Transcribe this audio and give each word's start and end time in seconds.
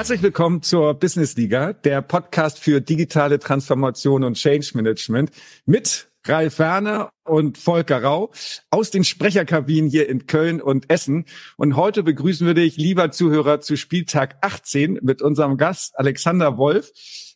Herzlich 0.00 0.22
willkommen 0.22 0.62
zur 0.62 0.94
Business 0.94 1.36
Liga, 1.36 1.74
der 1.74 2.00
Podcast 2.00 2.58
für 2.58 2.80
digitale 2.80 3.38
Transformation 3.38 4.24
und 4.24 4.38
Change 4.38 4.70
Management 4.72 5.30
mit 5.66 6.08
Ralf 6.26 6.58
Werner 6.58 7.10
und 7.24 7.58
Volker 7.58 8.02
Rau 8.02 8.32
aus 8.70 8.90
den 8.90 9.04
Sprecherkabinen 9.04 9.90
hier 9.90 10.08
in 10.08 10.26
Köln 10.26 10.62
und 10.62 10.90
Essen. 10.90 11.26
Und 11.58 11.76
heute 11.76 12.02
begrüßen 12.02 12.46
wir 12.46 12.54
dich, 12.54 12.78
lieber 12.78 13.10
Zuhörer, 13.10 13.60
zu 13.60 13.76
Spieltag 13.76 14.38
18 14.40 15.00
mit 15.02 15.20
unserem 15.20 15.58
Gast 15.58 15.98
Alexander 15.98 16.56
Wolf 16.56 16.92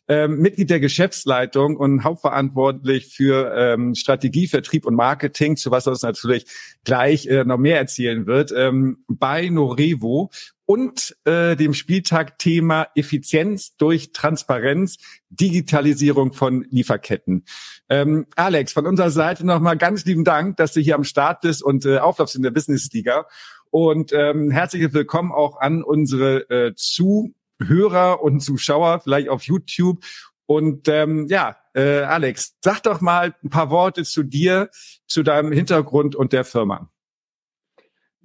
ähm, 0.07 0.39
Mitglied 0.39 0.69
der 0.69 0.79
Geschäftsleitung 0.79 1.77
und 1.77 2.03
hauptverantwortlich 2.03 3.07
für 3.07 3.53
ähm, 3.55 3.95
Strategie, 3.95 4.47
Vertrieb 4.47 4.85
und 4.85 4.95
Marketing, 4.95 5.57
zu 5.57 5.71
was 5.71 5.87
er 5.87 5.91
uns 5.91 6.03
natürlich 6.03 6.45
gleich 6.83 7.25
äh, 7.27 7.43
noch 7.43 7.57
mehr 7.57 7.77
erzählen 7.77 8.27
wird, 8.27 8.53
ähm, 8.55 9.03
bei 9.07 9.49
Norevo 9.49 10.29
und 10.65 11.15
äh, 11.25 11.55
dem 11.55 11.73
Spieltag 11.73 12.39
Thema 12.39 12.87
Effizienz 12.95 13.75
durch 13.77 14.11
Transparenz, 14.11 14.97
Digitalisierung 15.29 16.33
von 16.33 16.65
Lieferketten. 16.69 17.45
Ähm, 17.89 18.25
Alex, 18.35 18.73
von 18.73 18.87
unserer 18.87 19.11
Seite 19.11 19.45
nochmal 19.45 19.77
ganz 19.77 20.05
lieben 20.05 20.23
Dank, 20.23 20.57
dass 20.57 20.73
du 20.73 20.81
hier 20.81 20.95
am 20.95 21.03
Start 21.03 21.41
bist 21.41 21.63
und 21.63 21.85
äh, 21.85 21.99
auflaufst 21.99 22.35
in 22.35 22.43
der 22.43 22.51
Business 22.51 22.89
Liga. 22.91 23.27
Und 23.69 24.13
ähm, 24.13 24.51
herzlich 24.51 24.93
willkommen 24.93 25.31
auch 25.31 25.59
an 25.59 25.83
unsere 25.83 26.49
äh, 26.49 26.73
zu 26.75 27.33
Hörer 27.61 28.21
und 28.21 28.39
Zuschauer, 28.41 29.01
vielleicht 29.01 29.29
auf 29.29 29.43
YouTube. 29.43 30.03
Und 30.45 30.87
ähm, 30.87 31.27
ja, 31.27 31.57
äh, 31.73 32.01
Alex, 32.01 32.55
sag 32.63 32.83
doch 32.83 33.01
mal 33.01 33.35
ein 33.43 33.49
paar 33.49 33.69
Worte 33.69 34.03
zu 34.03 34.23
dir, 34.23 34.69
zu 35.07 35.23
deinem 35.23 35.51
Hintergrund 35.51 36.15
und 36.15 36.33
der 36.33 36.45
Firma. 36.45 36.89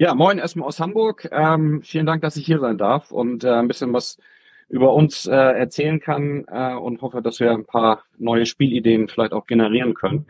Ja, 0.01 0.15
moin 0.15 0.39
erstmal 0.39 0.67
aus 0.67 0.81
Hamburg. 0.81 1.29
Ähm, 1.31 1.83
vielen 1.83 2.07
Dank, 2.07 2.23
dass 2.23 2.39
ich 2.39 2.47
hier 2.47 2.59
sein 2.59 2.79
darf 2.79 3.11
und 3.11 3.45
äh, 3.45 3.51
ein 3.51 3.69
bisschen 3.69 3.93
was 3.93 4.17
über 4.71 4.95
uns 4.95 5.27
äh, 5.27 5.35
erzählen 5.35 6.01
kann 6.01 6.47
äh, 6.49 6.73
und 6.73 7.03
hoffe, 7.03 7.21
dass 7.21 7.39
wir 7.39 7.51
ein 7.51 7.67
paar 7.67 8.05
neue 8.17 8.47
Spielideen 8.47 9.09
vielleicht 9.09 9.35
auch 9.35 9.45
generieren 9.45 9.93
können. 9.93 10.27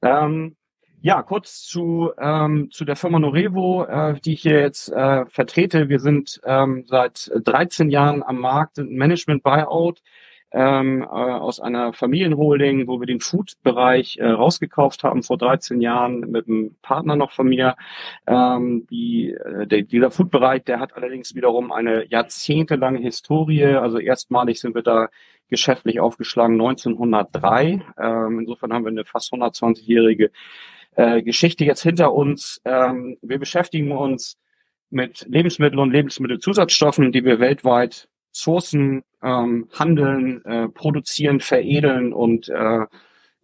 Ähm, 0.00 0.56
ja, 1.02 1.22
kurz 1.22 1.60
zu, 1.60 2.12
ähm, 2.18 2.70
zu 2.70 2.86
der 2.86 2.96
Firma 2.96 3.18
Norevo, 3.18 3.84
äh, 3.84 4.18
die 4.18 4.32
ich 4.32 4.40
hier 4.40 4.60
jetzt 4.60 4.90
äh, 4.90 5.26
vertrete. 5.26 5.90
Wir 5.90 6.00
sind 6.00 6.40
ähm, 6.46 6.84
seit 6.86 7.30
13 7.34 7.90
Jahren 7.90 8.22
am 8.22 8.38
Markt, 8.38 8.76
sind 8.76 8.92
ein 8.92 8.96
Management-Buyout 8.96 10.00
ähm, 10.52 11.02
äh, 11.02 11.06
aus 11.06 11.60
einer 11.60 11.92
Familienholding, 11.92 12.86
wo 12.86 13.00
wir 13.00 13.06
den 13.06 13.20
Food-Bereich 13.20 14.18
äh, 14.18 14.26
rausgekauft 14.26 15.02
haben 15.04 15.22
vor 15.22 15.38
13 15.38 15.80
Jahren 15.80 16.20
mit 16.20 16.46
einem 16.46 16.76
Partner 16.82 17.16
noch 17.16 17.32
von 17.32 17.48
mir. 17.48 17.76
Ähm, 18.26 18.86
die, 18.90 19.30
äh, 19.32 19.66
der, 19.66 19.82
dieser 19.82 20.10
Food-Bereich, 20.10 20.64
der 20.64 20.80
hat 20.80 20.94
allerdings 20.94 21.34
wiederum 21.34 21.72
eine 21.72 22.06
jahrzehntelange 22.08 23.00
Historie. 23.00 23.64
Also 23.64 23.98
erstmalig 23.98 24.60
sind 24.60 24.74
wir 24.74 24.82
da 24.82 25.08
geschäftlich 25.48 26.00
aufgeschlagen 26.00 26.54
1903. 26.54 27.82
Ähm, 27.98 28.40
insofern 28.40 28.72
haben 28.72 28.84
wir 28.84 28.90
eine 28.90 29.04
fast 29.04 29.32
120-jährige 29.32 30.30
äh, 30.96 31.22
Geschichte 31.22 31.64
jetzt 31.64 31.82
hinter 31.82 32.12
uns. 32.12 32.60
Ähm, 32.64 33.16
wir 33.22 33.38
beschäftigen 33.38 33.92
uns 33.92 34.38
mit 34.90 35.26
Lebensmitteln 35.28 35.78
und 35.78 35.90
Lebensmittelzusatzstoffen, 35.90 37.12
die 37.12 37.24
wir 37.24 37.40
weltweit 37.40 38.08
sourcen, 38.32 39.04
ähm, 39.22 39.68
handeln, 39.72 40.44
äh, 40.44 40.68
produzieren, 40.68 41.40
veredeln 41.40 42.12
und 42.12 42.48
äh, 42.48 42.86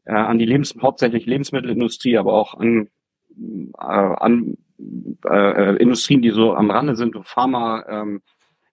äh, 0.05 0.13
an 0.13 0.39
die 0.39 0.47
Lebens 0.47 0.75
hauptsächlich 0.81 1.27
Lebensmittelindustrie, 1.27 2.17
aber 2.17 2.33
auch 2.33 2.55
an, 2.55 2.89
äh, 3.79 3.85
an 3.85 4.57
äh, 5.25 5.77
Industrien, 5.77 6.23
die 6.23 6.31
so 6.31 6.55
am 6.55 6.71
Rande 6.71 6.97
sind, 6.97 7.17
Pharma, 7.25 7.85
ähm, 7.89 8.23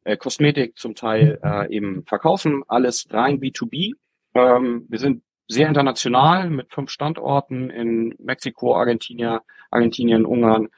äh, 0.05 0.17
Kosmetik 0.17 0.77
zum 0.77 0.95
Teil 0.95 1.39
äh, 1.43 1.73
eben 1.73 2.03
verkaufen, 2.05 2.63
alles 2.67 3.07
rein 3.11 3.39
B2B. 3.39 3.93
Ähm, 4.33 4.85
wir 4.87 4.99
sind 4.99 5.23
sehr 5.47 5.67
international 5.67 6.49
mit 6.49 6.71
fünf 6.73 6.89
Standorten 6.89 7.69
in 7.69 8.15
Mexiko, 8.19 8.75
Argentinien, 8.75 9.39
Argentinien, 9.69 10.25
Ungarn, 10.25 10.69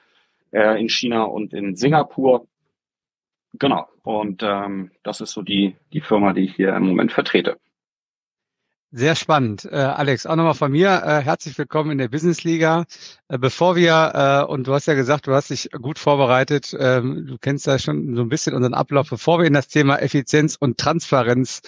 äh, 0.51 0.79
in 0.79 0.89
China 0.89 1.23
und 1.23 1.53
in 1.53 1.75
Singapur. 1.75 2.47
Genau. 3.59 3.87
Und 4.03 4.43
ähm, 4.43 4.91
das 5.03 5.21
ist 5.21 5.31
so 5.31 5.41
die, 5.41 5.75
die 5.93 6.01
Firma, 6.01 6.33
die 6.33 6.45
ich 6.45 6.55
hier 6.55 6.75
im 6.75 6.83
Moment 6.83 7.11
vertrete. 7.11 7.57
Sehr 8.91 9.15
spannend. 9.15 9.65
Äh, 9.65 9.75
Alex, 9.75 10.25
auch 10.25 10.37
nochmal 10.37 10.53
von 10.53 10.71
mir. 10.71 11.01
Äh, 11.03 11.21
herzlich 11.21 11.57
willkommen 11.57 11.91
in 11.91 11.97
der 11.97 12.07
Business 12.07 12.45
Liga. 12.45 12.85
Äh, 13.27 13.37
bevor 13.37 13.75
wir, 13.75 14.45
äh, 14.47 14.51
und 14.51 14.65
du 14.65 14.73
hast 14.73 14.85
ja 14.85 14.93
gesagt, 14.93 15.27
du 15.27 15.33
hast 15.33 15.49
dich 15.49 15.69
gut 15.71 15.99
vorbereitet, 15.99 16.73
ähm, 16.79 17.25
du 17.27 17.37
kennst 17.37 17.67
ja 17.67 17.79
schon 17.79 18.15
so 18.15 18.21
ein 18.21 18.29
bisschen 18.29 18.55
unseren 18.55 18.73
Ablauf, 18.73 19.09
bevor 19.09 19.39
wir 19.39 19.45
in 19.45 19.53
das 19.53 19.67
Thema 19.67 19.97
Effizienz 19.97 20.55
und 20.55 20.77
Transparenz 20.77 21.61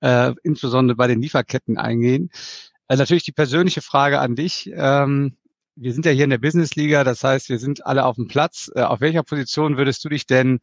äh, 0.00 0.32
insbesondere 0.42 0.96
bei 0.96 1.06
den 1.06 1.22
Lieferketten 1.22 1.78
eingehen. 1.78 2.30
Äh, 2.88 2.96
natürlich 2.96 3.24
die 3.24 3.32
persönliche 3.32 3.80
Frage 3.80 4.18
an 4.18 4.34
dich. 4.34 4.68
Ähm, 4.74 5.36
wir 5.76 5.92
sind 5.92 6.06
ja 6.06 6.12
hier 6.12 6.24
in 6.24 6.30
der 6.30 6.38
Business 6.38 6.74
Liga, 6.74 7.04
das 7.04 7.22
heißt, 7.22 7.48
wir 7.48 7.58
sind 7.58 7.86
alle 7.86 8.06
auf 8.06 8.16
dem 8.16 8.28
Platz. 8.28 8.70
Äh, 8.74 8.82
auf 8.82 9.00
welcher 9.00 9.22
Position 9.22 9.76
würdest 9.76 10.04
du 10.04 10.08
dich 10.08 10.26
denn 10.26 10.60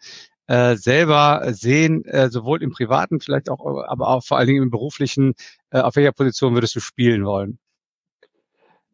äh, 0.48 0.76
selber 0.76 1.42
sehen, 1.52 2.06
äh, 2.06 2.30
sowohl 2.30 2.62
im 2.64 2.72
privaten, 2.72 3.20
vielleicht 3.20 3.50
auch, 3.50 3.66
aber 3.88 4.08
auch 4.08 4.24
vor 4.24 4.38
allen 4.38 4.48
Dingen 4.48 4.64
im 4.64 4.72
beruflichen, 4.72 5.34
äh, 5.72 5.80
auf 5.80 5.96
welcher 5.96 6.12
Position 6.12 6.54
würdest 6.54 6.76
du 6.76 6.80
spielen 6.80 7.26
wollen? 7.26 7.60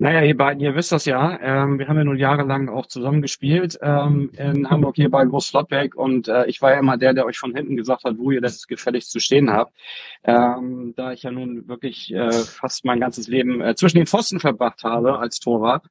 Naja, 0.02 0.24
ihr 0.24 0.38
beiden, 0.38 0.62
ihr 0.62 0.76
wisst 0.76 0.94
das 0.94 1.04
ja. 1.04 1.38
Ähm, 1.42 1.78
wir 1.78 1.90
haben 1.90 1.98
ja 1.98 2.06
nun 2.06 2.16
jahrelang 2.16 2.70
auch 2.70 2.86
zusammen 2.86 3.22
gespielt 3.22 3.78
ähm, 3.82 4.32
in 4.38 4.70
Hamburg 4.70 4.96
hier 4.96 5.12
bei 5.12 5.26
Groß 5.26 5.50
Flottbeck 5.50 5.94
und 5.94 6.30
äh, 6.30 6.46
ich 6.46 6.62
war 6.62 6.72
ja 6.72 6.80
immer 6.80 6.96
der, 6.96 7.14
der 7.14 7.26
euch 7.26 7.38
von 7.38 7.54
hinten 7.54 7.76
gesagt 7.76 8.06
hat, 8.06 8.18
wo 8.18 8.32
ihr 8.32 8.40
das 8.40 8.66
gefälligst 8.66 9.12
zu 9.12 9.20
stehen 9.20 9.52
habt. 9.52 9.74
Ähm, 10.24 10.94
da 10.96 11.12
ich 11.12 11.24
ja 11.24 11.32
nun 11.32 11.68
wirklich 11.68 12.14
äh, 12.14 12.32
fast 12.32 12.86
mein 12.86 13.02
ganzes 13.02 13.28
Leben 13.28 13.60
äh, 13.60 13.76
zwischen 13.76 13.98
den 13.98 14.08
Pfosten 14.08 14.40
verbracht 14.40 14.86
habe 14.86 15.20
als 15.20 15.40
Torwart. 15.42 15.88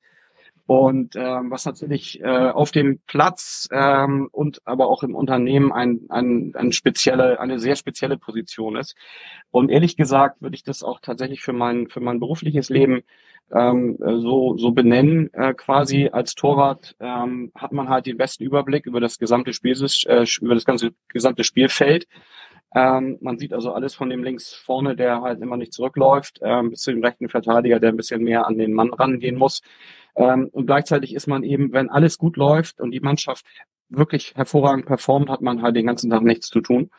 Und 0.69 1.17
ähm, 1.17 1.51
was 1.51 1.65
natürlich 1.65 2.21
äh, 2.21 2.27
auf 2.27 2.73
dem 2.73 3.01
Platz 3.07 3.71
ähm, 3.73 4.29
und 4.31 4.61
aber 4.67 4.89
auch 4.89 5.03
im 5.03 5.15
Unternehmen 5.15 5.73
ein, 5.73 6.01
ein, 6.11 6.53
ein 6.55 6.73
spezielle, 6.73 7.41
eine 7.41 7.59
sehr 7.59 7.75
spezielle 7.75 8.19
Position 8.19 8.77
ist. 8.77 8.95
Und 9.51 9.71
ehrlich 9.71 9.97
gesagt 9.97 10.43
würde 10.43 10.57
ich 10.57 10.65
das 10.65 10.83
auch 10.83 11.01
tatsächlich 11.01 11.41
für 11.41 11.55
mein, 11.55 11.89
für 11.89 12.01
mein 12.01 12.21
berufliches 12.21 12.69
Leben 12.69 13.01
ähm, 13.51 13.97
so, 13.99 14.59
so 14.59 14.73
benennen. 14.73 15.33
Äh, 15.33 15.55
quasi 15.55 16.11
als 16.13 16.35
Torwart 16.35 16.97
ähm, 17.01 17.51
hat 17.55 17.73
man 17.73 17.89
halt 17.89 18.05
den 18.05 18.19
besten 18.19 18.45
Überblick 18.45 18.85
über 18.85 19.01
das 19.01 19.19
gesamte 19.19 19.55
Spiel, 19.55 19.73
äh, 19.73 20.27
über 20.43 20.55
das 20.55 20.67
ganze 20.67 20.91
gesamte 21.09 21.45
Spielfeld. 21.45 22.07
Ähm, 22.75 23.19
man 23.21 23.39
sieht 23.39 23.55
also 23.55 23.73
alles 23.73 23.95
von 23.95 24.11
dem 24.11 24.23
links 24.23 24.53
vorne, 24.53 24.95
der 24.95 25.23
halt 25.23 25.41
immer 25.41 25.57
nicht 25.57 25.73
zurückläuft, 25.73 26.41
ähm, 26.43 26.71
bis 26.71 26.83
zu 26.83 26.91
dem 26.93 27.03
rechten 27.03 27.29
Verteidiger, 27.29 27.81
der 27.81 27.91
ein 27.91 27.97
bisschen 27.97 28.23
mehr 28.23 28.47
an 28.47 28.59
den 28.59 28.75
Mann 28.75 28.93
rangehen 28.93 29.37
muss. 29.37 29.63
Ähm, 30.17 30.49
und 30.53 30.67
gleichzeitig 30.67 31.15
ist 31.15 31.27
man 31.27 31.45
eben, 31.45 31.73
wenn 31.73 31.89
alles 31.89 32.19
gut 32.19 32.37
läuft 32.37 32.81
und 32.81 32.91
die 32.91 33.01
Mannschaft 33.01 33.47
wirklich 33.89 34.35
hervorragend 34.35 34.87
performt, 34.87 35.31
hat 35.31 35.41
man 35.41 35.63
halt 35.63 35.77
den 35.77 35.87
ganzen 35.87 36.11
Tag 36.11 36.23
nichts 36.23 36.49
zu 36.49 36.61
tun 36.61 36.91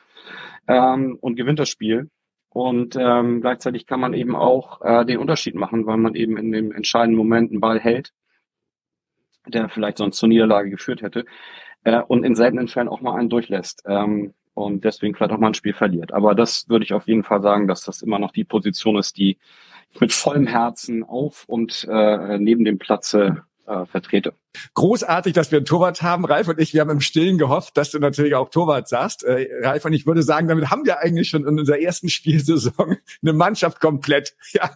ähm, 0.67 1.17
und 1.21 1.35
gewinnt 1.35 1.59
das 1.59 1.69
Spiel. 1.69 2.09
Und 2.49 2.95
ähm, 2.95 3.41
gleichzeitig 3.41 3.85
kann 3.85 3.99
man 3.99 4.13
eben 4.13 4.35
auch 4.35 4.81
äh, 4.81 5.05
den 5.05 5.19
Unterschied 5.19 5.53
machen, 5.53 5.85
weil 5.85 5.97
man 5.97 6.15
eben 6.15 6.35
in 6.37 6.51
dem 6.51 6.71
entscheidenden 6.71 7.17
Moment 7.17 7.51
einen 7.51 7.59
Ball 7.59 7.79
hält, 7.79 8.11
der 9.45 9.69
vielleicht 9.69 9.97
sonst 9.97 10.17
zur 10.17 10.29
Niederlage 10.29 10.71
geführt 10.71 11.03
hätte, 11.03 11.25
äh, 11.83 12.01
und 12.01 12.23
in 12.23 12.35
seltenen 12.35 12.67
Fällen 12.67 12.87
auch 12.87 13.01
mal 13.01 13.15
einen 13.15 13.29
durchlässt. 13.29 13.83
Ähm, 13.85 14.33
und 14.59 14.83
deswegen 14.83 15.15
vielleicht 15.15 15.31
auch 15.31 15.39
mal 15.39 15.47
ein 15.47 15.53
Spiel 15.53 15.73
verliert. 15.73 16.13
Aber 16.13 16.35
das 16.35 16.67
würde 16.69 16.85
ich 16.85 16.93
auf 16.93 17.07
jeden 17.07 17.23
Fall 17.23 17.41
sagen, 17.41 17.67
dass 17.67 17.83
das 17.83 18.01
immer 18.01 18.19
noch 18.19 18.31
die 18.31 18.43
Position 18.43 18.97
ist, 18.97 19.17
die 19.17 19.37
ich 19.91 20.01
mit 20.01 20.13
vollem 20.13 20.47
Herzen 20.47 21.03
auf 21.03 21.45
und 21.47 21.87
äh, 21.89 22.37
neben 22.37 22.65
dem 22.65 22.77
Platze 22.77 23.43
äh, 23.65 23.85
vertrete. 23.85 24.33
Großartig, 24.73 25.33
dass 25.33 25.51
wir 25.51 25.57
einen 25.57 25.65
Torwart 25.65 26.01
haben. 26.01 26.25
Ralf 26.25 26.47
und 26.47 26.59
ich, 26.59 26.73
wir 26.73 26.81
haben 26.81 26.89
im 26.89 27.01
Stillen 27.01 27.37
gehofft, 27.37 27.77
dass 27.77 27.91
du 27.91 27.99
natürlich 27.99 28.33
auch 28.33 28.49
Torwart 28.49 28.87
sagst. 28.87 29.23
Äh, 29.23 29.47
Ralf 29.61 29.85
und 29.85 29.93
ich 29.93 30.07
würde 30.07 30.23
sagen, 30.23 30.47
damit 30.47 30.71
haben 30.71 30.85
wir 30.85 30.99
eigentlich 30.99 31.29
schon 31.29 31.45
in 31.45 31.59
unserer 31.59 31.79
ersten 31.79 32.09
Spielsaison 32.09 32.97
eine 33.21 33.33
Mannschaft 33.33 33.79
komplett. 33.79 34.35
Ja, 34.51 34.71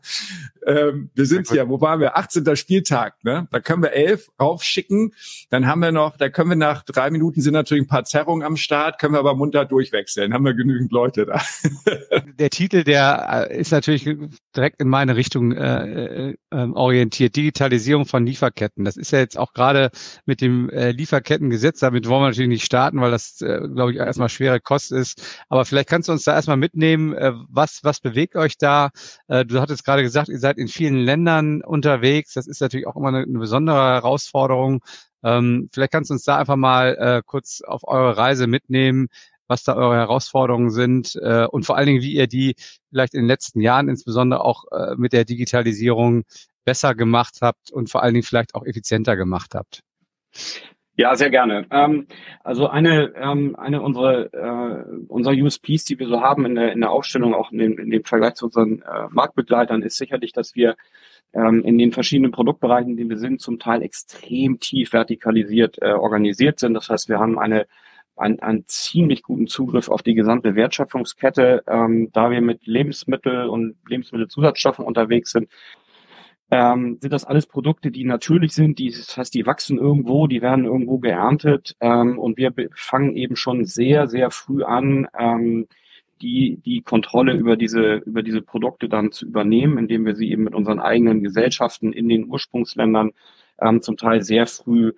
ähm, 0.68 1.10
wir 1.16 1.26
sind 1.26 1.50
hier, 1.50 1.68
wo 1.68 1.82
waren 1.82 2.00
wir? 2.00 2.16
18. 2.16 2.56
Spieltag, 2.56 3.24
ne? 3.24 3.48
Da 3.52 3.60
können 3.60 3.82
wir 3.82 3.92
elf 3.94 4.30
raufschicken. 4.40 5.14
Dann 5.50 5.66
haben 5.66 5.80
wir 5.80 5.92
noch, 5.92 6.16
da 6.16 6.30
können 6.30 6.50
wir 6.50 6.56
nach 6.56 6.84
drei 6.84 7.10
Minuten 7.10 7.42
sind 7.42 7.54
natürlich 7.54 7.86
ein 7.86 7.88
paar 7.88 8.04
Zerrungen 8.04 8.44
am 8.44 8.56
Start, 8.56 9.00
können 9.00 9.16
wir 9.16 9.20
aber 9.20 9.34
munter 9.34 9.66
durchwechseln. 9.66 10.32
Haben 10.32 10.46
wir 10.46 10.54
genügend 10.54 10.92
Leute 10.92 11.26
da. 11.26 11.42
Der 12.40 12.52
Titel, 12.52 12.84
der 12.84 13.48
äh, 13.50 13.60
ist 13.60 13.72
natürlich 13.72 14.08
direkt 14.56 14.80
in 14.80 14.90
meine 14.90 15.16
Richtung 15.16 15.54
äh, 15.54 16.30
äh, 16.30 16.36
ähm, 16.52 16.74
orientiert. 16.76 17.36
Digitalisierung 17.36 18.06
von 18.06 18.26
Lieferketten. 18.26 18.86
Das 18.86 18.96
ist 18.96 19.12
ja 19.12 19.20
jetzt 19.20 19.38
auch 19.38 19.54
gerade 19.54 19.63
gerade 19.64 19.90
mit 20.26 20.42
dem 20.42 20.70
äh, 20.70 20.92
Lieferkettengesetz, 20.92 21.80
damit 21.80 22.08
wollen 22.08 22.24
wir 22.24 22.28
natürlich 22.28 22.50
nicht 22.50 22.66
starten, 22.66 23.00
weil 23.02 23.12
das, 23.12 23.42
äh, 23.42 23.62
glaube 23.74 23.92
ich, 23.92 23.98
erstmal 23.98 24.30
schwere 24.30 24.60
Kost 24.60 24.92
ist. 24.92 25.42
Aber 25.50 25.66
vielleicht 25.66 25.90
kannst 25.90 26.10
du 26.10 26.14
uns 26.14 26.24
da 26.24 26.34
erstmal 26.34 26.58
mitnehmen, 26.58 27.14
äh, 27.14 27.32
was, 27.50 27.80
was 27.84 28.00
bewegt 28.00 28.36
euch 28.36 28.58
da? 28.58 28.90
Äh, 29.28 29.46
du 29.46 29.62
hattest 29.62 29.86
gerade 29.86 30.04
gesagt, 30.04 30.30
ihr 30.30 30.40
seid 30.40 30.58
in 30.58 30.68
vielen 30.68 30.98
Ländern 30.98 31.62
unterwegs. 31.62 32.34
Das 32.34 32.48
ist 32.48 32.62
natürlich 32.62 32.88
auch 32.88 32.96
immer 32.96 33.10
eine, 33.10 33.24
eine 33.24 33.40
besondere 33.40 33.78
Herausforderung. 33.78 34.82
Ähm, 35.24 35.70
vielleicht 35.72 35.94
kannst 35.94 36.10
du 36.10 36.16
uns 36.16 36.24
da 36.24 36.38
einfach 36.38 36.58
mal 36.58 36.96
äh, 37.00 37.22
kurz 37.26 37.62
auf 37.62 37.88
eure 37.88 38.18
Reise 38.18 38.46
mitnehmen, 38.48 39.08
was 39.54 39.64
da 39.64 39.76
eure 39.76 39.96
Herausforderungen 39.96 40.72
sind 40.72 41.16
äh, 41.22 41.46
und 41.46 41.64
vor 41.64 41.78
allen 41.78 41.86
Dingen, 41.86 42.02
wie 42.02 42.14
ihr 42.14 42.26
die 42.26 42.56
vielleicht 42.90 43.14
in 43.14 43.22
den 43.22 43.28
letzten 43.28 43.62
Jahren 43.62 43.88
insbesondere 43.88 44.44
auch 44.44 44.64
äh, 44.72 44.96
mit 44.98 45.14
der 45.14 45.26
Digitalisierung 45.26 46.24
besser 46.66 46.96
gemacht 46.96 47.38
habt 47.42 47.72
und 47.72 47.92
vor 47.92 48.02
allen 48.02 48.16
Dingen 48.16 48.24
vielleicht 48.24 48.56
auch 48.56 48.66
effizienter 48.66 49.16
gemacht 49.16 49.54
habt. 49.54 49.82
Ja, 50.96 51.16
sehr 51.16 51.30
gerne. 51.30 51.68
Ähm, 51.70 52.08
also 52.44 52.68
eine, 52.68 53.14
ähm, 53.16 53.56
eine 53.56 53.82
unserer, 53.82 54.34
äh, 54.34 54.84
unserer 55.08 55.36
USPs, 55.36 55.86
die 55.86 56.00
wir 56.00 56.08
so 56.08 56.22
haben 56.22 56.46
in 56.46 56.56
der, 56.56 56.72
in 56.72 56.82
der 56.82 56.90
Aufstellung, 56.90 57.36
auch 57.36 57.52
in 57.52 57.60
dem, 57.60 57.78
in 57.78 57.92
dem 57.92 58.04
Vergleich 58.04 58.36
zu 58.36 58.46
unseren 58.46 58.82
äh, 58.82 59.08
Marktbegleitern, 59.12 59.84
ist 59.84 59.98
sicherlich, 59.98 60.34
dass 60.34 60.56
wir 60.56 60.76
ähm, 61.34 61.64
in 61.64 61.78
den 61.78 61.92
verschiedenen 61.92 62.32
Produktbereichen, 62.32 62.92
in 62.92 62.98
denen 62.98 63.10
wir 63.10 63.18
sind, 63.18 63.40
zum 63.40 63.60
Teil 63.60 63.84
extrem 63.84 64.60
tief 64.60 64.94
vertikalisiert 64.94 65.78
äh, 65.82 65.94
organisiert 65.94 66.60
sind. 66.60 66.74
Das 66.74 66.90
heißt, 66.90 67.10
wir 67.10 67.20
haben 67.20 67.38
eine 67.38 67.68
einen, 68.16 68.40
einen 68.40 68.64
ziemlich 68.68 69.24
guten 69.24 69.48
Zugriff 69.48 69.90
auf 69.90 70.04
die 70.04 70.14
gesamte 70.14 70.56
Wertschöpfungskette, 70.56 71.64
ähm, 71.68 72.10
da 72.14 72.30
wir 72.32 72.42
mit 72.42 72.66
Lebensmittel 72.68 73.48
und 73.48 73.76
Lebensmittelzusatzstoffen 73.88 74.86
unterwegs 74.86 75.32
sind, 75.32 75.50
ähm, 76.52 76.98
sind 77.02 77.12
das 77.12 77.26
alles 77.26 77.48
Produkte, 77.48 77.90
die 77.90 78.04
natürlich 78.04 78.54
sind, 78.54 78.78
die, 78.78 78.92
das 78.92 79.18
heißt, 79.18 79.34
die 79.34 79.46
wachsen 79.46 79.80
irgendwo, 79.80 80.28
die 80.28 80.42
werden 80.42 80.66
irgendwo 80.66 81.00
geerntet 81.00 81.76
ähm, 81.80 82.20
und 82.20 82.38
wir 82.38 82.54
fangen 82.76 83.16
eben 83.16 83.36
schon 83.36 83.66
sehr, 83.66 84.08
sehr 84.08 84.30
früh 84.30 84.64
an, 84.64 85.08
ähm, 85.18 85.68
die, 86.22 86.60
die 86.64 86.82
Kontrolle 86.82 87.34
über 87.34 87.58
diese, 87.58 87.96
über 88.06 88.22
diese 88.22 88.42
Produkte 88.42 88.88
dann 88.88 89.12
zu 89.12 89.26
übernehmen, 89.26 89.78
indem 89.78 90.06
wir 90.06 90.16
sie 90.16 90.32
eben 90.32 90.44
mit 90.44 90.54
unseren 90.54 90.80
eigenen 90.80 91.24
Gesellschaften 91.24 91.92
in 91.92 92.08
den 92.08 92.28
Ursprungsländern 92.28 93.12
ähm, 93.60 93.82
zum 93.82 93.98
Teil 93.98 94.22
sehr 94.22 94.46
früh 94.46 94.94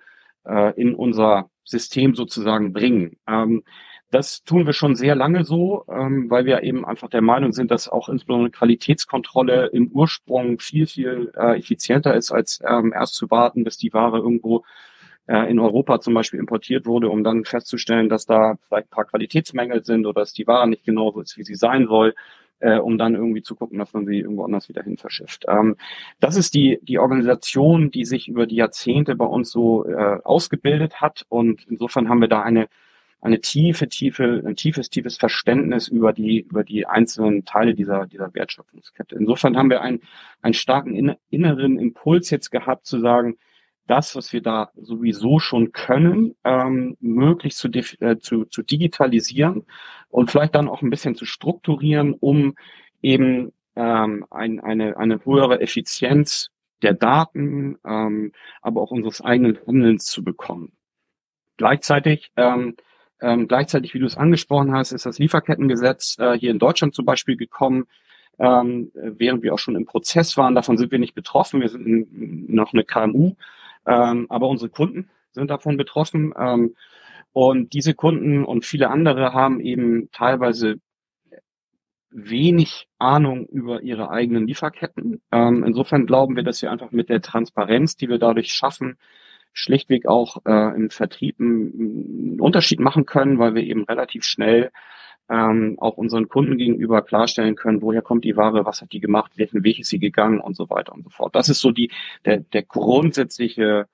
äh, 0.48 0.80
in 0.80 0.94
unser 0.94 1.50
System 1.64 2.14
sozusagen 2.14 2.72
bringen. 2.72 3.16
Ähm, 3.28 3.62
das 4.10 4.44
tun 4.44 4.66
wir 4.66 4.72
schon 4.72 4.94
sehr 4.94 5.16
lange 5.16 5.44
so, 5.44 5.84
ähm, 5.88 6.30
weil 6.30 6.46
wir 6.46 6.62
eben 6.62 6.84
einfach 6.86 7.10
der 7.10 7.22
Meinung 7.22 7.52
sind, 7.52 7.70
dass 7.70 7.88
auch 7.88 8.08
insbesondere 8.08 8.50
Qualitätskontrolle 8.50 9.66
im 9.66 9.88
Ursprung 9.88 10.60
viel, 10.60 10.86
viel 10.86 11.32
äh, 11.36 11.58
effizienter 11.58 12.14
ist, 12.14 12.30
als 12.30 12.60
ähm, 12.66 12.92
erst 12.92 13.14
zu 13.14 13.30
warten, 13.30 13.64
bis 13.64 13.78
die 13.78 13.92
Ware 13.92 14.18
irgendwo 14.18 14.64
äh, 15.26 15.50
in 15.50 15.58
Europa 15.58 16.00
zum 16.00 16.14
Beispiel 16.14 16.38
importiert 16.38 16.86
wurde, 16.86 17.10
um 17.10 17.24
dann 17.24 17.44
festzustellen, 17.44 18.08
dass 18.08 18.26
da 18.26 18.56
vielleicht 18.68 18.86
ein 18.88 18.90
paar 18.90 19.06
Qualitätsmängel 19.06 19.84
sind 19.84 20.06
oder 20.06 20.20
dass 20.20 20.32
die 20.32 20.46
Ware 20.46 20.68
nicht 20.68 20.84
genau 20.84 21.10
so 21.10 21.20
ist, 21.20 21.36
wie 21.36 21.44
sie 21.44 21.56
sein 21.56 21.88
soll, 21.88 22.14
äh, 22.60 22.78
um 22.78 22.98
dann 22.98 23.14
irgendwie 23.14 23.42
zu 23.42 23.54
gucken, 23.54 23.78
dass 23.78 23.92
man 23.92 24.06
sie 24.06 24.18
irgendwo 24.18 24.44
anders 24.44 24.68
wieder 24.68 24.82
hin 24.82 24.96
verschifft. 24.96 25.44
Ähm, 25.48 25.76
das 26.20 26.36
ist 26.36 26.54
die, 26.54 26.78
die 26.82 26.98
Organisation, 26.98 27.90
die 27.90 28.04
sich 28.04 28.28
über 28.28 28.46
die 28.46 28.56
Jahrzehnte 28.56 29.16
bei 29.16 29.26
uns 29.26 29.50
so 29.50 29.86
äh, 29.86 30.18
ausgebildet 30.24 31.00
hat 31.00 31.26
und 31.28 31.66
insofern 31.68 32.08
haben 32.08 32.20
wir 32.20 32.28
da 32.28 32.42
eine 32.42 32.68
eine 33.20 33.40
tiefe, 33.40 33.88
tiefe, 33.88 34.42
ein 34.46 34.56
tiefes, 34.56 34.90
tiefes 34.90 35.16
Verständnis 35.16 35.88
über 35.88 36.12
die, 36.12 36.40
über 36.40 36.64
die 36.64 36.86
einzelnen 36.86 37.44
Teile 37.44 37.74
dieser, 37.74 38.06
dieser 38.06 38.32
Wertschöpfungskette. 38.34 39.16
Insofern 39.16 39.56
haben 39.56 39.70
wir 39.70 39.80
einen, 39.80 40.00
einen 40.42 40.54
starken 40.54 41.16
inneren 41.30 41.78
Impuls 41.78 42.30
jetzt 42.30 42.50
gehabt, 42.50 42.86
zu 42.86 43.00
sagen, 43.00 43.36
das, 43.86 44.16
was 44.16 44.32
wir 44.32 44.42
da 44.42 44.70
sowieso 44.76 45.38
schon 45.38 45.72
können, 45.72 46.34
ähm, 46.44 46.96
möglichst 47.00 47.58
zu, 47.58 47.68
äh, 47.68 48.18
zu, 48.18 48.44
zu 48.46 48.62
digitalisieren 48.62 49.64
und 50.08 50.30
vielleicht 50.30 50.54
dann 50.54 50.68
auch 50.68 50.82
ein 50.82 50.90
bisschen 50.90 51.14
zu 51.14 51.24
strukturieren, 51.24 52.14
um 52.14 52.54
eben 53.02 53.52
ähm, 53.76 54.26
ein, 54.30 54.60
eine, 54.60 54.96
eine 54.96 55.24
höhere 55.24 55.60
Effizienz 55.60 56.50
der 56.82 56.94
Daten, 56.94 57.78
ähm, 57.84 58.32
aber 58.62 58.82
auch 58.82 58.90
unseres 58.90 59.20
eigenen 59.20 59.58
Handelns 59.66 60.06
zu 60.06 60.24
bekommen. 60.24 60.72
Gleichzeitig 61.56 62.30
ähm, 62.36 62.76
ähm, 63.20 63.48
gleichzeitig, 63.48 63.94
wie 63.94 63.98
du 63.98 64.06
es 64.06 64.16
angesprochen 64.16 64.72
hast, 64.72 64.92
ist 64.92 65.06
das 65.06 65.18
Lieferkettengesetz 65.18 66.18
äh, 66.18 66.38
hier 66.38 66.50
in 66.50 66.58
Deutschland 66.58 66.94
zum 66.94 67.06
Beispiel 67.06 67.36
gekommen, 67.36 67.86
ähm, 68.38 68.90
während 68.94 69.42
wir 69.42 69.54
auch 69.54 69.58
schon 69.58 69.76
im 69.76 69.86
Prozess 69.86 70.36
waren. 70.36 70.54
Davon 70.54 70.76
sind 70.76 70.92
wir 70.92 70.98
nicht 70.98 71.14
betroffen. 71.14 71.60
Wir 71.60 71.70
sind 71.70 71.86
in, 71.86 72.54
noch 72.54 72.74
eine 72.74 72.84
KMU, 72.84 73.34
ähm, 73.86 74.26
aber 74.28 74.48
unsere 74.48 74.70
Kunden 74.70 75.10
sind 75.32 75.50
davon 75.50 75.76
betroffen. 75.76 76.32
Ähm, 76.38 76.74
und 77.32 77.72
diese 77.74 77.94
Kunden 77.94 78.44
und 78.44 78.64
viele 78.64 78.90
andere 78.90 79.32
haben 79.34 79.60
eben 79.60 80.10
teilweise 80.12 80.76
wenig 82.10 82.88
Ahnung 82.98 83.46
über 83.46 83.82
ihre 83.82 84.10
eigenen 84.10 84.46
Lieferketten. 84.46 85.20
Ähm, 85.32 85.64
insofern 85.64 86.06
glauben 86.06 86.34
wir, 86.34 86.42
dass 86.42 86.62
wir 86.62 86.70
einfach 86.70 86.92
mit 86.92 87.10
der 87.10 87.20
Transparenz, 87.20 87.96
die 87.96 88.08
wir 88.08 88.18
dadurch 88.18 88.52
schaffen, 88.52 88.96
schlichtweg 89.52 90.06
auch 90.06 90.38
äh, 90.46 90.74
im 90.74 90.90
Vertrieb 90.90 91.38
einen 91.40 92.40
Unterschied 92.40 92.80
machen 92.80 93.06
können, 93.06 93.38
weil 93.38 93.54
wir 93.54 93.62
eben 93.62 93.84
relativ 93.84 94.24
schnell 94.24 94.70
ähm, 95.28 95.76
auch 95.78 95.96
unseren 95.96 96.28
Kunden 96.28 96.56
gegenüber 96.56 97.02
klarstellen 97.02 97.56
können, 97.56 97.82
woher 97.82 98.02
kommt 98.02 98.24
die 98.24 98.36
Ware, 98.36 98.64
was 98.64 98.80
hat 98.80 98.92
die 98.92 99.00
gemacht, 99.00 99.32
welchen 99.36 99.64
Weg 99.64 99.78
ist 99.78 99.88
sie 99.88 99.98
gegangen 99.98 100.40
und 100.40 100.56
so 100.56 100.70
weiter 100.70 100.92
und 100.92 101.04
so 101.04 101.10
fort. 101.10 101.34
Das 101.34 101.48
ist 101.48 101.60
so 101.60 101.72
die 101.72 101.90
der, 102.24 102.38
der 102.38 102.62
grundsätzliche 102.62 103.86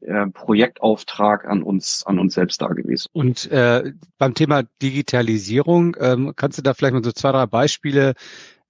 äh, 0.00 0.26
Projektauftrag 0.26 1.46
an 1.46 1.62
uns 1.62 2.04
an 2.06 2.18
uns 2.18 2.34
selbst 2.34 2.60
da 2.60 2.68
gewesen. 2.68 3.08
Und 3.12 3.50
äh, 3.50 3.92
beim 4.18 4.34
Thema 4.34 4.64
Digitalisierung 4.82 5.96
ähm, 5.98 6.32
kannst 6.36 6.58
du 6.58 6.62
da 6.62 6.74
vielleicht 6.74 6.94
mal 6.94 7.04
so 7.04 7.12
zwei 7.12 7.32
drei 7.32 7.46
Beispiele 7.46 8.14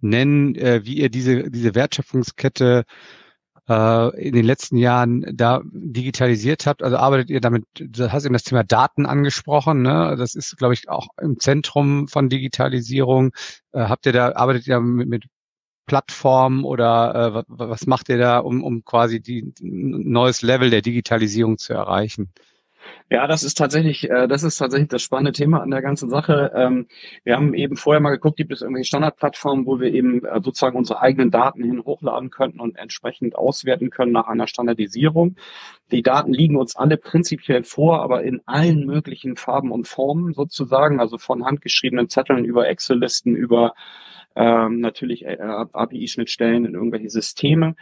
nennen, 0.00 0.54
äh, 0.54 0.82
wie 0.84 0.98
ihr 0.98 1.08
diese 1.08 1.50
diese 1.50 1.74
Wertschöpfungskette 1.74 2.84
äh, 3.68 4.20
in 4.20 4.34
den 4.34 4.44
letzten 4.44 4.76
Jahren 4.76 5.24
da 5.34 5.62
digitalisiert 5.64 6.66
habt? 6.66 6.82
Also 6.82 6.96
arbeitet 6.96 7.30
ihr 7.30 7.40
damit, 7.40 7.64
du 7.74 8.12
hast 8.12 8.24
eben 8.24 8.34
das 8.34 8.44
Thema 8.44 8.64
Daten 8.64 9.06
angesprochen, 9.06 9.82
ne? 9.82 10.16
Das 10.18 10.34
ist, 10.34 10.56
glaube 10.56 10.74
ich, 10.74 10.88
auch 10.88 11.08
im 11.20 11.38
Zentrum 11.38 12.08
von 12.08 12.28
Digitalisierung. 12.28 13.32
Äh, 13.72 13.80
habt 13.86 14.06
ihr 14.06 14.12
da, 14.12 14.32
arbeitet 14.32 14.66
ihr 14.66 14.80
mit, 14.80 15.08
mit 15.08 15.24
Plattformen 15.86 16.64
oder 16.64 17.36
äh, 17.36 17.44
was 17.48 17.86
macht 17.86 18.08
ihr 18.08 18.18
da, 18.18 18.38
um, 18.38 18.62
um 18.64 18.84
quasi 18.84 19.20
die, 19.20 19.52
ein 19.60 20.10
neues 20.10 20.42
Level 20.42 20.70
der 20.70 20.82
Digitalisierung 20.82 21.58
zu 21.58 21.74
erreichen? 21.74 22.32
Ja, 23.10 23.26
das 23.26 23.42
ist 23.42 23.56
tatsächlich, 23.56 24.10
äh, 24.10 24.26
das 24.28 24.42
ist 24.42 24.58
tatsächlich 24.58 24.88
das 24.88 25.02
spannende 25.02 25.32
Thema 25.32 25.62
an 25.62 25.70
der 25.70 25.82
ganzen 25.82 26.08
Sache. 26.10 26.52
Ähm, 26.54 26.86
wir 27.22 27.36
haben 27.36 27.54
eben 27.54 27.76
vorher 27.76 28.00
mal 28.00 28.10
geguckt, 28.10 28.36
gibt 28.36 28.52
es 28.52 28.62
irgendwelche 28.62 28.88
Standardplattformen, 28.88 29.66
wo 29.66 29.78
wir 29.80 29.92
eben 29.92 30.24
äh, 30.24 30.40
sozusagen 30.42 30.76
unsere 30.76 31.00
eigenen 31.00 31.30
Daten 31.30 31.62
hin 31.62 31.84
hochladen 31.84 32.30
könnten 32.30 32.60
und 32.60 32.76
entsprechend 32.76 33.36
auswerten 33.36 33.90
können 33.90 34.12
nach 34.12 34.26
einer 34.26 34.46
Standardisierung. 34.46 35.36
Die 35.90 36.02
Daten 36.02 36.32
liegen 36.32 36.56
uns 36.56 36.76
alle 36.76 36.96
prinzipiell 36.96 37.62
vor, 37.62 38.02
aber 38.02 38.22
in 38.22 38.40
allen 38.46 38.86
möglichen 38.86 39.36
Farben 39.36 39.70
und 39.70 39.86
Formen 39.86 40.32
sozusagen, 40.32 40.98
also 40.98 41.18
von 41.18 41.44
handgeschriebenen 41.44 42.08
Zetteln 42.08 42.44
über 42.44 42.68
Excel-Listen, 42.68 43.36
über 43.36 43.74
ähm, 44.36 44.80
natürlich 44.80 45.24
äh, 45.24 45.38
API-Schnittstellen 45.40 46.64
in 46.64 46.74
irgendwelche 46.74 47.10
Systeme. 47.10 47.76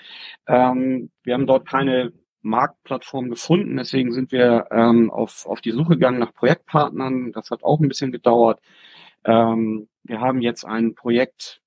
Ähm, 0.47 1.11
wir 1.23 1.35
haben 1.35 1.47
dort 1.47 1.67
keine 1.67 2.13
Marktplattform 2.43 3.31
gefunden. 3.31 3.77
Deswegen 3.77 4.13
sind 4.13 4.33
wir 4.33 4.69
ähm, 4.71 5.11
auf, 5.11 5.47
auf 5.47 5.61
die 5.61 5.71
Suche 5.73 5.95
gegangen 5.95 6.19
nach 6.19 6.35
Projektpartnern. 6.35 7.33
Das 7.33 7.51
hat 7.51 7.63
auch 7.63 7.81
ein 7.81 7.89
bisschen 7.89 8.13
gedauert. 8.13 8.61
Ähm, 9.25 9.89
wir 10.05 10.21
haben 10.21 10.43
jetzt 10.43 10.65
ein 10.65 10.95
Projekt 10.95 11.61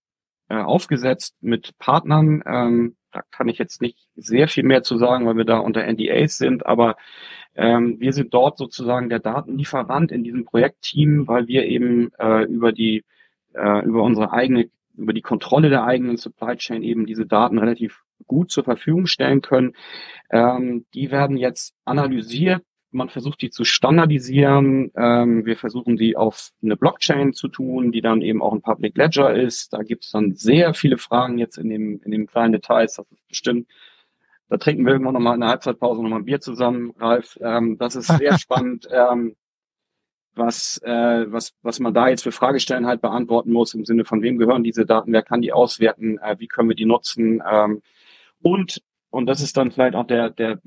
äh, 0.49 0.57
aufgesetzt 0.57 1.35
mit 1.41 1.77
Partnern. 1.79 2.43
Ähm, 2.45 2.95
da 3.11 3.21
kann 3.31 3.47
ich 3.47 3.57
jetzt 3.57 3.81
nicht 3.81 3.97
sehr 4.15 4.47
viel 4.47 4.63
mehr 4.63 4.83
zu 4.83 4.97
sagen, 4.97 5.25
weil 5.25 5.37
wir 5.37 5.45
da 5.45 5.59
unter 5.59 5.83
NDAs 5.85 6.37
sind, 6.37 6.65
aber 6.65 6.97
ähm, 7.55 7.99
wir 7.99 8.11
sind 8.11 8.33
dort 8.33 8.57
sozusagen 8.57 9.09
der 9.09 9.19
Datenlieferant 9.19 10.11
in 10.11 10.23
diesem 10.23 10.43
Projektteam, 10.43 11.27
weil 11.27 11.47
wir 11.47 11.65
eben 11.65 12.11
äh, 12.19 12.43
über 12.43 12.73
die 12.73 13.05
äh, 13.53 13.85
über 13.85 14.03
unsere 14.03 14.33
eigene 14.33 14.69
über 14.97 15.13
die 15.13 15.21
Kontrolle 15.21 15.69
der 15.69 15.85
eigenen 15.85 16.17
Supply 16.17 16.55
Chain 16.57 16.83
eben 16.83 17.05
diese 17.05 17.25
Daten 17.25 17.57
relativ 17.57 18.04
gut 18.27 18.51
zur 18.51 18.63
Verfügung 18.63 19.07
stellen 19.07 19.41
können. 19.41 19.73
Ähm, 20.29 20.85
die 20.93 21.11
werden 21.11 21.37
jetzt 21.37 21.73
analysiert. 21.85 22.63
Man 22.91 23.09
versucht 23.09 23.41
die 23.41 23.49
zu 23.49 23.65
standardisieren. 23.65 24.91
Ähm, 24.95 25.45
wir 25.45 25.57
versuchen 25.57 25.97
die 25.97 26.15
auf 26.15 26.51
eine 26.63 26.77
Blockchain 26.77 27.33
zu 27.33 27.47
tun, 27.47 27.91
die 27.91 28.01
dann 28.01 28.21
eben 28.21 28.41
auch 28.41 28.53
ein 28.53 28.61
Public 28.61 28.97
Ledger 28.97 29.33
ist. 29.33 29.73
Da 29.73 29.83
gibt 29.83 30.05
es 30.05 30.11
dann 30.11 30.35
sehr 30.35 30.73
viele 30.73 30.97
Fragen 30.97 31.37
jetzt 31.37 31.57
in 31.57 31.69
dem, 31.69 32.01
in 32.03 32.11
dem 32.11 32.27
kleinen 32.27 32.53
Details. 32.53 32.95
Das 32.95 33.05
ist 33.11 33.27
bestimmt 33.27 33.67
da 34.49 34.57
trinken 34.57 34.85
wir 34.85 34.93
irgendwann 34.93 35.13
nochmal 35.13 35.35
in 35.35 35.41
der 35.41 35.49
Halbzeitpause 35.49 36.03
nochmal 36.03 36.19
ein 36.19 36.25
Bier 36.25 36.39
zusammen, 36.39 36.93
Ralf. 36.99 37.37
Ähm, 37.41 37.77
das 37.77 37.95
ist 37.95 38.07
sehr 38.07 38.37
spannend. 38.39 38.87
Ähm, 38.91 39.35
was, 40.35 40.81
äh, 40.83 41.25
was, 41.31 41.53
was 41.61 41.79
man 41.79 41.93
da 41.93 42.09
jetzt 42.09 42.23
für 42.23 42.31
Fragestellen 42.31 42.85
halt 42.85 43.01
beantworten 43.01 43.51
muss, 43.51 43.73
im 43.73 43.85
Sinne 43.85 44.05
von 44.05 44.21
wem 44.21 44.37
gehören 44.37 44.63
diese 44.63 44.85
Daten, 44.85 45.13
wer 45.13 45.23
kann 45.23 45.41
die 45.41 45.53
auswerten, 45.53 46.17
äh, 46.19 46.35
wie 46.39 46.47
können 46.47 46.69
wir 46.69 46.75
die 46.75 46.85
nutzen. 46.85 47.41
Ähm, 47.49 47.81
und, 48.45 48.81
und 49.09 49.25
das 49.25 49.41
ist 49.41 49.57
dann 49.57 49.71
vielleicht 49.71 49.95
auch 49.95 50.05
der, 50.05 50.29
der, 50.29 50.59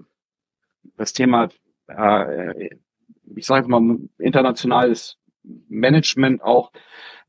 das 0.97 1.13
Thema, 1.13 1.49
äh, 1.87 2.71
ich 3.37 3.47
sage 3.47 3.69
mal, 3.69 3.99
internationales 4.19 5.19
Management 5.69 6.43
auch. 6.43 6.73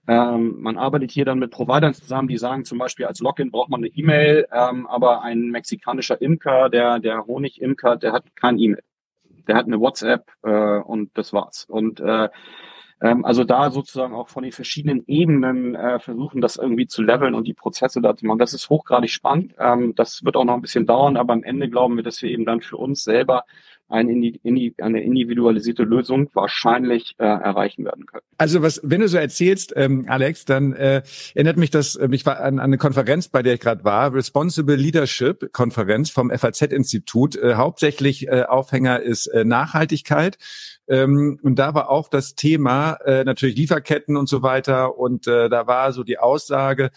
Ähm, 0.08 0.56
man 0.60 0.78
arbeitet 0.78 1.12
hier 1.12 1.26
dann 1.26 1.38
mit 1.38 1.52
Providern 1.52 1.94
zusammen, 1.94 2.28
die 2.28 2.38
sagen 2.38 2.66
zum 2.66 2.80
Beispiel, 2.80 3.06
als 3.06 3.20
Login 3.20 3.52
braucht 3.52 3.70
man 3.70 3.82
eine 3.82 3.90
E-Mail, 3.90 4.48
ähm, 4.52 4.88
aber 4.88 5.22
ein 5.22 5.50
mexikanischer 5.50 6.20
Imker, 6.20 6.70
der, 6.70 6.98
der 6.98 7.28
Honig-Imker, 7.28 7.98
der 7.98 8.12
hat 8.12 8.36
kein 8.36 8.58
E-Mail 8.58 8.82
der 9.50 9.56
hat 9.56 9.66
eine 9.66 9.80
WhatsApp 9.80 10.32
äh, 10.44 10.78
und 10.80 11.10
das 11.18 11.34
war's. 11.34 11.66
Und 11.66 12.00
äh, 12.00 12.30
Ähm, 13.02 13.26
also 13.26 13.44
da 13.44 13.72
sozusagen 13.72 14.14
auch 14.14 14.30
von 14.30 14.44
den 14.44 14.52
verschiedenen 14.52 15.04
Ebenen 15.08 15.76
äh, 15.76 16.00
versuchen, 16.00 16.42
das 16.42 16.58
irgendwie 16.58 16.88
zu 16.88 17.02
leveln 17.02 17.34
und 17.34 17.48
die 17.48 17.54
Prozesse 17.54 18.02
da 18.02 18.16
zu 18.16 18.26
machen. 18.26 18.40
Das 18.40 18.54
ist 18.54 18.70
hochgradig 18.70 19.12
spannend. 19.12 19.54
Ähm, 19.60 19.94
das 19.96 20.24
wird 20.24 20.36
auch 20.36 20.46
noch 20.46 20.56
ein 20.56 20.62
bisschen 20.62 20.86
dauern, 20.86 21.18
aber 21.18 21.34
am 21.34 21.44
Ende 21.44 21.70
glauben 21.70 21.96
wir, 21.96 22.04
dass 22.04 22.22
wir 22.22 22.30
eben 22.30 22.46
dann 22.46 22.62
für 22.62 22.78
uns 22.78 23.04
selber 23.04 23.44
eine, 23.90 24.34
eine 24.78 25.02
individualisierte 25.02 25.84
Lösung 25.84 26.30
wahrscheinlich 26.34 27.16
äh, 27.18 27.24
erreichen 27.24 27.86
werden 27.86 28.06
können. 28.06 28.24
Also 28.38 28.62
was, 28.62 28.80
wenn 28.84 29.02
du 29.02 29.08
so 29.08 29.18
erzählst, 29.18 29.74
ähm, 29.76 30.06
Alex, 30.08 30.46
dann 30.46 30.74
äh, 30.74 31.02
erinnert 31.34 31.58
mich 31.58 31.72
das, 31.72 31.96
äh, 31.96 32.08
mich 32.08 32.26
war 32.26 32.40
an, 32.40 32.60
an 32.60 32.66
eine 32.66 32.78
Konferenz, 32.78 33.30
bei 33.30 33.42
der 33.42 33.56
ich 33.56 33.60
gerade 33.60 33.84
war, 33.84 34.14
Responsible 34.14 34.76
Leadership 34.76 35.52
Konferenz 35.54 36.12
vom 36.12 36.30
FAZ-Institut. 36.30 37.36
Äh, 37.36 37.56
hauptsächlich 37.56 38.28
äh, 38.28 38.44
Aufhänger 38.44 39.02
ist 39.02 39.26
äh, 39.28 39.44
Nachhaltigkeit. 39.44 40.38
Ähm, 40.90 41.40
und 41.44 41.58
da 41.58 41.74
war 41.74 41.90
auch 41.90 42.10
das 42.10 42.36
Thema 42.36 42.94
äh, 43.06 43.24
natürlich 43.24 43.56
Lieferketten 43.56 44.18
und 44.18 44.28
so 44.28 44.42
weiter. 44.42 44.98
Und 44.98 45.28
äh, 45.28 45.50
da 45.50 45.68
war 45.68 45.94
so 45.94 46.04
die 46.04 46.18
Aussage, 46.18 46.92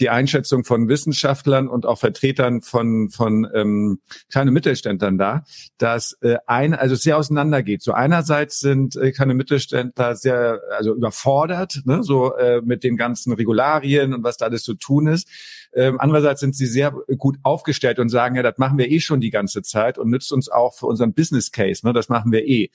die 0.00 0.10
Einschätzung 0.10 0.64
von 0.64 0.88
Wissenschaftlern 0.88 1.68
und 1.68 1.86
auch 1.86 1.98
Vertretern 1.98 2.62
von 2.62 3.10
von 3.10 3.48
ähm, 3.54 4.00
kleinen 4.30 4.52
Mittelständlern 4.52 5.18
da, 5.18 5.44
dass 5.78 6.16
äh, 6.22 6.38
ein 6.46 6.74
also 6.74 6.94
sehr 6.94 7.18
auseinandergeht. 7.18 7.82
So 7.82 7.92
einerseits 7.92 8.58
sind 8.58 8.96
äh, 8.96 9.12
kleine 9.12 9.34
Mittelständler 9.34 10.16
sehr 10.16 10.60
also 10.76 10.94
überfordert, 10.94 11.82
ne, 11.84 12.02
so 12.02 12.34
äh, 12.34 12.62
mit 12.62 12.84
den 12.84 12.96
ganzen 12.96 13.32
Regularien 13.32 14.14
und 14.14 14.24
was 14.24 14.38
da 14.38 14.46
alles 14.46 14.62
zu 14.64 14.74
tun 14.74 15.06
ist. 15.06 15.28
Ähm, 15.74 16.00
andererseits 16.00 16.40
sind 16.40 16.56
sie 16.56 16.66
sehr 16.66 16.92
gut 17.16 17.36
aufgestellt 17.42 17.98
und 17.98 18.08
sagen, 18.08 18.34
ja, 18.34 18.42
das 18.42 18.58
machen 18.58 18.78
wir 18.78 18.90
eh 18.90 19.00
schon 19.00 19.20
die 19.20 19.30
ganze 19.30 19.62
Zeit 19.62 19.98
und 19.98 20.10
nützt 20.10 20.32
uns 20.32 20.48
auch 20.48 20.74
für 20.74 20.86
unseren 20.86 21.14
Business 21.14 21.52
Case. 21.52 21.86
Ne, 21.86 21.92
das 21.92 22.08
machen 22.08 22.32
wir 22.32 22.46
eh. 22.46 22.70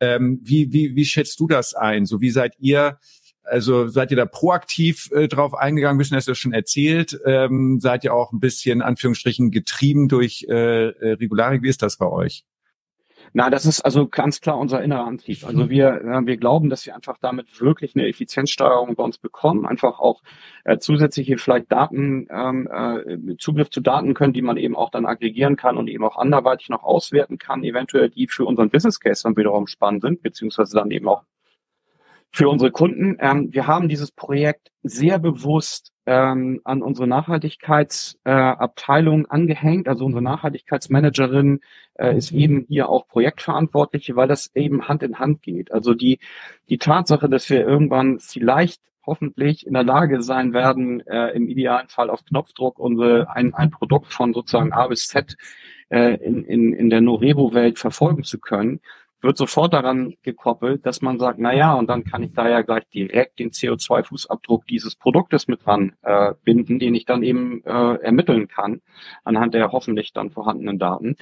Ähm, 0.00 0.40
wie, 0.42 0.72
wie, 0.72 0.94
wie 0.94 1.04
schätzt 1.04 1.40
du 1.40 1.46
das 1.46 1.74
ein? 1.74 2.06
So 2.06 2.20
wie 2.20 2.30
seid 2.30 2.54
ihr 2.58 2.98
also 3.50 3.88
seid 3.88 4.10
ihr 4.10 4.16
da 4.16 4.26
proaktiv 4.26 5.10
äh, 5.12 5.26
drauf 5.26 5.54
eingegangen, 5.54 5.96
ein 5.96 5.98
bisschen 5.98 6.16
hast 6.16 6.28
du 6.28 6.32
das 6.32 6.38
schon 6.38 6.52
erzählt. 6.52 7.18
Ähm, 7.24 7.80
seid 7.80 8.04
ihr 8.04 8.14
auch 8.14 8.32
ein 8.32 8.40
bisschen, 8.40 8.82
Anführungsstrichen, 8.82 9.50
getrieben 9.50 10.08
durch 10.08 10.46
äh, 10.48 10.88
äh, 10.88 11.12
Regularien? 11.12 11.62
Wie 11.62 11.68
ist 11.68 11.82
das 11.82 11.96
bei 11.96 12.06
euch? 12.06 12.44
Na, 13.32 13.50
das 13.50 13.66
ist 13.66 13.80
also 13.82 14.08
ganz 14.08 14.40
klar 14.40 14.58
unser 14.58 14.82
innerer 14.82 15.06
Antrieb. 15.06 15.44
Also 15.44 15.70
wir, 15.70 16.00
äh, 16.02 16.26
wir 16.26 16.36
glauben, 16.36 16.70
dass 16.70 16.86
wir 16.86 16.94
einfach 16.94 17.16
damit 17.20 17.60
wirklich 17.60 17.94
eine 17.94 18.06
Effizienzsteuerung 18.06 18.94
bei 18.94 19.02
uns 19.02 19.18
bekommen, 19.18 19.66
einfach 19.66 19.98
auch 19.98 20.22
äh, 20.64 20.78
zusätzliche 20.78 21.38
vielleicht 21.38 21.70
Daten, 21.70 22.26
ähm, 22.30 22.68
äh, 22.70 23.36
Zugriff 23.38 23.70
zu 23.70 23.80
Daten 23.80 24.14
können, 24.14 24.32
die 24.32 24.42
man 24.42 24.56
eben 24.56 24.76
auch 24.76 24.90
dann 24.90 25.06
aggregieren 25.06 25.56
kann 25.56 25.76
und 25.76 25.88
eben 25.88 26.04
auch 26.04 26.16
anderweitig 26.16 26.68
noch 26.68 26.82
auswerten 26.82 27.38
kann, 27.38 27.64
eventuell 27.64 28.10
die 28.10 28.28
für 28.28 28.44
unseren 28.44 28.70
Business 28.70 29.00
Case 29.00 29.22
dann 29.22 29.36
wiederum 29.36 29.66
spannend 29.66 30.02
sind, 30.02 30.22
beziehungsweise 30.22 30.76
dann 30.76 30.90
eben 30.90 31.08
auch 31.08 31.22
für 32.30 32.48
unsere 32.48 32.70
Kunden. 32.70 33.16
Ähm, 33.20 33.52
wir 33.52 33.66
haben 33.66 33.88
dieses 33.88 34.12
Projekt 34.12 34.70
sehr 34.82 35.18
bewusst 35.18 35.92
ähm, 36.06 36.60
an 36.64 36.80
unsere 36.82 37.06
Nachhaltigkeitsabteilung 37.06 39.24
äh, 39.24 39.28
angehängt. 39.28 39.88
Also 39.88 40.06
unsere 40.06 40.22
Nachhaltigkeitsmanagerin 40.22 41.60
äh, 41.94 42.16
ist 42.16 42.32
eben 42.32 42.64
hier 42.68 42.88
auch 42.88 43.06
Projektverantwortliche, 43.08 44.16
weil 44.16 44.28
das 44.28 44.50
eben 44.54 44.88
Hand 44.88 45.02
in 45.02 45.18
Hand 45.18 45.42
geht. 45.42 45.70
Also 45.72 45.92
die, 45.94 46.20
die 46.68 46.78
Tatsache, 46.78 47.28
dass 47.28 47.50
wir 47.50 47.66
irgendwann 47.66 48.20
vielleicht 48.20 48.80
hoffentlich 49.04 49.66
in 49.66 49.74
der 49.74 49.84
Lage 49.84 50.22
sein 50.22 50.52
werden, 50.52 51.04
äh, 51.06 51.30
im 51.30 51.48
idealen 51.48 51.88
Fall 51.88 52.10
auf 52.10 52.24
Knopfdruck 52.24 52.78
unsere, 52.78 53.34
ein, 53.34 53.54
ein 53.54 53.70
Produkt 53.70 54.12
von 54.12 54.34
sozusagen 54.34 54.72
A 54.72 54.86
bis 54.86 55.08
Z 55.08 55.36
äh, 55.88 56.14
in, 56.16 56.44
in, 56.44 56.74
in 56.74 56.90
der 56.90 57.00
Norebo-Welt 57.00 57.78
verfolgen 57.78 58.22
zu 58.22 58.38
können, 58.38 58.80
wird 59.20 59.36
sofort 59.36 59.72
daran 59.72 60.14
gekoppelt, 60.22 60.86
dass 60.86 61.02
man 61.02 61.18
sagt, 61.18 61.38
na 61.38 61.52
ja, 61.52 61.74
und 61.74 61.88
dann 61.88 62.04
kann 62.04 62.22
ich 62.22 62.34
da 62.34 62.48
ja 62.48 62.62
gleich 62.62 62.88
direkt 62.88 63.38
den 63.38 63.50
CO2-Fußabdruck 63.50 64.64
dieses 64.68 64.94
Produktes 64.94 65.48
mit 65.48 65.64
dran 65.64 65.92
äh, 66.02 66.34
binden, 66.44 66.78
den 66.78 66.94
ich 66.94 67.04
dann 67.04 67.22
eben 67.22 67.64
äh, 67.64 67.94
ermitteln 67.96 68.48
kann 68.48 68.80
anhand 69.24 69.54
der 69.54 69.72
hoffentlich 69.72 70.12
dann 70.12 70.30
vorhandenen 70.30 70.78
Daten. 70.78 71.16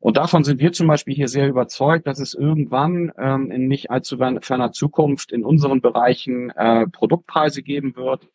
Und 0.00 0.16
davon 0.16 0.44
sind 0.44 0.60
wir 0.60 0.72
zum 0.72 0.86
Beispiel 0.86 1.14
hier 1.14 1.26
sehr 1.26 1.48
überzeugt, 1.48 2.06
dass 2.06 2.20
es 2.20 2.32
irgendwann 2.32 3.12
ähm, 3.18 3.50
in 3.50 3.66
nicht 3.66 3.90
allzu 3.90 4.16
ferner 4.16 4.70
Zukunft 4.70 5.32
in 5.32 5.44
unseren 5.44 5.80
Bereichen 5.80 6.50
äh, 6.50 6.86
Produktpreise 6.86 7.62
geben 7.64 7.96
wird. 7.96 8.28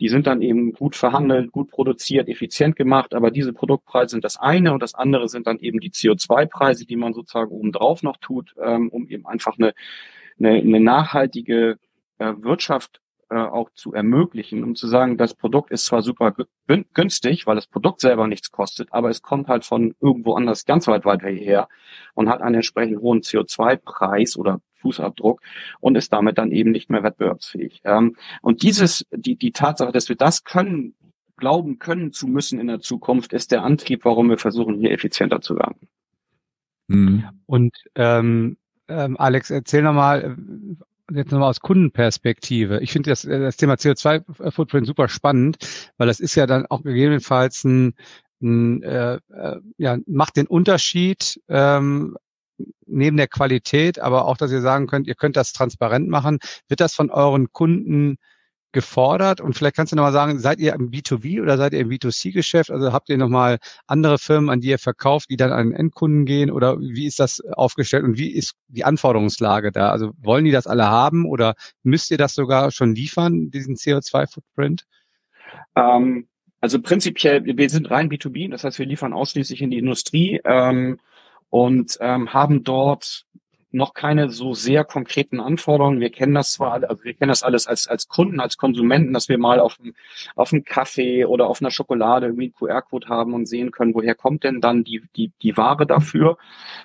Die 0.00 0.08
sind 0.08 0.26
dann 0.26 0.40
eben 0.40 0.72
gut 0.72 0.96
verhandelt, 0.96 1.52
gut 1.52 1.70
produziert, 1.70 2.28
effizient 2.28 2.74
gemacht, 2.74 3.14
aber 3.14 3.30
diese 3.30 3.52
Produktpreise 3.52 4.12
sind 4.12 4.24
das 4.24 4.38
eine 4.38 4.72
und 4.72 4.82
das 4.82 4.94
andere 4.94 5.28
sind 5.28 5.46
dann 5.46 5.58
eben 5.58 5.80
die 5.80 5.90
CO2-Preise, 5.90 6.86
die 6.86 6.96
man 6.96 7.12
sozusagen 7.12 7.50
obendrauf 7.50 8.02
noch 8.02 8.16
tut, 8.16 8.54
ähm, 8.62 8.88
um 8.88 9.06
eben 9.08 9.26
einfach 9.26 9.58
eine, 9.58 9.74
eine, 10.38 10.52
eine 10.52 10.80
nachhaltige 10.80 11.78
äh, 12.18 12.32
Wirtschaft 12.38 13.00
äh, 13.30 13.36
auch 13.36 13.70
zu 13.74 13.92
ermöglichen, 13.92 14.64
um 14.64 14.74
zu 14.74 14.88
sagen, 14.88 15.16
das 15.16 15.34
Produkt 15.34 15.70
ist 15.70 15.84
zwar 15.84 16.02
super 16.02 16.34
günstig, 16.66 17.46
weil 17.46 17.54
das 17.54 17.66
Produkt 17.66 18.00
selber 18.00 18.26
nichts 18.26 18.50
kostet, 18.50 18.92
aber 18.92 19.08
es 19.08 19.22
kommt 19.22 19.48
halt 19.48 19.64
von 19.64 19.94
irgendwo 20.00 20.34
anders 20.34 20.64
ganz 20.64 20.86
weit 20.88 21.04
weit 21.04 21.22
her 21.22 21.68
und 22.14 22.28
hat 22.28 22.42
einen 22.42 22.56
entsprechend 22.56 23.00
hohen 23.00 23.20
CO2-Preis 23.20 24.36
oder 24.36 24.60
Fußabdruck 24.80 25.40
und 25.80 25.96
ist 25.96 26.12
damit 26.12 26.38
dann 26.38 26.50
eben 26.50 26.70
nicht 26.72 26.90
mehr 26.90 27.02
wettbewerbsfähig. 27.02 27.82
Ähm, 27.84 28.16
und 28.42 28.62
dieses, 28.62 29.06
die, 29.12 29.36
die 29.36 29.52
Tatsache, 29.52 29.92
dass 29.92 30.08
wir 30.08 30.16
das 30.16 30.44
können, 30.44 30.94
glauben 31.36 31.78
können 31.78 32.12
zu 32.12 32.26
müssen 32.26 32.58
in 32.58 32.66
der 32.66 32.80
Zukunft, 32.80 33.32
ist 33.32 33.52
der 33.52 33.62
Antrieb, 33.62 34.04
warum 34.04 34.28
wir 34.28 34.38
versuchen, 34.38 34.74
hier 34.74 34.90
effizienter 34.90 35.40
zu 35.40 35.56
werden. 35.56 35.88
Mhm. 36.88 37.24
Und 37.46 37.76
ähm, 37.94 38.56
ähm, 38.88 39.16
Alex, 39.18 39.50
erzähl 39.50 39.82
nochmal, 39.82 40.36
jetzt 41.14 41.32
nochmal 41.32 41.50
aus 41.50 41.60
Kundenperspektive. 41.60 42.80
Ich 42.80 42.92
finde 42.92 43.10
das, 43.10 43.22
das 43.22 43.56
Thema 43.56 43.74
CO2-Footprint 43.74 44.86
super 44.86 45.08
spannend, 45.08 45.58
weil 45.96 46.06
das 46.06 46.20
ist 46.20 46.34
ja 46.34 46.46
dann 46.46 46.66
auch 46.66 46.82
gegebenenfalls 46.82 47.64
ein, 47.64 47.94
ein 48.42 48.82
äh, 48.82 49.14
äh, 49.14 49.60
ja, 49.78 49.98
macht 50.06 50.36
den 50.36 50.46
Unterschied 50.46 51.40
ähm, 51.48 52.16
neben 52.86 53.16
der 53.16 53.28
Qualität, 53.28 53.98
aber 53.98 54.26
auch, 54.26 54.36
dass 54.36 54.52
ihr 54.52 54.60
sagen 54.60 54.86
könnt, 54.86 55.06
ihr 55.06 55.14
könnt 55.14 55.36
das 55.36 55.52
transparent 55.52 56.08
machen. 56.08 56.38
Wird 56.68 56.80
das 56.80 56.94
von 56.94 57.10
euren 57.10 57.52
Kunden 57.52 58.16
gefordert? 58.72 59.40
Und 59.40 59.54
vielleicht 59.54 59.76
kannst 59.76 59.92
du 59.92 59.96
nochmal 59.96 60.12
sagen, 60.12 60.38
seid 60.38 60.60
ihr 60.60 60.74
im 60.74 60.90
B2B 60.90 61.42
oder 61.42 61.56
seid 61.56 61.72
ihr 61.72 61.80
im 61.80 61.88
B2C-Geschäft? 61.88 62.70
Also 62.70 62.92
habt 62.92 63.08
ihr 63.08 63.18
nochmal 63.18 63.58
andere 63.86 64.18
Firmen, 64.18 64.50
an 64.50 64.60
die 64.60 64.68
ihr 64.68 64.78
verkauft, 64.78 65.30
die 65.30 65.36
dann 65.36 65.52
an 65.52 65.70
den 65.70 65.76
Endkunden 65.76 66.24
gehen? 66.24 66.50
Oder 66.50 66.78
wie 66.80 67.06
ist 67.06 67.20
das 67.20 67.40
aufgestellt 67.52 68.04
und 68.04 68.18
wie 68.18 68.30
ist 68.30 68.54
die 68.68 68.84
Anforderungslage 68.84 69.72
da? 69.72 69.90
Also 69.90 70.12
wollen 70.18 70.44
die 70.44 70.52
das 70.52 70.66
alle 70.66 70.86
haben 70.86 71.26
oder 71.26 71.54
müsst 71.82 72.10
ihr 72.10 72.18
das 72.18 72.34
sogar 72.34 72.70
schon 72.70 72.94
liefern, 72.94 73.50
diesen 73.50 73.76
CO2-Footprint? 73.76 74.86
Ähm, 75.76 76.28
also 76.60 76.80
prinzipiell, 76.80 77.44
wir 77.44 77.70
sind 77.70 77.90
rein 77.90 78.10
B2B, 78.10 78.50
das 78.50 78.64
heißt, 78.64 78.78
wir 78.78 78.86
liefern 78.86 79.12
ausschließlich 79.12 79.62
in 79.62 79.70
die 79.70 79.78
Industrie 79.78 80.40
ähm, 80.44 80.98
und 81.48 81.96
ähm, 82.00 82.32
haben 82.32 82.64
dort 82.64 83.24
noch 83.72 83.94
keine 83.94 84.30
so 84.30 84.54
sehr 84.54 84.84
konkreten 84.84 85.40
Anforderungen. 85.40 86.00
Wir 86.00 86.10
kennen 86.10 86.34
das 86.34 86.52
zwar, 86.52 86.82
also 86.82 87.04
wir 87.04 87.14
kennen 87.14 87.28
das 87.28 87.42
alles 87.42 87.66
als, 87.66 87.86
als 87.86 88.08
Kunden, 88.08 88.40
als 88.40 88.56
Konsumenten, 88.56 89.12
dass 89.12 89.28
wir 89.28 89.38
mal 89.38 89.60
auf 89.60 89.78
einem, 89.80 89.94
auf 90.34 90.52
einem 90.52 90.64
Kaffee 90.64 91.24
oder 91.24 91.46
auf 91.46 91.60
einer 91.60 91.70
Schokolade 91.70 92.26
irgendwie 92.26 92.44
einen 92.44 92.54
QR-Code 92.54 93.08
haben 93.08 93.34
und 93.34 93.46
sehen 93.46 93.70
können, 93.70 93.94
woher 93.94 94.14
kommt 94.14 94.44
denn 94.44 94.60
dann 94.60 94.84
die, 94.84 95.02
die, 95.16 95.32
die 95.42 95.56
Ware 95.56 95.86
dafür. 95.86 96.36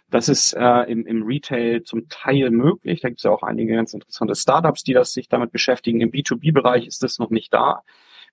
Das 0.09 0.29
ist 0.29 0.53
äh, 0.53 0.83
im, 0.83 1.05
im 1.05 1.23
Retail 1.23 1.83
zum 1.83 2.07
Teil 2.09 2.51
möglich. 2.51 3.01
Da 3.01 3.09
gibt 3.09 3.19
es 3.19 3.23
ja 3.23 3.31
auch 3.31 3.43
einige 3.43 3.73
ganz 3.75 3.93
interessante 3.93 4.35
Startups, 4.35 4.83
die 4.83 4.93
das 4.93 5.13
sich 5.13 5.27
damit 5.27 5.51
beschäftigen. 5.51 6.01
Im 6.01 6.11
B2B-Bereich 6.11 6.87
ist 6.87 7.03
das 7.03 7.19
noch 7.19 7.29
nicht 7.29 7.53
da. 7.53 7.81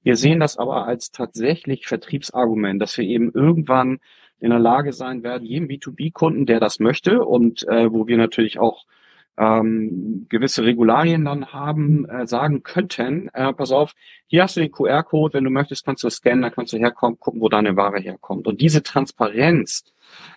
Wir 0.02 0.16
sehen 0.16 0.40
das 0.40 0.56
aber 0.56 0.86
als 0.86 1.12
tatsächlich 1.12 1.86
Vertriebsargument, 1.86 2.82
dass 2.82 2.98
wir 2.98 3.04
eben 3.04 3.32
irgendwann 3.32 4.00
in 4.42 4.50
der 4.50 4.58
Lage 4.58 4.92
sein 4.92 5.22
werden, 5.22 5.46
jedem 5.46 5.68
B2B-Kunden, 5.68 6.46
der 6.46 6.58
das 6.58 6.80
möchte 6.80 7.24
und 7.24 7.66
äh, 7.68 7.92
wo 7.92 8.08
wir 8.08 8.16
natürlich 8.16 8.58
auch 8.58 8.84
ähm, 9.38 10.26
gewisse 10.28 10.64
Regularien 10.64 11.24
dann 11.24 11.52
haben, 11.52 12.04
äh, 12.06 12.26
sagen 12.26 12.62
könnten, 12.62 13.28
äh, 13.32 13.52
pass 13.52 13.70
auf, 13.70 13.92
hier 14.26 14.42
hast 14.42 14.56
du 14.56 14.60
den 14.60 14.72
QR-Code, 14.72 15.34
wenn 15.34 15.44
du 15.44 15.50
möchtest, 15.50 15.84
kannst 15.84 16.02
du 16.02 16.10
scannen, 16.10 16.42
dann 16.42 16.52
kannst 16.52 16.72
du 16.72 16.76
herkommen, 16.76 17.18
gucken, 17.18 17.40
wo 17.40 17.48
deine 17.48 17.76
Ware 17.76 18.00
herkommt. 18.00 18.46
Und 18.46 18.60
diese 18.60 18.82
Transparenz, 18.82 19.84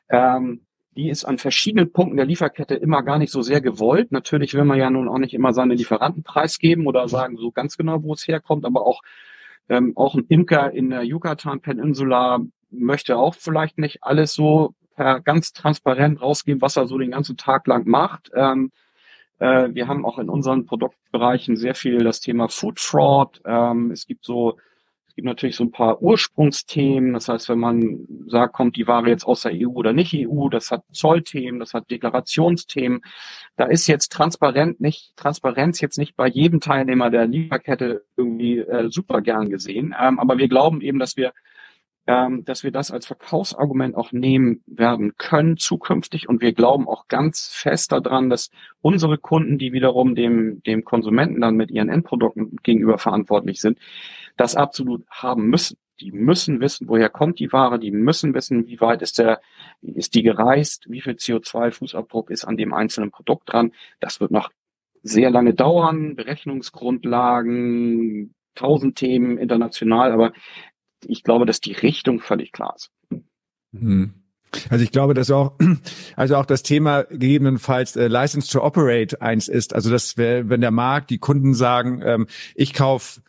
ähm, 0.10 0.62
die 0.96 1.10
ist 1.10 1.26
an 1.26 1.40
verschiedenen 1.40 1.92
Punkten 1.92 2.16
der 2.16 2.28
Lieferkette 2.28 2.76
immer 2.76 3.02
gar 3.04 3.18
nicht 3.18 3.32
so 3.32 3.42
sehr 3.42 3.60
gewollt. 3.60 4.12
Natürlich 4.12 4.54
will 4.54 4.64
man 4.64 4.78
ja 4.78 4.90
nun 4.90 5.10
auch 5.10 5.18
nicht 5.18 5.34
immer 5.34 5.52
seine 5.52 5.74
Lieferanten 5.74 6.24
preisgeben 6.24 6.86
oder 6.88 7.10
sagen 7.10 7.38
so 7.38 7.52
ganz 7.52 7.76
genau, 7.76 8.04
wo 8.04 8.14
es 8.14 8.28
herkommt, 8.28 8.66
aber 8.66 8.86
auch 8.86 9.02
ähm, 9.68 9.94
auch 9.96 10.16
ein 10.16 10.26
Imker 10.30 10.72
in 10.72 10.92
der 10.92 11.04
Yucatan-Peninsula 11.04 12.40
möchte 12.70 13.18
auch 13.18 13.36
vielleicht 13.36 13.78
nicht 13.78 14.04
alles 14.04 14.34
so 14.34 14.74
per 14.96 15.20
ganz 15.22 15.54
transparent 15.54 16.22
rausgeben, 16.22 16.62
was 16.62 16.78
er 16.78 16.88
so 16.88 16.98
den 16.98 17.12
ganzen 17.12 17.38
Tag 17.38 17.68
lang 17.68 17.88
macht. 17.88 18.32
Ähm, 18.36 18.72
äh, 19.40 19.70
wir 19.74 19.88
haben 19.88 20.06
auch 20.06 20.18
in 20.20 20.30
unseren 20.30 20.66
Produktbereichen 20.66 21.58
sehr 21.58 21.76
viel 21.76 22.00
das 22.00 22.22
Thema 22.22 22.48
Food 22.48 22.80
Fraud. 22.80 23.42
Ähm, 23.46 23.92
es 23.92 24.08
gibt 24.08 24.26
so 24.26 24.58
Es 25.08 25.16
gibt 25.16 25.28
natürlich 25.28 25.56
so 25.56 25.64
ein 25.64 25.72
paar 25.72 26.02
Ursprungsthemen. 26.02 27.14
Das 27.14 27.30
heißt, 27.30 27.48
wenn 27.48 27.60
man 27.60 28.06
sagt, 28.28 28.54
kommt 28.54 28.76
die 28.76 28.88
Ware 28.88 29.08
jetzt 29.10 29.26
aus 29.26 29.44
der 29.44 29.54
EU 29.54 29.70
oder 29.70 29.94
nicht 29.94 30.14
EU, 30.14 30.50
das 30.50 30.72
hat 30.72 30.84
Zollthemen, 30.92 31.60
das 31.60 31.74
hat 31.74 31.90
Deklarationsthemen. 31.90 33.02
Da 33.56 33.66
ist 33.66 33.88
jetzt 33.88 34.12
transparent 34.12 34.82
nicht, 34.82 35.16
Transparenz 35.16 35.80
jetzt 35.80 35.98
nicht 35.98 36.18
bei 36.18 36.28
jedem 36.28 36.60
Teilnehmer 36.60 37.10
der 37.10 37.28
Lieferkette 37.28 38.04
irgendwie 38.18 38.60
äh, 38.60 38.90
super 38.90 39.22
gern 39.22 39.50
gesehen. 39.50 39.96
Ähm, 39.98 40.20
aber 40.20 40.38
wir 40.38 40.50
glauben 40.50 40.82
eben, 40.82 41.00
dass 41.00 41.16
wir 41.16 41.32
ähm, 42.08 42.46
dass 42.46 42.64
wir 42.64 42.72
das 42.72 42.92
als 42.92 43.08
Verkaufsargument 43.08 43.96
auch 43.96 44.12
nehmen 44.12 44.62
werden 44.68 45.14
können 45.18 45.58
zukünftig. 45.58 46.30
Und 46.30 46.42
wir 46.42 46.54
glauben 46.54 46.88
auch 46.88 47.08
ganz 47.08 47.50
fest 47.52 47.92
daran, 47.92 48.30
dass 48.30 48.52
unsere 48.82 49.18
Kunden, 49.18 49.58
die 49.58 49.74
wiederum 49.74 50.16
dem, 50.16 50.62
dem 50.64 50.84
Konsumenten 50.84 51.42
dann 51.42 51.56
mit 51.56 51.72
ihren 51.72 51.90
Endprodukten 51.90 52.58
gegenüber 52.62 53.00
verantwortlich 53.00 53.60
sind, 53.60 53.80
das 54.38 54.56
absolut 54.56 55.04
haben 55.10 55.48
müssen. 55.48 55.78
Die 56.02 56.12
müssen 56.12 56.60
wissen, 56.60 56.90
woher 56.90 57.10
kommt 57.10 57.40
die 57.40 57.54
Ware, 57.54 57.80
die 57.80 57.92
müssen 57.92 58.34
wissen, 58.34 58.68
wie 58.68 58.82
weit 58.82 59.02
ist 59.02 59.18
der, 59.18 59.40
ist 59.82 60.14
die 60.14 60.24
gereist, 60.24 60.86
wie 60.90 61.02
viel 61.02 61.14
CO2-Fußabdruck 61.14 62.30
ist 62.30 62.44
an 62.44 62.58
dem 62.58 62.74
einzelnen 62.74 63.12
Produkt 63.12 63.54
dran. 63.54 63.72
Das 64.02 64.20
wird 64.20 64.32
noch 64.32 64.52
sehr 65.04 65.30
lange 65.30 65.54
dauern, 65.54 66.16
Berechnungsgrundlagen, 66.16 68.34
tausend 68.56 68.98
Themen 68.98 69.38
international, 69.38 70.12
aber 70.12 70.34
ich 71.06 71.24
glaube, 71.24 71.46
dass 71.46 71.62
die 71.62 71.74
Richtung 71.74 72.20
völlig 72.20 72.52
klar 72.52 72.76
ist. 72.76 72.92
Hm. 73.74 74.14
Also 74.70 74.84
ich 74.84 74.92
glaube, 74.92 75.14
dass 75.14 75.32
auch, 75.32 75.54
also 76.16 76.36
auch 76.38 76.46
das 76.46 76.64
Thema 76.64 77.04
gegebenenfalls 77.04 77.96
äh, 77.96 78.08
License 78.08 78.50
to 78.50 78.64
Operate 78.64 79.22
eins 79.22 79.48
ist. 79.48 79.74
Also 79.74 79.90
dass 79.90 80.18
wenn 80.18 80.62
der 80.62 80.72
Markt, 80.72 81.10
die 81.10 81.18
Kunden 81.18 81.54
sagen, 81.54 82.02
ähm, 82.04 82.28
ich 82.56 82.74
kaufe 82.74 83.22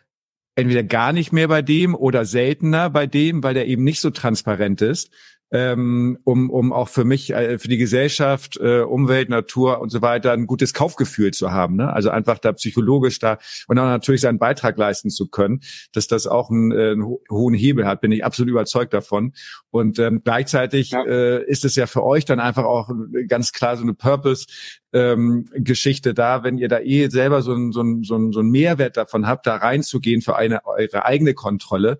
entweder 0.55 0.83
gar 0.83 1.13
nicht 1.13 1.33
mehr 1.33 1.49
bei 1.49 1.63
dem 1.63 1.95
oder 1.95 2.25
seltener 2.25 2.91
bei 2.91 3.07
dem, 3.07 3.43
weil 3.43 3.55
der 3.55 3.67
eben 3.67 3.85
nicht 3.85 4.01
so 4.01 4.11
transparent 4.11 4.81
ist, 4.83 5.11
ähm, 5.53 6.19
um, 6.25 6.51
um 6.51 6.73
auch 6.73 6.89
für 6.89 7.05
mich, 7.05 7.33
äh, 7.33 7.59
für 7.59 7.69
die 7.69 7.77
Gesellschaft, 7.77 8.59
äh, 8.61 8.81
Umwelt, 8.81 9.29
Natur 9.29 9.81
und 9.81 9.91
so 9.91 10.03
weiter 10.03 10.33
ein 10.33 10.47
gutes 10.47 10.75
Kaufgefühl 10.75 11.33
zu 11.33 11.53
haben. 11.53 11.77
Ne? 11.77 11.93
Also 11.93 12.11
einfach 12.11 12.39
da 12.39 12.53
psychologisch 12.53 13.21
da 13.21 13.39
und 13.69 13.79
auch 13.79 13.85
natürlich 13.85 14.21
seinen 14.23 14.39
Beitrag 14.39 14.77
leisten 14.77 15.11
zu 15.11 15.29
können, 15.29 15.61
dass 15.93 16.09
das 16.09 16.27
auch 16.27 16.51
einen, 16.51 16.73
äh, 16.73 16.91
einen 16.91 17.05
hohen 17.31 17.55
Hebel 17.55 17.87
hat, 17.87 18.01
bin 18.01 18.11
ich 18.13 18.25
absolut 18.25 18.51
überzeugt 18.51 18.93
davon. 18.93 19.35
Und 19.71 19.99
ähm, 19.99 20.23
gleichzeitig 20.25 20.91
ja. 20.91 21.05
äh, 21.05 21.45
ist 21.45 21.65
es 21.65 21.77
ja 21.77 21.87
für 21.87 22.03
euch 22.03 22.25
dann 22.25 22.41
einfach 22.41 22.65
auch 22.65 22.91
ganz 23.29 23.53
klar 23.53 23.77
so 23.77 23.83
eine 23.83 23.95
Purpose, 23.95 24.47
ähm, 24.93 25.49
Geschichte 25.53 26.15
da, 26.15 26.43
wenn 26.43 26.59
ihr 26.59 26.69
da 26.69 26.81
eh 26.81 27.09
selber 27.09 27.43
so 27.43 27.53
ein, 27.53 27.71
so 27.71 27.83
ein, 27.83 28.03
so 28.03 28.17
ein, 28.17 28.33
so 28.33 28.41
ein 28.41 28.51
Mehrwert 28.51 28.97
davon 28.97 29.27
habt, 29.27 29.47
da 29.47 29.57
reinzugehen 29.57 30.23
für 30.23 30.37
eine 30.37 30.65
eure 30.65 31.05
eigene 31.05 31.35
Kontrolle 31.35 31.99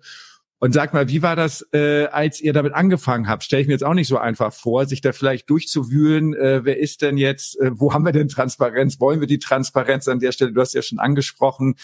und 0.59 0.73
sag 0.73 0.91
mal, 0.91 1.07
wie 1.07 1.21
war 1.21 1.35
das, 1.35 1.67
äh, 1.71 2.05
als 2.05 2.41
ihr 2.41 2.51
damit 2.51 2.73
angefangen 2.73 3.27
habt? 3.27 3.43
Stelle 3.43 3.61
ich 3.61 3.67
mir 3.67 3.73
jetzt 3.73 3.83
auch 3.83 3.93
nicht 3.93 4.07
so 4.07 4.17
einfach 4.17 4.51
vor, 4.51 4.87
sich 4.87 5.01
da 5.01 5.11
vielleicht 5.11 5.51
durchzuwühlen. 5.51 6.33
Äh, 6.33 6.65
wer 6.65 6.79
ist 6.79 7.03
denn 7.03 7.17
jetzt, 7.17 7.59
äh, 7.59 7.69
wo 7.75 7.93
haben 7.93 8.05
wir 8.05 8.11
denn 8.11 8.27
Transparenz? 8.27 8.99
Wollen 8.99 9.19
wir 9.19 9.27
die 9.27 9.37
Transparenz 9.37 10.07
an 10.07 10.19
der 10.19 10.31
Stelle? 10.31 10.53
Du 10.53 10.61
hast 10.61 10.73
ja 10.73 10.81
schon 10.81 10.97
angesprochen. 10.97 11.75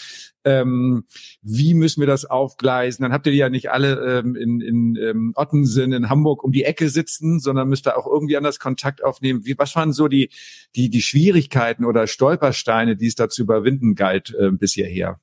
Ähm, 0.44 1.04
wie 1.40 1.74
müssen 1.74 2.00
wir 2.00 2.08
das 2.08 2.24
aufgleisen? 2.24 3.04
Dann 3.04 3.12
habt 3.12 3.26
ihr 3.26 3.32
die 3.32 3.38
ja 3.38 3.48
nicht 3.48 3.70
alle 3.70 4.18
ähm, 4.18 4.34
in, 4.34 4.60
in 4.60 4.96
ähm, 4.96 5.32
Ottensen 5.36 5.92
in 5.92 6.08
Hamburg 6.08 6.42
um 6.42 6.50
die 6.50 6.64
Ecke 6.64 6.88
sitzen, 6.88 7.38
sondern 7.38 7.68
müsst 7.68 7.86
da 7.86 7.94
auch 7.94 8.08
irgendwie 8.08 8.36
anders 8.36 8.58
Kontakt 8.58 9.04
aufnehmen. 9.04 9.44
Wie, 9.44 9.56
was 9.56 9.76
waren 9.76 9.92
so 9.92 10.08
die, 10.08 10.30
die, 10.74 10.90
die 10.90 11.02
Schwierigkeiten 11.02 11.84
oder 11.84 12.08
Stolpersteine, 12.08 12.96
die 12.96 13.06
es 13.06 13.14
da 13.14 13.28
zu 13.28 13.42
überwinden 13.42 13.94
galt 13.94 14.34
äh, 14.36 14.50
bis 14.50 14.72
hierher? 14.72 15.20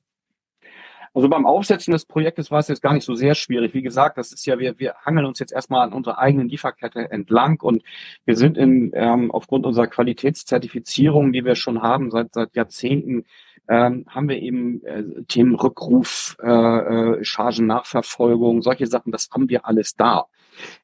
Also 1.14 1.28
beim 1.28 1.44
Aufsetzen 1.44 1.92
des 1.92 2.06
Projektes 2.06 2.50
war 2.50 2.60
es 2.60 2.68
jetzt 2.68 2.80
gar 2.80 2.94
nicht 2.94 3.04
so 3.04 3.14
sehr 3.14 3.34
schwierig. 3.34 3.74
Wie 3.74 3.82
gesagt, 3.82 4.16
das 4.16 4.32
ist 4.32 4.46
ja, 4.46 4.58
wir, 4.58 4.78
wir 4.78 4.94
hangeln 5.04 5.26
uns 5.26 5.38
jetzt 5.38 5.52
erstmal 5.52 5.82
an 5.82 5.92
unserer 5.92 6.18
eigenen 6.18 6.48
Lieferkette 6.48 7.10
entlang 7.10 7.60
und 7.60 7.82
wir 8.24 8.36
sind 8.36 8.56
in, 8.56 8.92
ähm, 8.94 9.30
aufgrund 9.30 9.66
unserer 9.66 9.88
Qualitätszertifizierung, 9.88 11.32
die 11.32 11.44
wir 11.44 11.54
schon 11.54 11.82
haben 11.82 12.10
seit, 12.10 12.32
seit 12.32 12.56
Jahrzehnten, 12.56 13.24
ähm, 13.68 14.06
haben 14.08 14.28
wir 14.28 14.40
eben 14.40 14.84
äh, 14.84 15.04
Themen 15.28 15.54
Rückruf, 15.54 16.36
äh, 16.42 16.48
äh, 16.48 17.24
Chargennachverfolgung, 17.24 18.62
solche 18.62 18.86
Sachen, 18.86 19.12
das 19.12 19.28
haben 19.32 19.48
wir 19.48 19.66
alles 19.66 19.94
da. 19.94 20.26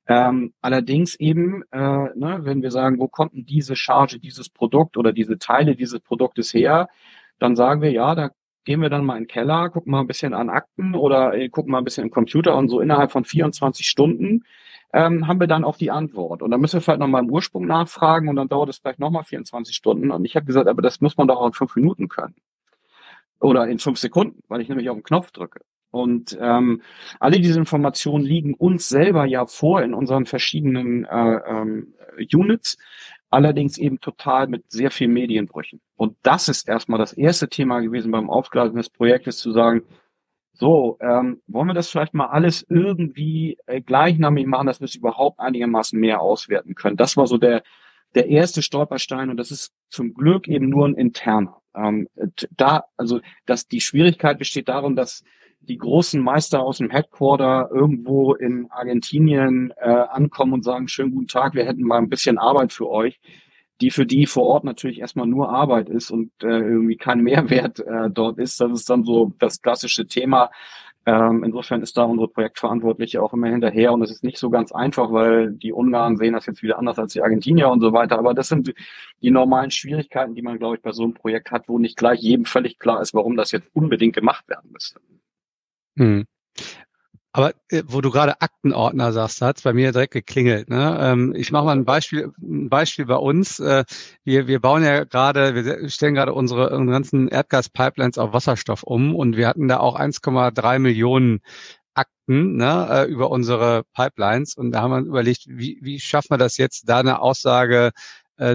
Ähm, 0.06 0.52
allerdings 0.60 1.14
eben, 1.16 1.62
äh, 1.72 1.78
ne, 1.78 2.40
wenn 2.42 2.62
wir 2.62 2.70
sagen, 2.70 2.98
wo 2.98 3.08
kommt 3.08 3.34
denn 3.34 3.46
diese 3.46 3.76
Charge, 3.76 4.18
dieses 4.18 4.48
Produkt 4.48 4.96
oder 4.96 5.12
diese 5.12 5.38
Teile 5.38 5.74
dieses 5.74 6.00
Produktes 6.00 6.54
her, 6.54 6.88
dann 7.38 7.56
sagen 7.56 7.82
wir, 7.82 7.90
ja, 7.92 8.14
da 8.14 8.30
gehen 8.64 8.80
wir 8.80 8.90
dann 8.90 9.04
mal 9.04 9.16
in 9.16 9.24
den 9.24 9.28
Keller, 9.28 9.70
gucken 9.70 9.92
mal 9.92 10.00
ein 10.00 10.06
bisschen 10.06 10.34
an 10.34 10.50
Akten 10.50 10.94
oder 10.94 11.34
äh, 11.34 11.48
gucken 11.48 11.72
mal 11.72 11.78
ein 11.78 11.84
bisschen 11.84 12.04
im 12.04 12.10
Computer 12.10 12.56
und 12.56 12.68
so 12.68 12.80
innerhalb 12.80 13.12
von 13.12 13.24
24 13.24 13.86
Stunden 13.86 14.44
ähm, 14.92 15.26
haben 15.26 15.40
wir 15.40 15.46
dann 15.46 15.64
auch 15.64 15.76
die 15.76 15.90
Antwort. 15.90 16.42
Und 16.42 16.50
dann 16.50 16.60
müssen 16.60 16.74
wir 16.74 16.80
vielleicht 16.80 17.00
nochmal 17.00 17.22
im 17.22 17.30
Ursprung 17.30 17.66
nachfragen 17.66 18.28
und 18.28 18.36
dann 18.36 18.48
dauert 18.48 18.70
es 18.70 18.78
vielleicht 18.78 18.98
nochmal 18.98 19.24
24 19.24 19.74
Stunden. 19.74 20.10
Und 20.10 20.24
ich 20.24 20.36
habe 20.36 20.46
gesagt, 20.46 20.68
aber 20.68 20.82
das 20.82 21.00
muss 21.00 21.16
man 21.16 21.28
doch 21.28 21.40
auch 21.40 21.46
in 21.46 21.52
fünf 21.52 21.76
Minuten 21.76 22.08
können. 22.08 22.34
Oder 23.40 23.68
in 23.68 23.78
fünf 23.78 23.98
Sekunden, 23.98 24.42
weil 24.48 24.60
ich 24.60 24.68
nämlich 24.68 24.88
auf 24.88 24.96
den 24.96 25.04
Knopf 25.04 25.30
drücke. 25.30 25.60
Und 25.90 26.36
ähm, 26.40 26.82
alle 27.18 27.40
diese 27.40 27.58
Informationen 27.58 28.24
liegen 28.24 28.54
uns 28.54 28.88
selber 28.88 29.24
ja 29.24 29.46
vor 29.46 29.82
in 29.82 29.94
unseren 29.94 30.26
verschiedenen 30.26 31.04
äh, 31.04 31.40
ähm, 31.46 31.94
Units 32.32 32.76
allerdings 33.30 33.78
eben 33.78 34.00
total 34.00 34.46
mit 34.46 34.70
sehr 34.70 34.90
viel 34.90 35.08
Medienbrüchen. 35.08 35.80
Und 35.96 36.16
das 36.22 36.48
ist 36.48 36.68
erstmal 36.68 36.98
das 36.98 37.12
erste 37.12 37.48
Thema 37.48 37.80
gewesen 37.80 38.10
beim 38.10 38.30
Aufgleisen 38.30 38.76
des 38.76 38.90
Projektes, 38.90 39.38
zu 39.38 39.52
sagen, 39.52 39.82
so, 40.52 40.98
ähm, 41.00 41.40
wollen 41.46 41.68
wir 41.68 41.74
das 41.74 41.88
vielleicht 41.88 42.14
mal 42.14 42.26
alles 42.26 42.66
irgendwie 42.68 43.58
äh, 43.66 43.80
gleichnamig 43.80 44.46
machen, 44.46 44.66
dass 44.66 44.80
wir 44.80 44.86
es 44.86 44.96
überhaupt 44.96 45.38
einigermaßen 45.38 45.98
mehr 45.98 46.20
auswerten 46.20 46.74
können. 46.74 46.96
Das 46.96 47.16
war 47.16 47.28
so 47.28 47.38
der, 47.38 47.62
der 48.16 48.28
erste 48.28 48.62
Stolperstein 48.62 49.30
und 49.30 49.36
das 49.36 49.52
ist 49.52 49.72
zum 49.88 50.14
Glück 50.14 50.48
eben 50.48 50.68
nur 50.68 50.88
ein 50.88 50.94
interner. 50.94 51.60
Ähm, 51.76 52.08
da, 52.56 52.84
also, 52.96 53.20
dass 53.46 53.68
die 53.68 53.80
Schwierigkeit 53.80 54.38
besteht 54.38 54.68
darin, 54.68 54.96
dass 54.96 55.22
die 55.68 55.78
großen 55.78 56.20
Meister 56.20 56.60
aus 56.60 56.78
dem 56.78 56.90
Headquarter 56.90 57.68
irgendwo 57.72 58.34
in 58.34 58.70
Argentinien 58.70 59.72
äh, 59.76 59.88
ankommen 59.88 60.54
und 60.54 60.64
sagen, 60.64 60.88
schönen 60.88 61.12
guten 61.12 61.28
Tag, 61.28 61.54
wir 61.54 61.66
hätten 61.66 61.82
mal 61.82 61.98
ein 61.98 62.08
bisschen 62.08 62.38
Arbeit 62.38 62.72
für 62.72 62.88
euch, 62.88 63.20
die 63.80 63.90
für 63.90 64.06
die 64.06 64.26
vor 64.26 64.44
Ort 64.44 64.64
natürlich 64.64 65.00
erstmal 65.00 65.26
nur 65.26 65.50
Arbeit 65.50 65.88
ist 65.88 66.10
und 66.10 66.30
äh, 66.42 66.46
irgendwie 66.46 66.96
kein 66.96 67.20
Mehrwert 67.22 67.80
äh, 67.80 68.10
dort 68.10 68.38
ist. 68.38 68.60
Das 68.60 68.72
ist 68.72 68.90
dann 68.90 69.04
so 69.04 69.32
das 69.38 69.60
klassische 69.60 70.06
Thema. 70.06 70.50
Ähm, 71.06 71.44
insofern 71.44 71.80
ist 71.80 71.96
da 71.96 72.02
unsere 72.04 72.28
Projektverantwortliche 72.28 73.22
auch 73.22 73.32
immer 73.32 73.48
hinterher 73.48 73.92
und 73.92 74.02
es 74.02 74.10
ist 74.10 74.24
nicht 74.24 74.38
so 74.38 74.50
ganz 74.50 74.72
einfach, 74.72 75.12
weil 75.12 75.52
die 75.52 75.72
Ungarn 75.72 76.16
sehen 76.16 76.34
das 76.34 76.46
jetzt 76.46 76.62
wieder 76.62 76.78
anders 76.78 76.98
als 76.98 77.12
die 77.12 77.22
Argentinier 77.22 77.70
und 77.70 77.80
so 77.80 77.92
weiter. 77.92 78.18
Aber 78.18 78.34
das 78.34 78.48
sind 78.48 78.74
die 79.22 79.30
normalen 79.30 79.70
Schwierigkeiten, 79.70 80.34
die 80.34 80.42
man, 80.42 80.58
glaube 80.58 80.76
ich, 80.76 80.82
bei 80.82 80.92
so 80.92 81.04
einem 81.04 81.14
Projekt 81.14 81.50
hat, 81.50 81.68
wo 81.68 81.78
nicht 81.78 81.96
gleich 81.96 82.20
jedem 82.20 82.44
völlig 82.44 82.78
klar 82.78 83.00
ist, 83.00 83.14
warum 83.14 83.36
das 83.36 83.52
jetzt 83.52 83.70
unbedingt 83.74 84.16
gemacht 84.16 84.48
werden 84.48 84.70
müsste. 84.72 85.00
Hm. 85.98 86.26
Aber 87.32 87.52
äh, 87.68 87.82
wo 87.86 88.00
du 88.00 88.10
gerade 88.10 88.40
Aktenordner 88.40 89.12
sagst, 89.12 89.42
hat's 89.42 89.62
bei 89.62 89.72
mir 89.72 89.92
direkt 89.92 90.12
geklingelt. 90.12 90.70
Ne? 90.70 90.98
Ähm, 91.00 91.34
ich 91.36 91.52
mache 91.52 91.66
mal 91.66 91.76
ein 91.76 91.84
Beispiel, 91.84 92.32
ein 92.40 92.68
Beispiel 92.68 93.04
bei 93.06 93.16
uns. 93.16 93.60
Äh, 93.60 93.84
wir, 94.24 94.46
wir 94.46 94.60
bauen 94.60 94.82
ja 94.82 95.04
gerade, 95.04 95.54
wir 95.54 95.90
stellen 95.90 96.14
gerade 96.14 96.32
unsere, 96.32 96.70
unsere 96.70 96.96
ganzen 96.96 97.28
Erdgaspipelines 97.28 98.16
auf 98.18 98.32
Wasserstoff 98.32 98.82
um 98.82 99.14
und 99.14 99.36
wir 99.36 99.46
hatten 99.48 99.68
da 99.68 99.78
auch 99.78 99.98
1,3 99.98 100.78
Millionen 100.78 101.40
Akten 101.94 102.56
ne, 102.56 102.88
äh, 102.90 103.10
über 103.10 103.30
unsere 103.30 103.84
Pipelines 103.94 104.56
und 104.56 104.72
da 104.72 104.82
haben 104.82 104.92
wir 104.92 105.00
überlegt, 105.00 105.44
wie, 105.48 105.78
wie 105.82 106.00
schaffen 106.00 106.30
wir 106.30 106.38
das 106.38 106.56
jetzt, 106.56 106.88
da 106.88 106.98
eine 107.00 107.20
Aussage 107.20 107.92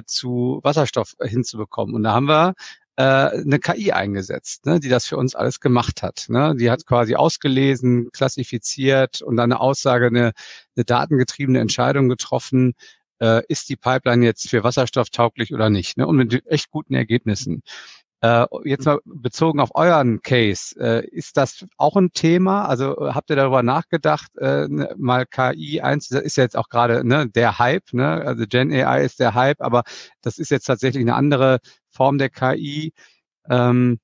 zu 0.05 0.61
Wasserstoff 0.63 1.11
hinzubekommen. 1.21 1.93
Und 1.93 2.03
da 2.03 2.13
haben 2.13 2.29
wir 2.29 2.53
äh, 2.95 3.03
eine 3.03 3.59
KI 3.59 3.91
eingesetzt, 3.91 4.65
ne, 4.65 4.79
die 4.79 4.89
das 4.89 5.07
für 5.07 5.17
uns 5.17 5.35
alles 5.35 5.59
gemacht 5.59 6.03
hat. 6.03 6.25
Ne? 6.29 6.55
Die 6.57 6.69
hat 6.69 6.85
quasi 6.85 7.15
ausgelesen, 7.15 8.11
klassifiziert 8.11 9.21
und 9.21 9.37
dann 9.37 9.51
eine 9.51 9.59
Aussage, 9.59 10.07
eine, 10.07 10.33
eine 10.75 10.85
datengetriebene 10.85 11.59
Entscheidung 11.59 12.09
getroffen, 12.09 12.73
äh, 13.19 13.41
ist 13.47 13.69
die 13.69 13.77
Pipeline 13.77 14.25
jetzt 14.25 14.49
für 14.49 14.63
Wasserstoff 14.63 15.09
tauglich 15.09 15.53
oder 15.53 15.69
nicht. 15.69 15.97
Ne? 15.97 16.05
Und 16.07 16.17
mit 16.17 16.45
echt 16.47 16.69
guten 16.69 16.93
Ergebnissen. 16.93 17.63
Äh, 18.23 18.45
jetzt 18.63 18.85
mal 18.85 18.99
bezogen 19.03 19.59
auf 19.59 19.75
euren 19.75 20.21
Case, 20.21 20.79
äh, 20.79 21.05
ist 21.07 21.35
das 21.35 21.65
auch 21.75 21.97
ein 21.97 22.13
Thema? 22.13 22.65
Also 22.69 22.97
äh, 22.97 23.11
habt 23.11 23.29
ihr 23.29 23.35
darüber 23.35 23.63
nachgedacht, 23.63 24.31
äh, 24.37 24.65
ne, 24.69 24.95
mal 24.97 25.25
KI 25.25 25.81
eins, 25.81 26.07
das 26.07 26.21
ist 26.21 26.37
ja 26.37 26.43
jetzt 26.45 26.55
auch 26.55 26.69
gerade 26.69 27.05
ne, 27.05 27.27
der 27.27 27.59
Hype, 27.59 27.91
ne? 27.91 28.23
also 28.25 28.45
Gen 28.47 28.71
AI 28.71 29.03
ist 29.03 29.19
der 29.19 29.33
Hype, 29.33 29.59
aber 29.59 29.83
das 30.21 30.37
ist 30.37 30.51
jetzt 30.51 30.63
tatsächlich 30.63 31.01
eine 31.01 31.15
andere 31.15 31.59
Form 31.89 32.17
der 32.17 32.29
KI. 32.29 32.93
Ähm, 33.49 33.99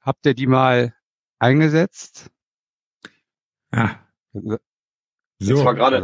habt 0.00 0.24
ihr 0.24 0.32
die 0.32 0.46
mal 0.46 0.94
eingesetzt? 1.38 2.30
Ja. 3.74 4.00
So. 4.32 4.56
Das 5.40 5.64
war 5.66 5.74
gerade 5.74 6.00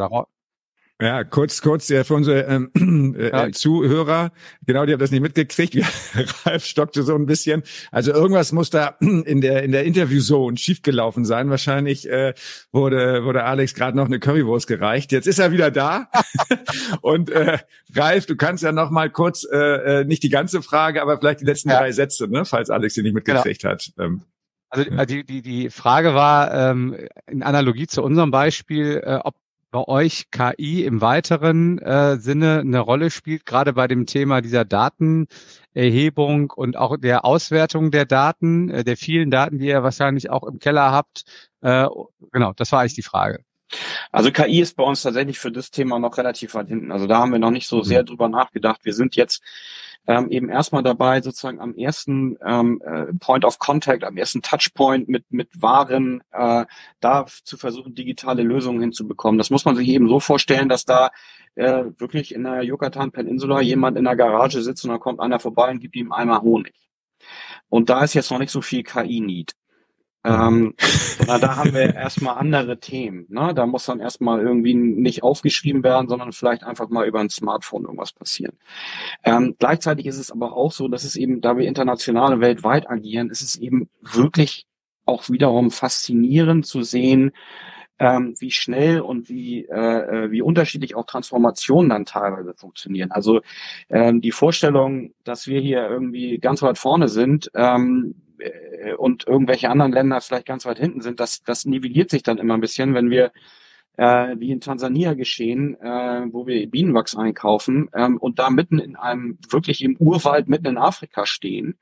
Ja, 1.03 1.25
kurz, 1.25 1.61
kurz 1.61 1.89
ja, 1.89 2.05
für 2.05 2.15
unsere 2.15 2.43
ähm, 2.43 3.15
äh, 3.19 3.31
ja. 3.31 3.51
Zuhörer, 3.51 4.31
genau, 4.65 4.87
die 4.87 4.93
haben 4.93 5.01
das 5.01 5.11
nicht 5.11 5.23
mitgekriegt. 5.23 5.77
Ralf 6.45 6.65
stockte 6.65 7.03
so 7.03 7.17
ein 7.17 7.27
bisschen. 7.27 7.65
Also 7.91 8.13
irgendwas 8.13 8.53
muss 8.53 8.71
da 8.71 8.97
in 9.01 9.41
der 9.41 9.65
in 9.65 9.73
der 9.73 9.85
Interviewzone 9.85 10.57
schiefgelaufen 10.57 11.25
sein. 11.25 11.51
Wahrscheinlich 11.51 12.09
äh, 12.09 12.35
wurde 12.71 13.25
wurde 13.25 13.43
Alex 13.43 13.75
gerade 13.75 13.97
noch 13.97 14.07
eine 14.07 14.21
Currywurst 14.21 14.69
gereicht. 14.69 15.11
Jetzt 15.11 15.27
ist 15.27 15.41
er 15.41 15.51
wieder 15.51 15.73
da. 15.73 16.11
Und 17.01 17.29
äh, 17.31 17.59
Ralf, 17.93 18.27
du 18.27 18.37
kannst 18.37 18.63
ja 18.63 18.71
noch 18.71 18.91
mal 18.91 19.11
kurz 19.11 19.45
äh, 19.51 20.01
äh, 20.01 20.05
nicht 20.05 20.23
die 20.23 20.31
ganze 20.31 20.63
Frage, 20.63 21.03
aber 21.03 21.19
vielleicht 21.19 21.41
die 21.41 21.47
letzten 21.47 21.71
ja. 21.71 21.79
drei 21.81 21.91
Sätze, 21.91 22.29
ne, 22.29 22.45
falls 22.45 22.71
Alex 22.71 22.95
sie 22.95 23.03
nicht 23.03 23.15
mitgekriegt 23.15 23.63
genau. 23.63 23.73
hat. 23.75 23.93
Ähm, 23.99 24.23
also 24.71 25.07
die, 25.07 25.25
die, 25.25 25.43
die 25.43 25.71
Frage 25.71 26.15
war 26.15 26.53
ähm, 26.53 26.97
in 27.27 27.43
Analogie 27.43 27.87
zu 27.87 28.03
unserem 28.03 28.31
Beispiel, 28.31 29.03
äh, 29.05 29.19
ob 29.23 29.35
bei 29.75 29.89
euch 29.89 30.31
KI 30.31 30.85
im 30.85 31.01
weiteren 31.01 31.79
äh, 31.81 32.17
Sinne 32.19 32.61
eine 32.61 32.79
Rolle 32.79 33.11
spielt, 33.11 33.45
gerade 33.45 33.73
bei 33.73 33.89
dem 33.89 34.07
Thema 34.07 34.41
dieser 34.41 34.65
Datenerhebung 34.65 36.53
und 36.53 36.77
auch 36.77 36.97
der 36.97 37.25
Auswertung 37.25 37.91
der 37.91 38.07
Daten, 38.07 38.71
äh, 38.71 38.85
der 38.85 38.97
vielen 38.97 39.33
Daten, 39.33 39.59
die 39.59 39.67
ihr 39.67 39.83
wahrscheinlich 39.83 40.31
auch 40.31 40.45
im 40.45 40.61
Keller 40.61 40.93
habt. 40.93 41.25
Äh, 41.61 41.89
genau, 42.31 42.53
das 42.53 42.71
war 42.71 42.83
eigentlich 42.83 42.95
die 42.95 43.03
Frage. 43.03 43.45
Also 44.13 44.31
KI 44.31 44.61
ist 44.61 44.77
bei 44.77 44.85
uns 44.85 45.03
tatsächlich 45.03 45.39
für 45.39 45.51
das 45.51 45.71
Thema 45.71 45.99
noch 45.99 46.17
relativ 46.19 46.55
weit 46.55 46.69
hinten. 46.69 46.93
Also 46.93 47.07
da 47.07 47.19
haben 47.19 47.33
wir 47.33 47.39
noch 47.39 47.51
nicht 47.51 47.67
so 47.67 47.83
sehr 47.83 48.03
mhm. 48.03 48.07
drüber 48.07 48.29
nachgedacht. 48.29 48.85
Wir 48.85 48.95
sind 48.95 49.17
jetzt 49.17 49.43
ähm, 50.07 50.31
eben 50.31 50.49
erstmal 50.51 50.83
dabei, 50.83 51.23
sozusagen 51.23 51.61
am 51.61 51.75
ersten 51.75 52.37
ähm, 52.45 52.83
äh, 52.85 53.07
Point 53.19 53.45
of 53.45 53.59
Contact, 53.59 54.05
am 54.05 54.17
ersten 54.17 54.43
Touchpoint 54.43 55.09
mit, 55.09 55.25
mit 55.31 55.63
Waren, 55.63 56.23
äh, 56.31 56.67
da 57.01 57.27
zu 57.45 57.57
versuchen, 57.57 57.95
digitale 57.95 58.43
Lösungen 58.43 58.81
hinzubekommen. 58.81 59.39
Das 59.39 59.51
muss 59.51 59.65
man 59.65 59.77
sich 59.77 59.89
eben 59.89 60.09
so 60.09 60.21
vorstellen, 60.21 60.69
dass 60.69 60.85
da 60.85 61.11
äh, 61.55 61.85
wirklich 61.99 62.35
in 62.35 62.45
der 62.45 62.63
Yucatan 62.63 63.13
Peninsula 63.13 63.61
jemand 63.61 63.97
in 63.97 64.05
der 64.05 64.17
Garage 64.17 64.61
sitzt 64.61 64.85
und 64.85 64.91
dann 64.91 65.01
kommt 65.01 65.21
einer 65.21 65.41
vorbei 65.41 65.71
und 65.71 65.81
gibt 65.81 65.97
ihm 65.97 66.13
einmal 66.13 66.43
Honig. 66.43 66.75
Und 67.69 67.89
da 67.89 68.05
ist 68.05 68.15
jetzt 68.15 68.31
noch 68.31 68.39
nicht 68.39 68.51
so 68.51 68.61
viel 68.61 68.83
KI-Need. 68.83 69.53
Ähm, 70.25 70.75
na, 71.27 71.39
da 71.39 71.57
haben 71.57 71.75
wir 71.75 71.95
erstmal 71.95 72.37
andere 72.37 72.81
Themen. 72.81 73.27
Ne? 73.29 73.53
Da 73.55 73.67
muss 73.67 73.85
dann 73.85 74.01
erstmal 74.01 74.41
irgendwie 74.41 74.75
nicht 74.75 75.23
aufgeschrieben 75.23 75.85
werden, 75.85 76.09
sondern 76.09 76.33
vielleicht 76.33 76.65
einfach 76.65 76.89
mal 76.89 77.07
über 77.07 77.21
ein 77.21 77.29
Smartphone 77.29 77.85
irgendwas 77.85 78.13
passieren. 78.13 78.57
Ähm, 79.23 79.57
gleichzeitig 79.59 80.07
ist 80.07 80.19
es 80.19 80.31
aber 80.31 80.57
auch 80.57 80.73
so, 80.73 80.89
dass 80.89 81.05
es 81.05 81.17
eben, 81.17 81.41
da 81.43 81.59
wir 81.59 81.69
international 81.69 82.35
und 82.35 82.41
weltweit 82.41 82.89
agieren, 82.89 83.29
ist 83.29 83.43
es 83.43 83.57
eben 83.57 83.91
wirklich 84.01 84.67
auch 85.05 85.29
wiederum 85.29 85.71
faszinierend 85.71 86.67
zu 86.67 86.83
sehen, 86.83 87.33
ähm, 87.99 88.35
wie 88.39 88.51
schnell 88.51 89.01
und 89.01 89.29
wie, 89.29 89.67
äh, 89.67 90.25
äh 90.27 90.31
wie 90.31 90.43
unterschiedlich 90.43 90.95
auch 90.95 91.07
Transformationen 91.07 91.91
dann 91.91 92.05
teilweise 92.05 92.55
funktionieren. 92.55 93.11
Also 93.13 93.41
ähm, 93.89 94.21
die 94.21 94.33
Vorstellung, 94.33 95.15
dass 95.25 95.47
wir 95.47 95.61
hier 95.61 95.89
irgendwie 95.89 96.39
ganz 96.39 96.63
weit 96.63 96.79
vorne 96.79 97.09
sind, 97.09 97.51
ähm, 97.55 98.17
äh, 98.39 98.95
und 98.95 99.27
irgendwelche 99.27 99.71
anderen 99.71 99.93
Länder 99.93 100.21
vielleicht 100.21 100.47
ganz 100.47 100.67
weit 100.67 100.79
hinten 100.79 101.01
sind, 101.01 101.21
das, 101.21 101.43
das 101.43 101.65
nivelliert 101.65 102.11
sich 102.11 102.23
dann 102.23 102.39
immer 102.39 102.55
ein 102.55 102.61
bisschen, 102.61 102.95
wenn 102.95 103.11
wir 103.11 103.33
äh, 103.97 104.37
wie 104.39 104.51
in 104.51 104.61
Tansania 104.61 105.15
geschehen, 105.15 105.77
äh, 105.81 106.27
wo 106.33 106.47
wir 106.47 106.69
Bienenwachs 106.69 107.17
einkaufen 107.17 107.91
ähm, 107.95 108.19
und 108.19 108.39
da 108.39 108.51
mitten 108.51 108.79
in 108.79 108.97
einem, 108.97 109.39
wirklich 109.49 109.83
im 109.83 109.97
Urwald 109.99 110.49
mitten 110.49 110.67
in 110.67 110.79
Afrika 110.79 111.27
stehen. 111.27 111.79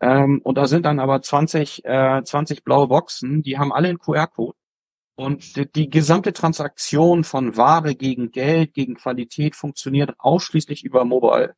Ähm, 0.00 0.40
und 0.42 0.58
da 0.58 0.66
sind 0.66 0.86
dann 0.86 1.00
aber 1.00 1.22
20, 1.22 1.84
äh, 1.84 2.22
20 2.24 2.64
blaue 2.64 2.88
Boxen, 2.88 3.42
die 3.42 3.58
haben 3.58 3.72
alle 3.72 3.88
einen 3.88 3.98
QR-Code. 3.98 4.56
Und 5.16 5.76
die, 5.76 5.90
gesamte 5.90 6.32
Transaktion 6.32 7.22
von 7.22 7.56
Ware 7.56 7.94
gegen 7.94 8.32
Geld, 8.32 8.74
gegen 8.74 8.96
Qualität 8.96 9.54
funktioniert 9.54 10.14
ausschließlich 10.18 10.84
über 10.84 11.04
Mobile. 11.04 11.54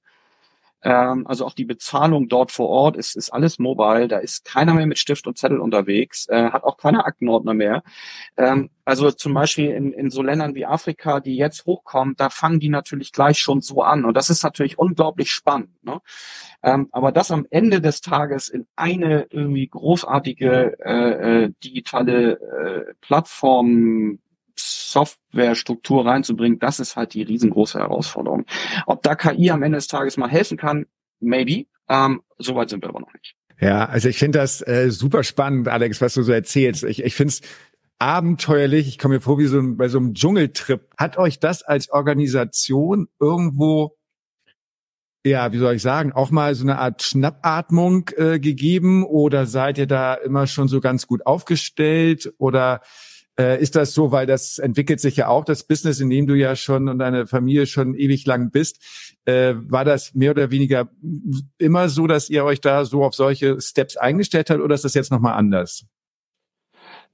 Ähm, 0.87 1.27
also 1.27 1.45
auch 1.45 1.55
die 1.55 1.65
Bezahlung 1.65 2.29
dort 2.29 2.53
vor 2.53 2.69
Ort 2.69 2.97
ist, 2.97 3.17
ist 3.17 3.31
alles 3.31 3.59
mobile. 3.59 4.07
Da 4.07 4.19
ist 4.19 4.45
keiner 4.45 4.73
mehr 4.73 4.87
mit 4.87 4.99
Stift 4.99 5.27
und 5.27 5.37
Zettel 5.37 5.59
unterwegs, 5.59 6.29
äh, 6.29 6.51
hat 6.51 6.63
auch 6.63 6.77
keine 6.77 7.05
Aktenordner 7.05 7.55
mehr. 7.55 7.83
Ähm, 8.37 8.71
also 8.85 9.11
zum 9.11 9.35
Beispiel 9.35 9.71
in, 9.71 9.93
in 9.93 10.11
so 10.11 10.23
Ländern 10.23 10.55
wie 10.55 10.65
Afrika, 10.65 11.19
die 11.19 11.37
jetzt 11.37 11.67
hochkommen, 11.67 12.15
da 12.17 12.31
fangen 12.31 12.61
die 12.61 12.69
natürlich 12.69 13.11
gleich 13.11 13.41
schon 13.41 13.63
so 13.63 13.83
an. 13.83 14.05
Und 14.05 14.17
das 14.17 14.31
ist 14.31 14.45
natürlich 14.45 14.79
unglaublich 14.79 15.33
spannend. 15.33 15.71
Ne? 15.83 16.01
Ähm, 16.63 16.89
aber 16.93 17.11
das 17.11 17.33
am 17.33 17.49
Ende 17.51 17.81
des 17.81 18.01
Tages 18.01 18.49
in 18.49 18.69
eine 18.77 19.27
irgendwie 19.31 19.67
großartige 19.67 20.79
äh, 20.85 21.45
äh, 21.47 21.53
digitale 21.65 22.39
äh, 22.39 22.95
Plattform 23.01 24.21
Softwarestruktur 24.57 26.07
reinzubringen, 26.07 26.59
das 26.59 26.81
ist 26.81 26.97
halt 26.97 27.15
die 27.15 27.23
riesengroße 27.23 27.79
Herausforderung. 27.79 28.47
Ob 28.87 29.03
da 29.03 29.15
KI 29.15 29.51
am 29.51 29.63
Ende 29.63 29.79
des 29.79 29.87
Tages 29.87 30.17
mal 30.17 30.31
helfen 30.31 30.57
kann, 30.57 30.87
maybe. 31.21 31.67
Ähm, 31.89 32.23
Soweit 32.39 32.71
sind 32.71 32.83
wir 32.83 32.91
aber 32.91 33.01
noch 33.01 33.13
nicht. 33.13 33.35
Ja, 33.61 33.87
also 33.87 34.09
ich 34.09 34.19
finde 34.19 34.39
das 34.39 34.67
äh, 34.67 34.91
super 34.91 35.23
spannend, 35.23 35.69
Alex, 35.69 36.01
was 36.01 36.15
du 36.15 36.23
so 36.23 36.33
erzählst. 36.33 36.85
Ich, 36.85 37.03
ich 37.03 37.15
finde 37.15 37.31
es 37.33 37.41
abenteuerlich. 37.99 38.89
Ich 38.89 38.99
komme 38.99 39.15
mir 39.15 39.21
vor 39.21 39.39
wie 39.39 39.47
so 39.47 39.59
ein, 39.59 39.77
bei 39.77 39.89
so 39.89 39.99
einem 39.99 40.13
Dschungeltrip. 40.15 40.91
Hat 40.99 41.17
euch 41.17 41.41
das 41.41 41.63
als 41.63 41.91
Organisation 41.91 43.09
irgendwo, 43.19 43.97
ja, 45.25 45.53
wie 45.53 45.59
soll 45.59 45.77
ich 45.77 45.83
sagen, 45.83 46.13
auch 46.13 46.31
mal 46.31 46.55
so 46.55 46.65
eine 46.65 46.79
Art 46.79 47.03
Schnappatmung 47.03 48.11
äh, 48.17 48.39
gegeben 48.39 49.05
oder 49.05 49.47
seid 49.47 49.79
ihr 49.79 49.87
da 49.87 50.15
immer 50.15 50.47
schon 50.47 50.69
so 50.69 50.81
ganz 50.81 51.07
gut 51.07 51.27
aufgestellt 51.27 52.35
oder 52.37 52.83
äh, 53.39 53.61
ist 53.61 53.77
das 53.77 53.93
so, 53.93 54.13
weil 54.13 54.27
das 54.27 54.59
entwickelt 54.59 55.01
sich 55.01 55.17
ja 55.17 55.29
auch, 55.29 55.45
das 55.45 55.65
Business, 55.65 56.01
in 56.01 56.11
dem 56.11 56.27
du 56.27 56.35
ja 56.35 56.57
schon 56.57 56.89
und 56.89 56.99
deine 56.99 57.27
Familie 57.27 57.67
schon 57.67 57.95
ewig 57.95 58.27
lang 58.27 58.51
bist. 58.51 58.83
Äh, 59.25 59.55
war 59.57 59.85
das 59.85 60.15
mehr 60.15 60.31
oder 60.31 60.51
weniger 60.51 60.89
immer 61.59 61.89
so, 61.89 62.07
dass 62.07 62.31
ihr 62.31 62.45
euch 62.45 62.61
da 62.61 62.85
so 62.85 63.05
auf 63.05 63.15
solche 63.15 63.61
Steps 63.61 63.97
eingestellt 63.97 64.51
habt 64.51 64.61
oder 64.61 64.75
ist 64.75 64.85
das 64.85 64.95
jetzt 64.95 65.11
nochmal 65.11 65.35
anders? 65.35 65.87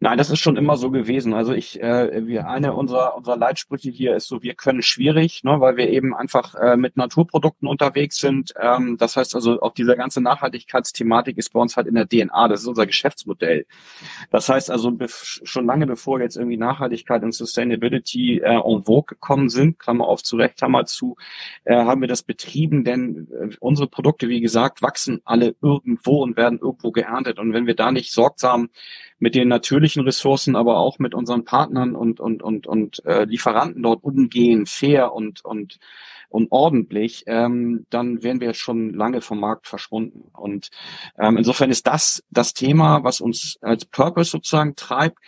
Nein, 0.02 0.18
das 0.18 0.30
ist 0.30 0.40
schon 0.40 0.56
immer 0.56 0.76
so 0.76 0.90
gewesen. 0.90 1.32
Also 1.32 1.52
ich, 1.52 1.80
äh, 1.80 2.26
wir, 2.26 2.48
eine 2.48 2.74
unserer, 2.74 3.16
unserer 3.16 3.36
Leitsprüche 3.36 3.88
hier 3.88 4.16
ist 4.16 4.26
so, 4.26 4.42
wir 4.42 4.54
können 4.54 4.82
schwierig, 4.82 5.44
ne, 5.44 5.60
weil 5.60 5.76
wir 5.76 5.90
eben 5.90 6.12
einfach 6.12 6.56
äh, 6.56 6.76
mit 6.76 6.96
Naturprodukten 6.96 7.68
unterwegs 7.68 8.16
sind. 8.16 8.52
Ähm, 8.60 8.96
das 8.98 9.16
heißt 9.16 9.36
also, 9.36 9.62
auch 9.62 9.74
diese 9.74 9.94
ganze 9.94 10.20
Nachhaltigkeitsthematik 10.20 11.38
ist 11.38 11.52
bei 11.52 11.60
uns 11.60 11.76
halt 11.76 11.86
in 11.86 11.94
der 11.94 12.08
DNA. 12.08 12.48
Das 12.48 12.62
ist 12.62 12.66
unser 12.66 12.84
Geschäftsmodell. 12.84 13.64
Das 14.32 14.48
heißt 14.48 14.72
also, 14.72 14.92
schon 15.06 15.66
lange 15.66 15.86
bevor 15.86 16.20
jetzt 16.20 16.36
irgendwie 16.36 16.56
Nachhaltigkeit 16.56 17.22
und 17.22 17.32
Sustainability 17.32 18.38
äh, 18.38 18.56
en 18.56 18.84
vogue 18.84 19.04
gekommen 19.06 19.50
sind, 19.50 19.78
Klammer 19.78 20.08
auf 20.08 20.24
zurecht, 20.24 20.56
Klammer 20.56 20.84
zu, 20.84 21.14
äh, 21.62 21.76
haben 21.76 22.00
wir 22.00 22.08
das 22.08 22.24
betrieben, 22.24 22.82
denn 22.82 23.28
äh, 23.40 23.54
unsere 23.60 23.86
Produkte, 23.86 24.28
wie 24.28 24.40
gesagt, 24.40 24.82
wachsen 24.82 25.20
alle 25.24 25.54
irgendwo 25.62 26.24
und 26.24 26.36
werden 26.36 26.58
irgendwo 26.58 26.90
geerntet. 26.90 27.38
Und 27.38 27.52
wenn 27.52 27.68
wir 27.68 27.76
da 27.76 27.92
nicht 27.92 28.10
sorgsam 28.10 28.68
mit 29.22 29.36
den 29.36 29.46
natürlichen 29.46 30.02
Ressourcen, 30.02 30.56
aber 30.56 30.78
auch 30.78 30.98
mit 30.98 31.14
unseren 31.14 31.44
Partnern 31.44 31.94
und 31.94 32.18
und 32.18 32.42
und 32.42 32.66
und 32.66 33.04
äh, 33.04 33.22
Lieferanten 33.22 33.80
dort 33.80 34.02
umgehen, 34.02 34.66
fair 34.66 35.12
und 35.12 35.44
und 35.44 35.78
und 36.28 36.50
ordentlich, 36.50 37.22
ähm, 37.26 37.86
dann 37.88 38.24
wären 38.24 38.40
wir 38.40 38.52
schon 38.52 38.94
lange 38.94 39.20
vom 39.20 39.38
Markt 39.38 39.68
verschwunden. 39.68 40.24
Und 40.32 40.70
ähm, 41.20 41.36
insofern 41.36 41.70
ist 41.70 41.86
das 41.86 42.24
das 42.30 42.52
Thema, 42.52 43.04
was 43.04 43.20
uns 43.20 43.58
als 43.60 43.84
Purpose 43.84 44.30
sozusagen 44.32 44.74
treibt. 44.74 45.18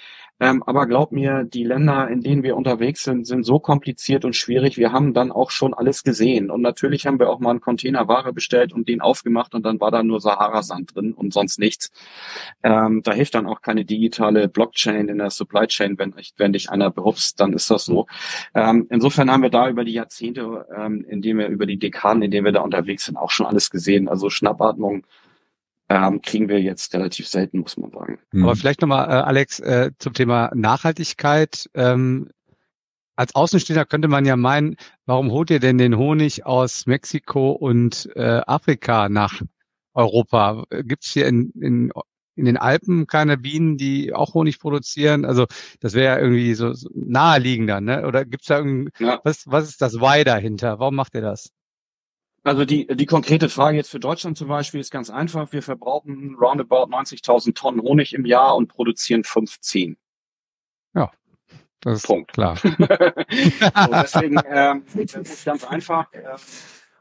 Ähm, 0.44 0.62
aber 0.66 0.87
glaub 0.87 1.11
mir, 1.11 1.42
die 1.42 1.64
Länder, 1.64 2.07
in 2.09 2.20
denen 2.20 2.42
wir 2.42 2.54
unterwegs 2.54 3.02
sind, 3.02 3.26
sind 3.26 3.44
so 3.44 3.59
kompliziert 3.59 4.26
und 4.26 4.37
schwierig. 4.37 4.76
Wir 4.76 4.92
haben 4.92 5.14
dann 5.14 5.33
auch 5.33 5.50
schon 5.50 5.72
alles 5.72 6.02
gesehen. 6.02 6.50
Und 6.50 6.61
natürlich 6.61 7.07
haben 7.07 7.18
wir 7.18 7.30
auch 7.30 7.40
mal 7.40 7.52
einen 7.52 7.62
Container 7.62 8.09
Ware 8.09 8.35
bestellt 8.35 8.74
und 8.74 8.87
den 8.87 9.00
aufgemacht 9.00 9.54
und 9.54 9.64
dann 9.64 9.80
war 9.80 9.90
da 9.90 10.02
nur 10.02 10.20
Sahara-Sand 10.20 10.94
drin 10.94 11.14
und 11.14 11.33
sonst 11.33 11.59
nichts. 11.59 11.90
Ähm, 12.62 13.00
da 13.02 13.12
hilft 13.14 13.35
dann 13.35 13.46
auch 13.46 13.62
keine 13.62 13.87
digitale 13.87 14.48
Blockchain 14.48 15.09
in 15.09 15.16
der 15.16 15.30
Supply 15.30 15.66
Chain, 15.66 15.98
wenn, 15.98 16.14
wenn 16.37 16.52
dich 16.52 16.68
einer 16.68 16.90
behupst, 16.90 17.40
dann 17.40 17.54
ist 17.54 17.70
das 17.70 17.87
so. 17.87 18.07
Ähm, 18.54 18.87
insofern 18.90 19.30
haben 19.30 19.42
wir 19.42 19.50
da 19.50 19.70
über 19.70 19.85
die 19.87 19.94
Jahrzehnte, 19.94 20.66
ähm, 20.76 21.07
in 21.09 21.22
denen 21.22 21.38
wir, 21.38 21.48
über 21.48 21.64
die 21.64 21.78
Dekaden, 21.78 22.20
in 22.20 22.30
denen 22.30 22.44
wir 22.44 22.52
da 22.52 22.61
unterwegs 22.61 23.07
sind, 23.07 23.16
auch 23.16 23.30
schon 23.30 23.46
alles 23.46 23.70
gesehen. 23.70 24.11
Also 24.11 24.28
Schnappatmung 24.28 25.07
ähm, 25.94 26.20
kriegen 26.22 26.48
wir 26.48 26.61
jetzt 26.61 26.92
relativ 26.92 27.28
selten, 27.28 27.61
muss 27.61 27.76
man 27.76 27.92
sagen. 27.92 28.18
Aber 28.33 28.50
hm. 28.50 28.57
vielleicht 28.57 28.80
nochmal, 28.80 29.09
äh, 29.09 29.22
Alex, 29.22 29.61
äh, 29.61 29.92
zum 29.98 30.12
Thema 30.12 30.50
Nachhaltigkeit. 30.54 31.70
Ähm, 31.74 32.30
als 33.16 33.37
Außenstehender 33.37 33.85
könnte 33.85 34.09
man 34.09 34.26
ja 34.26 34.35
meinen, 34.35 34.74
warum 35.07 35.30
holt 35.30 35.50
ihr 35.50 35.61
denn 35.61 35.78
den 35.78 35.96
Honig 35.96 36.46
aus 36.46 36.87
Mexiko 36.87 37.52
und 37.52 38.11
äh, 38.16 38.40
Afrika 38.44 39.09
nach 39.09 39.40
Europa? 39.92 40.64
Gibt 40.83 41.04
es 41.04 41.12
hier 41.12 41.28
in, 41.28 41.52
in, 41.61 41.92
in 42.35 42.44
den 42.44 42.57
Alpen 42.57 43.07
keine 43.07 43.38
Bienen, 43.38 43.76
die 43.76 44.12
auch 44.12 44.35
Honig 44.35 44.59
produzieren? 44.59 45.24
Also 45.24 45.46
das 45.78 45.94
wäre 45.94 46.16
ja 46.16 46.20
irgendwie 46.20 46.54
so, 46.54 46.72
so 46.72 46.88
naheliegender, 46.92 47.80
ne? 47.80 48.04
Oder 48.04 48.24
gibt's 48.24 48.48
da 48.48 48.59
irgendwie, 48.59 48.90
ja. 48.98 49.20
was, 49.22 49.44
was 49.46 49.68
ist 49.68 49.80
das 49.80 49.94
Why 50.00 50.24
dahinter? 50.24 50.80
Warum 50.80 50.96
macht 50.96 51.14
ihr 51.14 51.20
das? 51.20 51.52
Also 52.44 52.66
die, 52.66 52.87
die 52.87 53.07
konkrete 53.07 53.48
Frage 53.48 53.78
jetzt 53.78 53.90
für 53.90 53.98
Deutschland 53.98 54.37
zum 54.37 54.48
Beispiel 54.48 54.78
ist 54.78 54.90
ganz 54.90 55.09
einfach. 55.09 55.50
Wir 55.52 55.62
verbrauchen 55.62 56.37
roundabout 56.38 56.90
90.000 56.94 57.54
Tonnen 57.54 57.80
Honig 57.80 58.12
im 58.12 58.26
Jahr 58.26 58.54
und 58.54 58.68
produzieren 58.68 59.24
15. 59.24 59.96
Ja, 60.94 61.11
Das 61.80 61.98
ist 61.98 62.07
Punkt. 62.07 62.35
klar. 62.35 62.57
so, 62.59 62.68
deswegen 63.92 64.37
äh, 64.37 64.74
das 64.94 65.14
ist 65.14 65.44
ganz 65.46 65.64
einfach. 65.64 66.09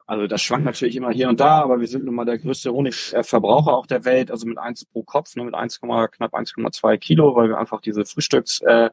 Also 0.06 0.28
das 0.28 0.42
schwankt 0.42 0.66
natürlich 0.66 0.96
immer 0.96 1.12
hier 1.12 1.28
und 1.28 1.42
da, 1.42 1.62
aber 1.62 1.80
wir 1.82 1.88
sind 1.88 2.06
nun 2.06 2.16
mal 2.16 2.26
der 2.26 2.38
größte 2.38 2.72
Honigverbraucher 2.72 3.74
auch 3.74 3.86
der 3.86 4.06
Welt, 4.06 4.32
also 4.32 4.48
mit 4.48 4.58
eins 4.58 4.86
pro 4.86 5.04
Kopf, 5.04 5.36
nur 5.36 5.46
mit 5.46 5.56
1, 5.56 5.82
knapp 5.82 6.34
1,2 6.34 6.98
Kilo, 6.98 7.36
weil 7.36 7.50
wir 7.50 7.58
einfach 7.58 7.82
diese 7.82 8.06
Frühstücks 8.06 8.62
äh, 8.62 8.90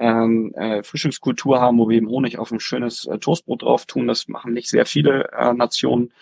ähm, 0.00 0.52
äh, 0.54 0.82
Frühstückskultur 0.82 1.60
haben, 1.60 1.78
wo 1.78 1.88
wir 1.88 1.98
eben 1.98 2.08
Honig 2.08 2.38
auf 2.38 2.50
ein 2.50 2.58
schönes 2.58 3.06
äh, 3.06 3.18
Toastbrot 3.18 3.62
drauf 3.62 3.86
tun. 3.86 4.08
Das 4.08 4.26
machen 4.28 4.52
nicht 4.52 4.68
sehr 4.68 4.86
viele 4.86 5.30
äh, 5.32 5.52
Nationen. 5.52 6.12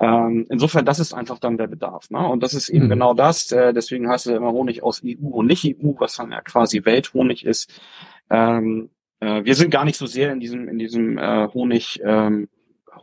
Ähm, 0.00 0.46
insofern, 0.48 0.86
das 0.86 0.98
ist 0.98 1.12
einfach 1.12 1.38
dann 1.38 1.58
der 1.58 1.66
Bedarf. 1.66 2.10
Ne? 2.10 2.26
Und 2.26 2.42
das 2.42 2.54
ist 2.54 2.70
eben 2.70 2.86
mhm. 2.86 2.90
genau 2.90 3.14
das. 3.14 3.52
Äh, 3.52 3.74
deswegen 3.74 4.08
heißt 4.08 4.26
es 4.26 4.34
immer 4.34 4.52
Honig 4.52 4.82
aus 4.82 5.02
EU 5.04 5.28
und 5.28 5.46
nicht 5.46 5.64
EU, 5.64 5.92
was 5.98 6.16
dann 6.16 6.32
ja 6.32 6.40
quasi 6.40 6.84
Welthonig 6.86 7.44
ist. 7.44 7.70
Ähm, 8.30 8.88
äh, 9.20 9.44
wir 9.44 9.54
sind 9.54 9.70
gar 9.70 9.84
nicht 9.84 9.98
so 9.98 10.06
sehr 10.06 10.32
in 10.32 10.40
diesem 10.40 10.68
in 10.68 10.78
diesem 10.78 11.18
äh, 11.18 11.48
Honig 11.52 12.00
ähm, 12.02 12.48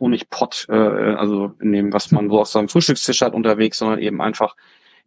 Honigpott, 0.00 0.66
äh, 0.68 0.74
also 0.74 1.52
in 1.60 1.72
dem, 1.72 1.92
was 1.92 2.10
man 2.10 2.28
so 2.28 2.40
auf 2.40 2.48
seinem 2.48 2.68
Frühstückstisch 2.68 3.22
hat 3.22 3.34
unterwegs, 3.34 3.78
sondern 3.78 4.00
eben 4.00 4.20
einfach 4.20 4.56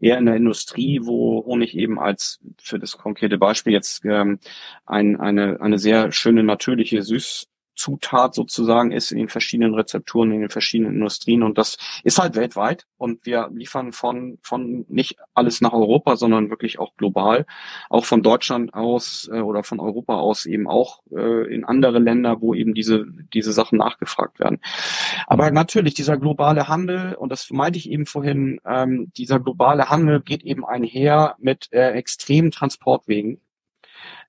eher 0.02 0.18
in 0.18 0.26
der 0.26 0.36
Industrie, 0.36 1.00
wo 1.04 1.46
Honig 1.46 1.76
eben 1.78 2.00
als 2.00 2.40
für 2.62 2.80
das 2.80 2.98
konkrete 2.98 3.38
Beispiel 3.38 3.74
jetzt 3.74 4.04
ähm, 4.06 4.40
ein, 4.86 5.20
eine, 5.20 5.62
eine 5.62 5.78
sehr 5.78 6.12
schöne 6.12 6.44
natürliche 6.44 7.04
Süß 7.04 7.48
Zutat 7.76 8.36
sozusagen 8.36 8.92
ist 8.92 9.12
in 9.12 9.18
den 9.18 9.30
verschiedenen 9.30 9.74
Rezepturen, 9.74 10.32
in 10.32 10.42
den 10.42 10.50
verschiedenen 10.50 10.96
Industrien. 10.96 11.44
Und 11.44 11.58
das 11.58 11.78
ist 12.04 12.20
halt 12.20 12.36
weltweit. 12.36 12.86
Und 12.98 13.26
wir 13.26 13.50
liefern 13.54 13.92
von, 13.92 14.38
von 14.42 14.86
nicht 14.88 15.18
alles 15.34 15.62
nach 15.62 15.74
Europa, 15.74 16.16
sondern 16.16 16.50
wirklich 16.50 16.80
auch 16.80 16.96
global, 16.98 17.46
auch 17.90 18.06
von 18.06 18.24
Deutschland 18.24 18.74
aus 18.74 19.30
äh, 19.32 19.40
oder 19.40 19.64
von 19.64 19.80
Europa 19.80 20.16
aus 20.16 20.46
eben 20.46 20.68
auch 20.68 21.02
äh, 21.12 21.54
in 21.54 21.64
andere 21.64 22.00
Länder, 22.00 22.42
wo 22.42 22.54
eben 22.54 22.74
diese, 22.74 23.06
diese 23.34 23.54
Sachen 23.54 23.78
nachgefragt 23.78 24.40
werden. 24.40 24.60
Aber 25.28 25.50
natürlich, 25.52 25.94
dieser 25.94 26.18
globale 26.18 26.68
Handel, 26.68 27.16
und 27.16 27.32
das 27.32 27.50
meinte 27.52 27.80
ich 27.80 27.90
eben 27.90 28.06
vorhin, 28.06 28.60
ähm, 28.66 29.12
dieser 29.18 29.40
globale 29.40 29.90
Handel 29.90 30.22
geht 30.22 30.44
eben 30.44 30.66
einher 30.66 31.36
mit 31.40 31.72
äh, 31.72 31.92
extremen 31.92 32.52
Transportwegen. 32.52 33.42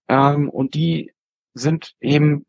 Ähm, 0.08 0.48
und 0.48 0.74
die 0.74 1.12
sind 1.54 1.94
eben 2.00 2.46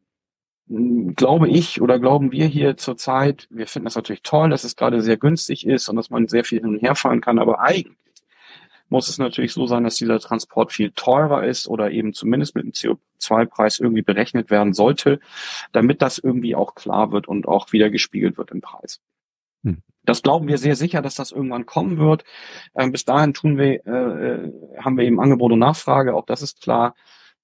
glaube 0.67 1.49
ich 1.49 1.81
oder 1.81 1.99
glauben 1.99 2.31
wir 2.31 2.47
hier 2.47 2.77
zurzeit, 2.77 3.47
wir 3.49 3.67
finden 3.67 3.85
das 3.85 3.95
natürlich 3.95 4.23
toll, 4.23 4.49
dass 4.49 4.63
es 4.63 4.75
gerade 4.75 5.01
sehr 5.01 5.17
günstig 5.17 5.67
ist 5.67 5.89
und 5.89 5.97
dass 5.97 6.09
man 6.09 6.27
sehr 6.27 6.45
viel 6.45 6.61
hin 6.61 6.69
und 6.69 6.81
her 6.81 6.95
fahren 6.95 7.21
kann, 7.21 7.39
aber 7.39 7.59
eigentlich 7.59 7.97
muss 8.89 9.09
es 9.09 9.17
natürlich 9.17 9.53
so 9.53 9.65
sein, 9.65 9.83
dass 9.83 9.95
dieser 9.95 10.19
Transport 10.19 10.71
viel 10.71 10.91
teurer 10.91 11.43
ist 11.45 11.67
oder 11.67 11.91
eben 11.91 12.13
zumindest 12.13 12.55
mit 12.55 12.63
dem 12.63 12.71
CO2-Preis 12.71 13.79
irgendwie 13.79 14.03
berechnet 14.03 14.51
werden 14.51 14.73
sollte, 14.73 15.19
damit 15.71 16.01
das 16.01 16.19
irgendwie 16.19 16.55
auch 16.55 16.75
klar 16.75 17.11
wird 17.11 17.27
und 17.27 17.47
auch 17.47 17.71
wieder 17.73 17.89
gespiegelt 17.89 18.37
wird 18.37 18.51
im 18.51 18.61
Preis. 18.61 19.01
Hm. 19.63 19.81
Das 20.05 20.21
glauben 20.21 20.47
wir 20.47 20.57
sehr 20.57 20.75
sicher, 20.75 21.01
dass 21.01 21.15
das 21.15 21.31
irgendwann 21.31 21.65
kommen 21.65 21.97
wird. 21.97 22.23
Ähm, 22.75 22.91
bis 22.91 23.03
dahin 23.03 23.33
tun 23.33 23.57
wir, 23.57 23.85
äh, 23.85 23.89
äh 23.89 24.51
haben 24.79 24.97
wir 24.97 25.05
eben 25.05 25.19
Angebot 25.19 25.51
und 25.51 25.59
Nachfrage, 25.59 26.13
auch 26.13 26.25
das 26.25 26.41
ist 26.41 26.61
klar. 26.61 26.93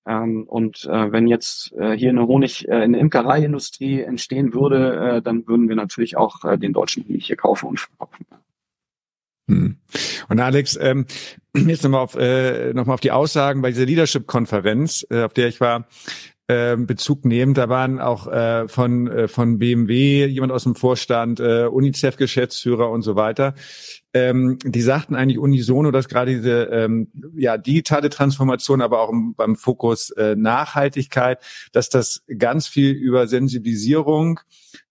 Ähm, 0.09 0.43
und 0.47 0.85
äh, 0.85 1.11
wenn 1.11 1.27
jetzt 1.27 1.71
äh, 1.73 1.95
hier 1.95 2.09
eine 2.09 2.25
Honig, 2.25 2.67
äh, 2.67 2.71
eine 2.71 2.97
Imkereiindustrie 2.97 4.01
entstehen 4.01 4.55
würde, 4.55 5.17
äh, 5.17 5.21
dann 5.21 5.47
würden 5.47 5.69
wir 5.69 5.75
natürlich 5.75 6.17
auch 6.17 6.43
äh, 6.43 6.57
den 6.57 6.73
deutschen 6.73 7.07
Honig 7.07 7.27
hier 7.27 7.35
kaufen 7.35 7.67
und 7.67 7.79
verkaufen. 7.79 8.25
Hm. 9.47 9.77
Und 10.27 10.39
Alex, 10.39 10.79
ähm, 10.81 11.05
jetzt 11.55 11.83
nochmal 11.83 12.01
auf, 12.01 12.15
äh, 12.15 12.73
noch 12.73 12.87
auf 12.87 13.01
die 13.01 13.11
Aussagen 13.11 13.61
bei 13.61 13.69
dieser 13.69 13.85
Leadership-Konferenz, 13.85 15.05
äh, 15.11 15.21
auf 15.21 15.33
der 15.33 15.47
ich 15.47 15.61
war, 15.61 15.87
äh, 16.49 16.75
Bezug 16.75 17.23
nehmen. 17.23 17.53
Da 17.53 17.69
waren 17.69 17.99
auch 17.99 18.27
äh, 18.27 18.67
von, 18.67 19.07
äh, 19.07 19.27
von 19.29 19.59
BMW 19.59 20.25
jemand 20.25 20.51
aus 20.51 20.63
dem 20.63 20.75
Vorstand, 20.75 21.39
äh, 21.39 21.67
UNICEF-Geschäftsführer 21.67 22.89
und 22.89 23.03
so 23.03 23.15
weiter 23.15 23.53
ähm, 24.13 24.57
die 24.63 24.81
sagten 24.81 25.15
eigentlich 25.15 25.37
unisono, 25.37 25.91
dass 25.91 26.07
gerade 26.07 26.31
diese 26.35 26.63
ähm, 26.63 27.11
ja, 27.35 27.57
digitale 27.57 28.09
Transformation, 28.09 28.81
aber 28.81 29.01
auch 29.01 29.09
im, 29.09 29.35
beim 29.35 29.55
Fokus 29.55 30.09
äh, 30.11 30.35
Nachhaltigkeit, 30.35 31.39
dass 31.73 31.89
das 31.89 32.23
ganz 32.37 32.67
viel 32.67 32.91
über 32.91 33.27
Sensibilisierung 33.27 34.39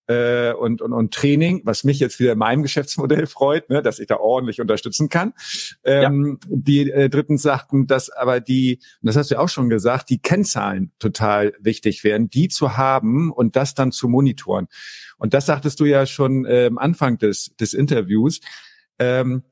äh, 0.09 0.53
und, 0.53 0.83
und, 0.83 0.93
und 0.93 1.15
Training, 1.15 1.61
was 1.65 1.85
mich 1.85 2.01
jetzt 2.01 2.19
wieder 2.19 2.33
in 2.33 2.39
meinem 2.39 2.63
Geschäftsmodell 2.63 3.27
freut, 3.27 3.71
ne, 3.71 3.83
dass 3.83 3.99
ich 3.99 4.07
da 4.07 4.17
ordentlich 4.17 4.61
unterstützen 4.61 5.09
kann. 5.09 5.35
Ähm, 5.85 6.39
ja. 6.43 6.49
Die 6.51 6.91
äh, 6.91 7.09
Dritten 7.09 7.39
sagten, 7.39 7.87
dass 7.87 8.11
aber 8.11 8.41
die, 8.41 8.81
und 9.01 9.07
das 9.07 9.17
hast 9.17 9.31
du 9.31 9.37
ja 9.37 9.41
auch 9.41 9.49
schon 9.49 9.69
gesagt, 9.69 10.11
die 10.11 10.19
Kennzahlen 10.19 10.93
total 10.99 11.53
wichtig 11.61 12.05
wären, 12.05 12.31
die 12.31 12.49
zu 12.49 12.77
haben 12.77 13.31
und 13.31 13.55
das 13.55 13.75
dann 13.75 13.93
zu 13.93 14.09
monitoren. 14.09 14.67
Und 15.19 15.35
das 15.35 15.47
sagtest 15.47 15.79
du 15.81 15.85
ja 15.85 16.07
schon 16.07 16.45
äh, 16.47 16.67
am 16.67 16.79
Anfang 16.79 17.19
des, 17.19 17.55
des 17.57 17.75
Interviews. 17.75 18.41
Ähm, 18.99 19.45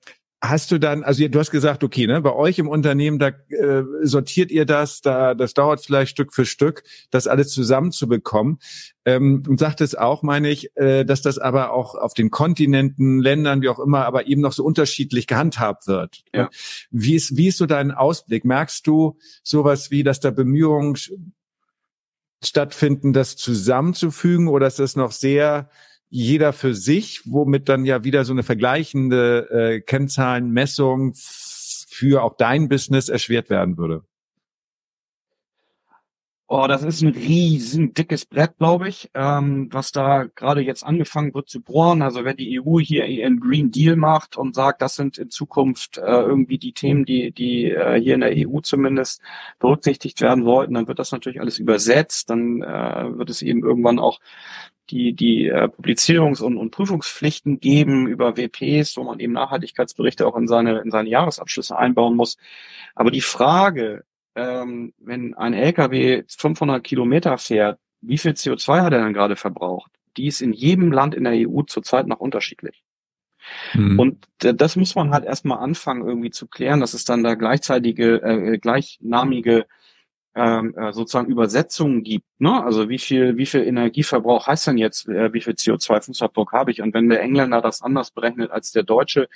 hast 0.43 0.71
du 0.71 0.79
dann, 0.79 1.03
also 1.03 1.27
du 1.27 1.39
hast 1.39 1.51
gesagt, 1.51 1.83
okay, 1.83 2.07
ne, 2.07 2.21
bei 2.21 2.33
euch 2.33 2.59
im 2.59 2.69
Unternehmen, 2.69 3.19
da 3.19 3.29
äh, 3.29 3.83
sortiert 4.03 4.51
ihr 4.51 4.67
das, 4.67 5.01
da 5.01 5.35
das 5.35 5.55
dauert 5.55 5.85
vielleicht 5.85 6.11
Stück 6.11 6.35
für 6.35 6.45
Stück, 6.45 6.83
das 7.11 7.27
alles 7.27 7.51
zusammenzubekommen. 7.51 8.59
Ähm, 9.05 9.43
und 9.49 9.59
sagt 9.59 9.81
es 9.81 9.95
auch, 9.95 10.23
meine 10.23 10.51
ich, 10.51 10.77
äh, 10.77 11.05
dass 11.05 11.23
das 11.23 11.39
aber 11.39 11.73
auch 11.73 11.95
auf 11.95 12.13
den 12.13 12.31
Kontinenten, 12.31 13.21
Ländern, 13.21 13.63
wie 13.63 13.69
auch 13.69 13.79
immer, 13.79 14.05
aber 14.05 14.27
eben 14.27 14.43
noch 14.43 14.53
so 14.53 14.65
unterschiedlich 14.65 15.27
gehandhabt 15.27 15.87
wird. 15.87 16.23
Ja. 16.35 16.51
Wie 16.91 17.15
ist, 17.15 17.37
wie 17.37 17.49
ist 17.49 17.59
so 17.59 17.67
dein 17.67 17.91
Ausblick? 17.91 18.45
Merkst 18.45 18.87
du 18.87 19.19
sowas 19.43 19.91
wie, 19.91 20.03
dass 20.03 20.21
da 20.21 20.31
Bemühungen 20.31 20.97
stattfinden, 22.45 23.13
das 23.13 23.37
zusammenzufügen, 23.37 24.49
oder 24.49 24.67
ist 24.67 24.79
das 24.79 24.97
noch 24.97 25.13
sehr 25.13 25.71
jeder 26.09 26.53
für 26.53 26.75
sich, 26.75 27.23
womit 27.25 27.69
dann 27.69 27.85
ja 27.85 28.05
wieder 28.05 28.25
so 28.25 28.33
eine 28.33 28.43
vergleichende 28.43 29.49
äh, 29.51 29.81
Kennzahlenmessung 29.81 31.15
für 31.15 32.23
auch 32.23 32.37
dein 32.37 32.69
Business 32.69 33.09
erschwert 33.09 33.51
werden 33.51 33.77
würde? 33.77 34.05
Oh, 36.49 36.67
das 36.69 36.85
ist 36.85 37.03
ein 37.03 37.09
riesen 37.09 37.93
dickes 37.93 38.25
Brett, 38.25 38.57
glaube 38.59 38.89
ich, 38.89 39.11
ähm, 39.15 39.69
was 39.73 39.91
da 39.91 40.27
gerade 40.33 40.61
jetzt 40.61 40.85
angefangen 40.85 41.35
wird 41.35 41.49
zu 41.49 41.61
bohren. 41.61 42.03
Also 42.03 42.25
wenn 42.25 42.37
die 42.37 42.61
EU 42.61 42.79
hier 42.79 43.05
ihren 43.07 43.41
Green 43.41 43.73
Deal 43.73 43.97
macht 43.97 44.37
und 44.37 44.55
sagt, 44.55 44.81
das 44.81 44.95
sind 44.95 45.19
in 45.19 45.29
Zukunft 45.29 45.99
äh, 45.99 46.03
irgendwie 46.03 46.59
die 46.59 46.73
Themen, 46.73 47.05
die, 47.05 47.33
die 47.33 47.73
äh, 47.73 48.01
hier 48.01 48.15
in 48.15 48.21
der 48.21 48.33
EU 48.37 48.61
zumindest 48.61 49.21
berücksichtigt 49.59 50.21
werden 50.21 50.45
sollten, 50.45 50.75
dann 50.75 50.87
wird 50.87 51.01
das 51.01 51.11
natürlich 51.11 51.41
alles 51.41 51.59
übersetzt. 51.59 52.31
Dann 52.31 52.63
äh, 52.63 53.19
wird 53.19 53.29
es 53.29 53.43
eben 53.43 53.65
irgendwann 53.65 53.99
auch 53.99 54.21
die, 54.91 55.13
die 55.13 55.47
äh, 55.47 55.69
Publizierungs- 55.69 56.43
und, 56.43 56.57
und 56.57 56.71
Prüfungspflichten 56.71 57.61
geben 57.61 58.07
über 58.07 58.37
WPs, 58.37 58.97
wo 58.97 59.05
man 59.05 59.21
eben 59.21 59.33
Nachhaltigkeitsberichte 59.33 60.27
auch 60.27 60.37
in 60.37 60.47
seine, 60.47 60.79
in 60.81 60.91
seine 60.91 61.09
Jahresabschlüsse 61.09 61.77
einbauen 61.77 62.17
muss. 62.17 62.37
Aber 62.95 63.11
die 63.11 63.21
Frage, 63.21 64.05
ähm, 64.35 64.93
wenn 64.99 65.35
ein 65.35 65.55
LKW 65.55 66.25
500 66.29 66.85
Kilometer 66.85 67.39
fährt, 67.39 67.79
wie 68.01 68.19
viel 68.19 68.33
CO2 68.33 68.83
hat 68.83 68.93
er 68.93 69.01
dann 69.01 69.15
gerade 69.15 69.37
verbraucht? 69.37 69.91
Die 70.17 70.27
ist 70.27 70.41
in 70.41 70.53
jedem 70.53 70.93
Land 70.93 71.15
in 71.15 71.25
der 71.25 71.49
EU 71.49 71.63
zurzeit 71.63 72.07
noch 72.07 72.21
unterschiedlich. 72.21 72.83
Mhm. 73.75 73.99
Und 73.99 74.27
äh, 74.43 74.55
das 74.55 74.77
muss 74.77 74.95
man 74.95 75.11
halt 75.11 75.25
erstmal 75.25 75.59
anfangen 75.59 76.07
irgendwie 76.07 76.31
zu 76.31 76.47
klären, 76.47 76.81
dass 76.81 76.95
es 76.95 77.05
dann 77.05 77.23
da 77.23 77.35
gleichzeitige, 77.35 78.23
äh, 78.23 78.59
gleichnamige 78.59 79.67
ähm, 80.37 80.75
äh, 80.77 80.93
sozusagen 80.93 81.31
Übersetzungen 81.31 82.03
gibt. 82.05 82.27
Ne? 82.39 82.63
Also 82.63 82.91
wie 82.91 82.99
viel, 82.99 83.39
wie 83.39 83.47
viel 83.47 83.63
Energieverbrauch 83.63 84.47
heißt 84.47 84.67
denn 84.67 84.77
jetzt, 84.77 85.09
äh, 85.09 85.33
wie 85.33 85.41
viel 85.41 85.55
CO2-Fußabdruck 85.55 86.53
habe 86.53 86.71
ich? 86.71 86.83
Und 86.83 86.93
wenn 86.93 87.09
der 87.09 87.23
Engländer 87.23 87.63
das 87.63 87.81
anders 87.81 88.11
berechnet 88.11 88.51
als 88.51 88.71
der 88.71 88.83
Deutsche, 88.83 89.29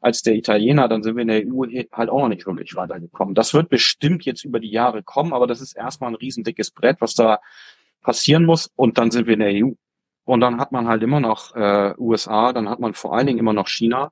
als 0.00 0.22
der 0.22 0.34
Italiener, 0.34 0.88
dann 0.88 1.04
sind 1.04 1.14
wir 1.14 1.22
in 1.22 1.28
der 1.28 1.46
EU 1.46 1.66
halt 1.92 2.10
auch 2.10 2.22
noch 2.22 2.28
nicht 2.28 2.46
wirklich 2.46 2.74
weitergekommen. 2.74 3.36
Das 3.36 3.54
wird 3.54 3.68
bestimmt 3.68 4.24
jetzt 4.24 4.44
über 4.44 4.58
die 4.58 4.70
Jahre 4.70 5.04
kommen, 5.04 5.32
aber 5.32 5.46
das 5.46 5.60
ist 5.60 5.76
erstmal 5.76 6.10
ein 6.10 6.16
riesendickes 6.16 6.72
Brett, 6.72 6.96
was 7.00 7.14
da 7.14 7.38
passieren 8.02 8.44
muss. 8.44 8.70
Und 8.74 8.98
dann 8.98 9.12
sind 9.12 9.28
wir 9.28 9.34
in 9.34 9.40
der 9.40 9.52
EU. 9.64 9.70
Und 10.24 10.40
dann 10.40 10.60
hat 10.60 10.72
man 10.72 10.88
halt 10.88 11.02
immer 11.04 11.20
noch 11.20 11.54
äh, 11.54 11.94
USA, 11.96 12.52
dann 12.52 12.68
hat 12.68 12.80
man 12.80 12.94
vor 12.94 13.14
allen 13.14 13.26
Dingen 13.26 13.38
immer 13.38 13.52
noch 13.52 13.68
China. 13.68 14.10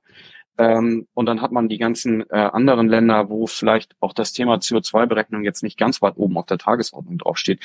Ähm, 0.59 1.07
und 1.13 1.25
dann 1.25 1.41
hat 1.41 1.53
man 1.53 1.69
die 1.69 1.77
ganzen 1.77 2.29
äh, 2.29 2.35
anderen 2.35 2.89
Länder, 2.89 3.29
wo 3.29 3.47
vielleicht 3.47 3.95
auch 4.01 4.11
das 4.11 4.33
Thema 4.33 4.55
CO2-Berechnung 4.55 5.45
jetzt 5.45 5.63
nicht 5.63 5.79
ganz 5.79 6.01
weit 6.01 6.17
oben 6.17 6.37
auf 6.37 6.47
der 6.47 6.57
Tagesordnung 6.57 7.17
draufsteht. 7.17 7.63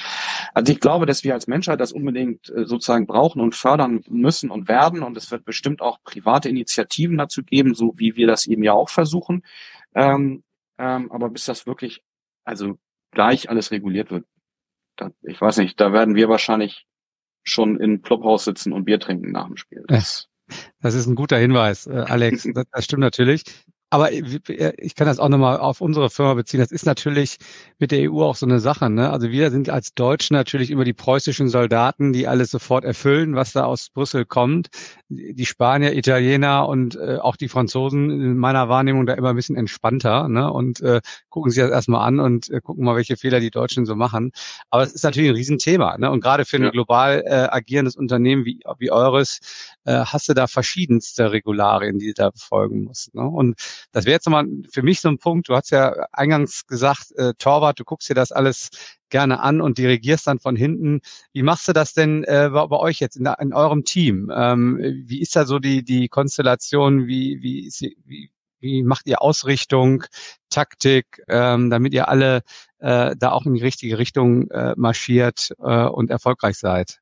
Also 0.55 0.73
ich 0.73 0.79
glaube, 0.79 1.05
dass 1.05 1.25
wir 1.25 1.35
als 1.35 1.49
Menschheit 1.49 1.81
das 1.81 1.91
unbedingt 1.91 2.51
äh, 2.51 2.65
sozusagen 2.67 3.09
brauchen 3.09 3.41
und 3.41 3.57
fördern 3.57 4.05
müssen 4.09 4.49
und 4.49 4.69
werden. 4.69 5.03
Und 5.03 5.17
es 5.17 5.33
wird 5.33 5.45
bestimmt 5.45 5.83
auch 5.83 5.99
private 6.05 6.49
Initiativen 6.49 7.19
dazu 7.19 7.43
geben, 7.43 7.75
so 7.75 7.95
wie 7.97 8.15
wir 8.15 8.29
das 8.29 8.47
eben 8.47 8.63
ja 8.63 8.75
auch 8.75 8.91
versuchen. 8.91 9.43
Ähm, 9.97 10.45
ähm, 10.79 11.11
aber 11.11 11.31
bis 11.31 11.47
das 11.47 11.67
wirklich, 11.67 12.01
also 12.45 12.79
gleich 13.11 13.51
alles 13.51 13.73
reguliert 13.73 14.13
wird, 14.13 14.25
da, 14.95 15.11
ich 15.23 15.41
weiß 15.41 15.57
nicht, 15.57 15.81
da 15.81 15.93
werden 15.93 16.15
wir 16.15 16.29
wahrscheinlich 16.29 16.87
schon 17.43 17.81
in 17.81 18.03
Clubhaus 18.03 18.45
sitzen 18.45 18.73
und 18.73 18.85
Bier 18.85 19.01
trinken 19.01 19.33
nach 19.33 19.49
dem 19.49 19.57
Spiel. 19.57 19.83
Das 19.89 20.29
das 20.81 20.95
ist 20.95 21.07
ein 21.07 21.15
guter 21.15 21.39
Hinweis, 21.39 21.87
äh, 21.87 22.05
Alex. 22.07 22.49
Das, 22.55 22.65
das 22.71 22.85
stimmt 22.85 23.01
natürlich. 23.01 23.45
Aber 23.95 24.11
ich 24.11 24.97
kann 24.97 25.07
das 25.07 25.21
auch 25.21 25.29
nochmal 25.29 25.59
auf 25.59 25.81
unsere 25.81 26.11
Firma 26.11 26.35
beziehen. 26.35 26.59
Das 26.59 26.73
ist 26.73 26.85
natürlich 26.85 27.39
mit 27.79 27.93
der 27.93 28.11
EU 28.11 28.25
auch 28.25 28.35
so 28.35 28.45
eine 28.45 28.59
Sache. 28.59 28.91
Ne? 28.91 29.09
Also 29.09 29.31
wir 29.31 29.53
sind 29.53 29.71
als 29.71 29.95
Deutsche 29.95 30.35
natürlich 30.35 30.73
immer 30.73 30.83
die 30.83 30.93
preußischen 30.93 31.49
Soldaten, 31.49 32.13
die 32.13 32.27
alles 32.27 32.51
sofort 32.51 32.85
erfüllen, 32.85 33.37
was 33.37 33.53
da 33.53 33.67
aus 33.67 33.91
Brüssel 33.91 34.25
kommt. 34.25 34.67
Die 35.11 35.47
Spanier, 35.47 35.95
Italiener 35.95 36.67
und 36.67 36.97
äh, 36.97 37.19
auch 37.19 37.37
die 37.37 37.47
Franzosen 37.47 38.11
in 38.11 38.37
meiner 38.37 38.69
Wahrnehmung 38.69 39.07
da 39.07 39.15
immer 39.15 39.31
ein 39.31 39.37
bisschen 39.37 39.55
entspannter 39.55 40.27
ne? 40.27 40.53
und 40.53 40.81
äh, 40.81 41.01
gucken 41.29 41.53
sich 41.53 41.63
das 41.63 41.71
erstmal 41.71 42.05
an 42.05 42.19
und 42.19 42.51
äh, 42.51 42.61
gucken 42.61 42.85
mal, 42.85 42.97
welche 42.97 43.17
Fehler 43.17 43.39
die 43.39 43.53
Deutschen 43.53 43.87
so 43.87 43.95
machen. 43.95 44.33
Aber 44.71 44.83
es 44.83 44.93
ist 44.93 45.05
natürlich 45.05 45.31
ein 45.31 45.37
Riesenthema. 45.37 45.99
Ne? 45.99 46.11
Und 46.11 46.21
gerade 46.21 46.45
für 46.45 46.57
ein 46.57 46.65
ja. 46.65 46.71
global 46.71 47.23
äh, 47.25 47.47
agierendes 47.49 47.95
Unternehmen 47.95 48.45
wie, 48.45 48.59
wie 48.79 48.91
eures 48.91 49.39
äh, 49.85 50.01
hast 50.05 50.29
du 50.29 50.35
da 50.35 50.49
verschiedenste 50.49 51.31
Regularien, 51.31 52.01
die 52.01 52.09
du 52.09 52.15
da 52.15 52.31
befolgen 52.31 52.83
musst. 52.83 53.15
Ne? 53.15 53.23
Und 53.23 53.55
das 53.93 54.05
wäre 54.05 54.15
jetzt 54.15 54.27
nochmal 54.27 54.47
für 54.71 54.83
mich 54.83 55.01
so 55.01 55.09
ein 55.09 55.19
Punkt. 55.19 55.49
Du 55.49 55.55
hast 55.55 55.71
ja 55.71 55.93
eingangs 56.13 56.67
gesagt, 56.67 57.13
äh, 57.17 57.35
Torwart, 57.39 57.79
du 57.79 57.85
guckst 57.85 58.09
dir 58.09 58.15
das 58.15 58.33
alles 58.33 58.71
gerne 59.11 59.41
an 59.41 59.61
und 59.61 59.79
dirigierst 59.79 60.27
dann 60.27 60.39
von 60.39 60.57
hinten. 60.57 61.01
Wie 61.33 61.43
machst 61.43 61.69
du 61.69 61.73
das 61.73 61.95
denn 61.95 62.25
äh, 62.25 62.51
bei, 62.53 62.67
bei 62.67 62.79
euch 62.79 63.01
jetzt 63.01 63.17
in, 63.17 63.27
in 63.39 63.53
eurem 63.53 63.85
Team? 63.85 64.31
Ähm, 64.35 64.79
wie 65.07 65.21
ist 65.21 65.37
da 65.37 65.45
so 65.45 65.59
die, 65.59 65.85
die 65.85 66.09
Konstellation? 66.09 67.07
Wie, 67.07 67.41
wie, 67.43 67.71
wie, 68.05 68.31
wie 68.61 68.83
macht 68.83 69.07
ihr 69.07 69.23
Ausrichtung, 69.23 70.05
Taktik, 70.51 71.23
ähm, 71.29 71.71
damit 71.71 71.93
ihr 71.95 72.09
alle 72.09 72.43
äh, 72.79 73.15
da 73.17 73.33
auch 73.33 73.47
in 73.47 73.55
die 73.55 73.63
richtige 73.63 73.99
Richtung 73.99 74.51
äh, 74.51 74.75
marschiert 74.77 75.51
äh, 75.61 75.85
und 75.87 76.11
erfolgreich 76.11 76.57
seid? 76.57 77.01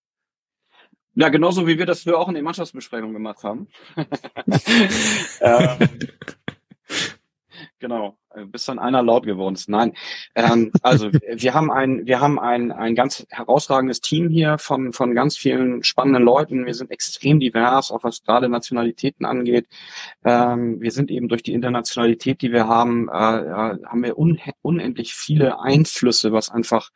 Ja, 1.15 1.29
genauso 1.29 1.67
wie 1.67 1.79
wir 1.79 1.87
das 1.87 2.03
früher 2.03 2.19
auch 2.19 2.29
in 2.29 2.35
den 2.35 2.45
Mannschaftsbesprechungen 2.45 3.13
gemacht 3.13 3.45
haben. 3.45 3.69
ähm, 5.41 5.89
genau, 7.79 8.17
bis 8.47 8.65
dann 8.65 8.79
einer 8.79 9.03
laut 9.03 9.25
geworden 9.25 9.55
ist. 9.55 9.69
Nein, 9.69 9.93
ähm, 10.35 10.73
also 10.83 11.11
wir 11.13 11.55
haben 11.55 11.71
ein, 11.71 12.07
wir 12.07 12.21
haben 12.21 12.39
ein, 12.39 12.73
ein 12.73 12.95
ganz 12.95 13.27
herausragendes 13.31 14.01
Team 14.01 14.29
hier 14.29 14.59
von 14.59 14.93
von 14.93 15.15
ganz 15.15 15.37
vielen 15.37 15.83
spannenden 15.83 16.23
Leuten. 16.23 16.67
Wir 16.67 16.75
sind 16.75 16.91
extrem 16.91 17.41
divers, 17.41 17.91
auch 17.91 18.05
was 18.05 18.23
gerade 18.23 18.49
Nationalitäten 18.49 19.27
angeht. 19.27 19.67
Ähm, 20.25 20.81
wir 20.81 20.91
sind 20.91 21.11
eben 21.11 21.29
durch 21.29 21.43
die 21.43 21.53
Internationalität, 21.53 22.43
die 22.43 22.53
wir 22.53 22.67
haben, 22.67 23.09
äh, 23.09 23.13
haben 23.13 24.03
wir 24.03 24.19
un 24.19 24.39
unendlich 24.63 25.15
viele 25.15 25.61
Einflüsse, 25.61 26.33
was 26.33 26.51
einfach 26.51 26.91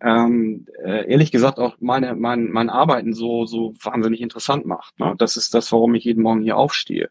ähm, 0.00 0.66
äh, 0.84 1.10
ehrlich 1.10 1.32
gesagt 1.32 1.58
auch 1.58 1.76
meine, 1.80 2.14
mein, 2.14 2.50
mein 2.50 2.68
Arbeiten 2.68 3.14
so, 3.14 3.46
so 3.46 3.72
wahnsinnig 3.82 4.20
interessant 4.20 4.66
macht. 4.66 4.98
Ne? 4.98 5.14
Das 5.16 5.36
ist 5.36 5.54
das, 5.54 5.72
warum 5.72 5.94
ich 5.94 6.04
jeden 6.04 6.22
Morgen 6.22 6.42
hier 6.42 6.58
aufstehe. 6.58 7.08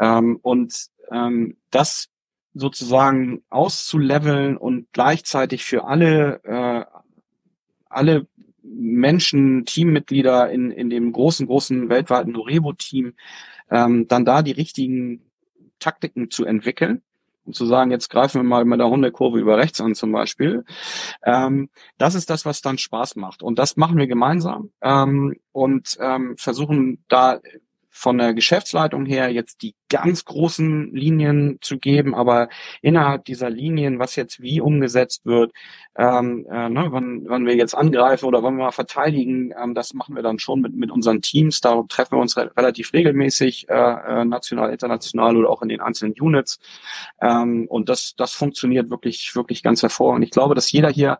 Ähm, 0.00 0.38
und 0.42 0.88
ähm, 1.12 1.56
das 1.70 2.08
sozusagen 2.54 3.42
auszuleveln 3.48 4.56
und 4.56 4.88
gleichzeitig 4.92 5.64
für 5.64 5.84
alle, 5.84 6.40
äh, 6.44 6.84
alle 7.88 8.26
Menschen, 8.62 9.64
Teammitglieder 9.64 10.50
in, 10.50 10.70
in 10.70 10.90
dem 10.90 11.12
großen, 11.12 11.46
großen 11.46 11.88
weltweiten 11.88 12.32
Norebo-Team, 12.32 13.14
ähm, 13.70 14.08
dann 14.08 14.24
da 14.24 14.42
die 14.42 14.52
richtigen 14.52 15.22
Taktiken 15.78 16.30
zu 16.30 16.44
entwickeln 16.44 17.02
und 17.46 17.54
zu 17.54 17.66
sagen, 17.66 17.90
jetzt 17.90 18.10
greifen 18.10 18.40
wir 18.40 18.48
mal 18.48 18.64
mit 18.64 18.80
der 18.80 18.88
Hundekurve 18.88 19.38
über 19.38 19.56
rechts 19.56 19.80
an 19.80 19.94
zum 19.94 20.12
Beispiel. 20.12 20.64
Ähm, 21.24 21.70
das 21.98 22.14
ist 22.14 22.30
das, 22.30 22.44
was 22.44 22.60
dann 22.60 22.78
Spaß 22.78 23.16
macht. 23.16 23.42
Und 23.42 23.58
das 23.58 23.76
machen 23.76 23.96
wir 23.96 24.06
gemeinsam 24.06 24.70
ähm, 24.82 25.36
und 25.52 25.96
ähm, 26.00 26.36
versuchen 26.36 27.04
da 27.08 27.40
von 27.90 28.18
der 28.18 28.34
Geschäftsleitung 28.34 29.04
her 29.04 29.30
jetzt 29.30 29.62
die 29.62 29.74
ganz 29.88 30.24
großen 30.24 30.94
Linien 30.94 31.58
zu 31.60 31.78
geben, 31.78 32.14
aber 32.14 32.48
innerhalb 32.80 33.24
dieser 33.24 33.50
Linien, 33.50 33.98
was 33.98 34.16
jetzt 34.16 34.40
wie 34.40 34.60
umgesetzt 34.60 35.26
wird, 35.26 35.52
ähm, 35.96 36.46
äh, 36.50 36.68
ne, 36.68 36.86
wann, 36.90 37.24
wann 37.26 37.46
wir 37.46 37.56
jetzt 37.56 37.74
angreifen 37.74 38.26
oder 38.26 38.42
wann 38.42 38.56
wir 38.56 38.64
mal 38.64 38.70
verteidigen, 38.70 39.52
ähm, 39.60 39.74
das 39.74 39.92
machen 39.92 40.14
wir 40.14 40.22
dann 40.22 40.38
schon 40.38 40.60
mit, 40.60 40.74
mit 40.74 40.90
unseren 40.90 41.20
Teams. 41.20 41.60
Da 41.60 41.82
treffen 41.88 42.16
wir 42.16 42.22
uns 42.22 42.36
re 42.36 42.50
relativ 42.56 42.92
regelmäßig, 42.92 43.68
äh, 43.68 43.74
äh, 43.74 44.24
national, 44.24 44.70
international 44.70 45.36
oder 45.36 45.50
auch 45.50 45.62
in 45.62 45.68
den 45.68 45.80
einzelnen 45.80 46.14
Units. 46.18 46.60
Ähm, 47.20 47.66
und 47.68 47.88
das, 47.88 48.14
das 48.16 48.32
funktioniert 48.32 48.88
wirklich, 48.88 49.34
wirklich 49.34 49.62
ganz 49.62 49.82
hervorragend. 49.82 50.24
Ich 50.24 50.30
glaube, 50.30 50.54
dass 50.54 50.70
jeder 50.70 50.90
hier 50.90 51.18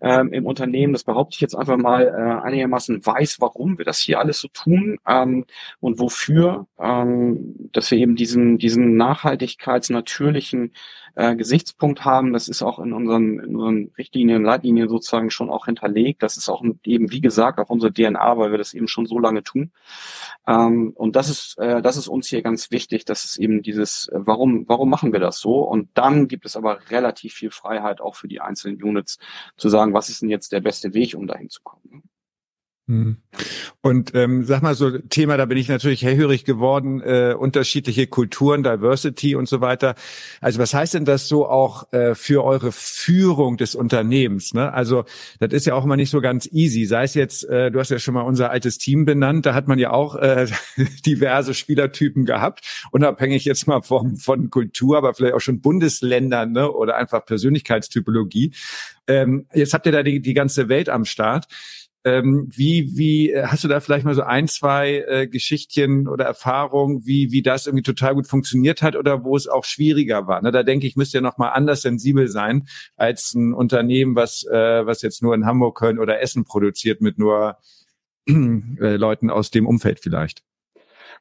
ähm, 0.00 0.32
im 0.32 0.46
Unternehmen, 0.46 0.92
das 0.92 1.04
behaupte 1.04 1.34
ich 1.34 1.40
jetzt 1.40 1.54
einfach 1.54 1.76
mal, 1.76 2.06
äh, 2.06 2.46
einigermaßen 2.46 3.04
weiß, 3.04 3.40
warum 3.40 3.78
wir 3.78 3.84
das 3.84 3.98
hier 3.98 4.18
alles 4.18 4.40
so 4.40 4.48
tun 4.48 4.98
ähm, 5.06 5.44
und 5.80 5.98
wofür, 5.98 6.66
ähm, 6.78 7.70
dass 7.72 7.90
wir 7.90 7.98
eben 7.98 8.16
diesen, 8.16 8.58
diesen 8.58 8.96
nachhaltigkeitsnatürlichen 8.96 10.72
äh, 11.16 11.34
Gesichtspunkt 11.34 12.04
haben. 12.04 12.32
Das 12.32 12.46
ist 12.46 12.62
auch 12.62 12.78
in 12.78 12.92
unseren, 12.92 13.40
in 13.40 13.56
unseren 13.56 13.90
Richtlinien, 13.98 14.44
Leitlinien 14.44 14.88
sozusagen 14.88 15.30
schon 15.30 15.50
auch 15.50 15.64
hinterlegt. 15.64 16.22
Das 16.22 16.36
ist 16.36 16.48
auch 16.48 16.62
eben, 16.84 17.10
wie 17.10 17.20
gesagt, 17.20 17.58
auch 17.58 17.70
unsere 17.70 17.92
DNA, 17.92 18.38
weil 18.38 18.50
wir 18.50 18.58
das 18.58 18.74
eben 18.74 18.86
schon 18.86 19.06
so 19.06 19.18
lange 19.18 19.42
tun. 19.42 19.72
Ähm, 20.46 20.92
und 20.94 21.16
das 21.16 21.28
ist, 21.28 21.58
äh, 21.58 21.82
das 21.82 21.96
ist 21.96 22.08
uns 22.08 22.28
hier 22.28 22.42
ganz 22.42 22.70
wichtig, 22.70 23.04
dass 23.04 23.24
es 23.24 23.38
eben 23.38 23.62
dieses, 23.62 24.08
äh, 24.08 24.18
warum, 24.18 24.68
warum 24.68 24.90
machen 24.90 25.12
wir 25.12 25.20
das 25.20 25.40
so? 25.40 25.60
Und 25.60 25.88
dann 25.94 26.28
gibt 26.28 26.46
es 26.46 26.56
aber 26.56 26.78
relativ 26.90 27.34
viel 27.34 27.50
Freiheit 27.50 28.00
auch 28.00 28.14
für 28.14 28.28
die 28.28 28.40
einzelnen 28.40 28.82
Units 28.82 29.18
zu 29.56 29.68
sagen, 29.68 29.94
was 29.94 30.08
ist 30.08 30.22
denn 30.22 30.30
jetzt 30.30 30.52
der 30.52 30.60
beste 30.60 30.94
Weg, 30.94 31.14
um 31.16 31.26
dahin 31.26 31.48
zu 31.48 31.62
kommen. 31.62 32.02
Hm. 32.88 33.16
Und 33.80 34.14
ähm, 34.14 34.44
sag 34.44 34.62
mal 34.62 34.76
so 34.76 34.98
Thema, 34.98 35.36
da 35.36 35.46
bin 35.46 35.58
ich 35.58 35.68
natürlich 35.68 36.02
hellhörig 36.02 36.44
geworden, 36.44 37.00
äh, 37.00 37.34
unterschiedliche 37.36 38.06
Kulturen, 38.06 38.62
Diversity 38.62 39.34
und 39.34 39.48
so 39.48 39.60
weiter. 39.60 39.96
Also 40.40 40.60
was 40.60 40.72
heißt 40.72 40.94
denn 40.94 41.04
das 41.04 41.26
so 41.26 41.48
auch 41.48 41.92
äh, 41.92 42.14
für 42.14 42.44
eure 42.44 42.70
Führung 42.70 43.56
des 43.56 43.74
Unternehmens? 43.74 44.54
Ne? 44.54 44.72
Also 44.72 45.04
das 45.40 45.52
ist 45.52 45.66
ja 45.66 45.74
auch 45.74 45.84
immer 45.84 45.96
nicht 45.96 46.10
so 46.10 46.20
ganz 46.20 46.48
easy. 46.52 46.84
Sei 46.84 47.02
es 47.02 47.14
jetzt, 47.14 47.44
äh, 47.48 47.72
du 47.72 47.80
hast 47.80 47.90
ja 47.90 47.98
schon 47.98 48.14
mal 48.14 48.22
unser 48.22 48.50
altes 48.50 48.78
Team 48.78 49.04
benannt, 49.04 49.46
da 49.46 49.54
hat 49.54 49.66
man 49.66 49.80
ja 49.80 49.90
auch 49.90 50.14
äh, 50.14 50.46
diverse 51.06 51.54
Spielertypen 51.54 52.24
gehabt, 52.24 52.86
unabhängig 52.92 53.44
jetzt 53.44 53.66
mal 53.66 53.82
vom, 53.82 54.16
von 54.16 54.48
Kultur, 54.48 54.96
aber 54.96 55.12
vielleicht 55.12 55.34
auch 55.34 55.40
schon 55.40 55.60
Bundesländern 55.60 56.52
ne? 56.52 56.70
oder 56.70 56.96
einfach 56.96 57.26
Persönlichkeitstypologie. 57.26 58.52
Ähm, 59.08 59.46
jetzt 59.52 59.74
habt 59.74 59.86
ihr 59.86 59.92
da 59.92 60.04
die, 60.04 60.20
die 60.20 60.34
ganze 60.34 60.68
Welt 60.68 60.88
am 60.88 61.04
Start. 61.04 61.46
Ähm, 62.06 62.48
wie, 62.54 62.96
wie, 62.96 63.32
äh, 63.32 63.46
hast 63.48 63.64
du 63.64 63.68
da 63.68 63.80
vielleicht 63.80 64.04
mal 64.04 64.14
so 64.14 64.22
ein, 64.22 64.46
zwei 64.46 65.04
äh, 65.08 65.26
Geschichtchen 65.26 66.06
oder 66.06 66.24
Erfahrungen, 66.24 67.04
wie, 67.04 67.32
wie 67.32 67.42
das 67.42 67.66
irgendwie 67.66 67.82
total 67.82 68.14
gut 68.14 68.28
funktioniert 68.28 68.80
hat 68.80 68.94
oder 68.94 69.24
wo 69.24 69.34
es 69.34 69.48
auch 69.48 69.64
schwieriger 69.64 70.28
war? 70.28 70.40
Ne, 70.40 70.52
da 70.52 70.62
denke 70.62 70.86
ich, 70.86 70.94
müsste 70.94 71.18
ja 71.18 71.20
noch 71.20 71.36
mal 71.36 71.48
anders 71.48 71.82
sensibel 71.82 72.28
sein 72.28 72.68
als 72.94 73.34
ein 73.34 73.52
Unternehmen, 73.52 74.14
was, 74.14 74.44
äh, 74.44 74.86
was 74.86 75.02
jetzt 75.02 75.20
nur 75.20 75.34
in 75.34 75.46
Hamburg, 75.46 75.76
Köln 75.76 75.98
oder 75.98 76.20
Essen 76.20 76.44
produziert 76.44 77.00
mit 77.00 77.18
nur 77.18 77.56
äh, 78.28 78.94
Leuten 78.94 79.28
aus 79.28 79.50
dem 79.50 79.66
Umfeld 79.66 79.98
vielleicht. 79.98 80.45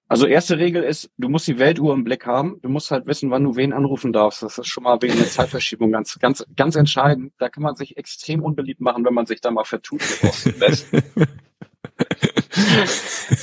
Also 0.08 0.28
erste 0.28 0.60
Regel 0.60 0.84
ist, 0.84 1.10
du 1.18 1.30
musst 1.30 1.48
die 1.48 1.58
Weltuhr 1.58 1.94
im 1.94 2.04
Blick 2.04 2.28
haben. 2.28 2.60
Du 2.62 2.70
musst 2.70 2.92
halt 2.92 3.08
wissen, 3.08 3.32
wann 3.32 3.44
du 3.44 3.56
wen 3.56 3.74
anrufen 3.74 4.14
darfst. 4.14 4.44
Das 4.44 4.60
ist 4.60 4.68
schon 4.68 4.84
mal 4.84 5.02
wegen 5.02 5.18
der 5.18 5.26
Zeitverschiebung 5.26 5.92
ganz, 5.92 6.20
ganz, 6.20 6.46
ganz 6.56 6.76
entscheidend. 6.76 7.34
Da 7.40 7.50
kann 7.50 7.64
man 7.64 7.76
sich 7.76 7.98
extrem 7.98 8.44
unbeliebt 8.44 8.82
machen, 8.82 9.04
wenn 9.04 9.16
man 9.16 9.26
sich 9.26 9.42
da 9.42 9.50
mal 9.50 9.64
vertut. 9.64 10.02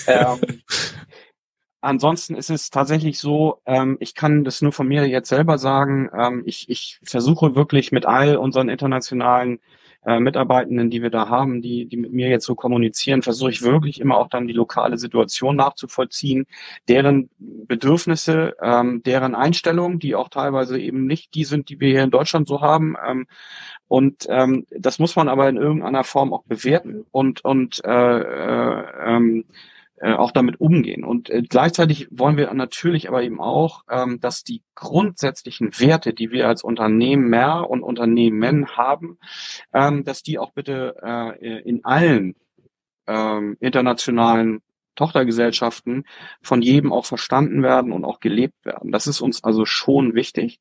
ähm, 0.06 0.38
ansonsten 1.80 2.36
ist 2.36 2.50
es 2.50 2.70
tatsächlich 2.70 3.18
so, 3.18 3.60
ähm, 3.66 3.96
ich 3.98 4.14
kann 4.14 4.44
das 4.44 4.62
nur 4.62 4.70
von 4.72 4.86
mir 4.86 5.08
jetzt 5.08 5.30
selber 5.30 5.58
sagen. 5.58 6.10
Ähm, 6.16 6.44
ich, 6.46 6.68
ich 6.68 7.00
versuche 7.02 7.56
wirklich 7.56 7.90
mit 7.90 8.06
all 8.06 8.36
unseren 8.36 8.68
internationalen 8.68 9.58
äh, 10.04 10.18
Mitarbeitenden, 10.18 10.90
die 10.90 11.02
wir 11.02 11.10
da 11.10 11.28
haben, 11.28 11.62
die, 11.62 11.86
die 11.86 11.96
mit 11.96 12.12
mir 12.12 12.28
jetzt 12.28 12.44
so 12.44 12.54
kommunizieren, 12.54 13.22
versuche 13.22 13.50
ich 13.50 13.62
wirklich 13.62 14.00
immer 14.00 14.18
auch 14.18 14.28
dann 14.28 14.46
die 14.46 14.52
lokale 14.52 14.98
Situation 14.98 15.56
nachzuvollziehen, 15.56 16.46
deren 16.88 17.30
Bedürfnisse, 17.38 18.54
ähm, 18.60 19.02
deren 19.04 19.34
Einstellungen, 19.34 19.98
die 19.98 20.14
auch 20.14 20.28
teilweise 20.28 20.80
eben 20.80 21.06
nicht 21.06 21.34
die 21.34 21.44
sind, 21.44 21.68
die 21.68 21.80
wir 21.80 21.88
hier 21.88 22.02
in 22.02 22.10
Deutschland 22.10 22.48
so 22.48 22.60
haben. 22.60 22.96
Ähm, 23.06 23.26
und 23.88 24.26
ähm, 24.28 24.66
das 24.70 24.98
muss 24.98 25.16
man 25.16 25.28
aber 25.28 25.48
in 25.48 25.56
irgendeiner 25.56 26.04
Form 26.04 26.32
auch 26.32 26.44
bewerten 26.44 27.04
und, 27.10 27.44
und 27.44 27.84
äh, 27.84 28.18
äh, 28.18 28.84
ähm, 29.06 29.44
äh, 30.02 30.14
auch 30.14 30.32
damit 30.32 30.60
umgehen. 30.60 31.04
Und 31.04 31.30
äh, 31.30 31.42
gleichzeitig 31.42 32.08
wollen 32.10 32.36
wir 32.36 32.52
natürlich 32.52 33.08
aber 33.08 33.22
eben 33.22 33.40
auch, 33.40 33.84
ähm, 33.88 34.18
dass 34.18 34.42
die 34.42 34.62
grundsätzlichen 34.74 35.78
Werte, 35.78 36.12
die 36.12 36.32
wir 36.32 36.48
als 36.48 36.64
Unternehmer 36.64 37.70
und 37.70 37.84
Unternehmen 37.84 38.66
haben, 38.76 39.18
ähm, 39.72 40.02
dass 40.02 40.24
die 40.24 40.40
auch 40.40 40.50
bitte 40.54 40.96
äh, 41.04 41.60
in 41.62 41.84
allen 41.84 42.34
ähm, 43.06 43.56
internationalen 43.60 44.60
Tochtergesellschaften 44.96 46.04
von 46.42 46.62
jedem 46.62 46.92
auch 46.92 47.06
verstanden 47.06 47.62
werden 47.62 47.92
und 47.92 48.04
auch 48.04 48.18
gelebt 48.18 48.64
werden. 48.64 48.90
Das 48.90 49.06
ist 49.06 49.20
uns 49.20 49.44
also 49.44 49.64
schon 49.66 50.14
wichtig. 50.14 50.58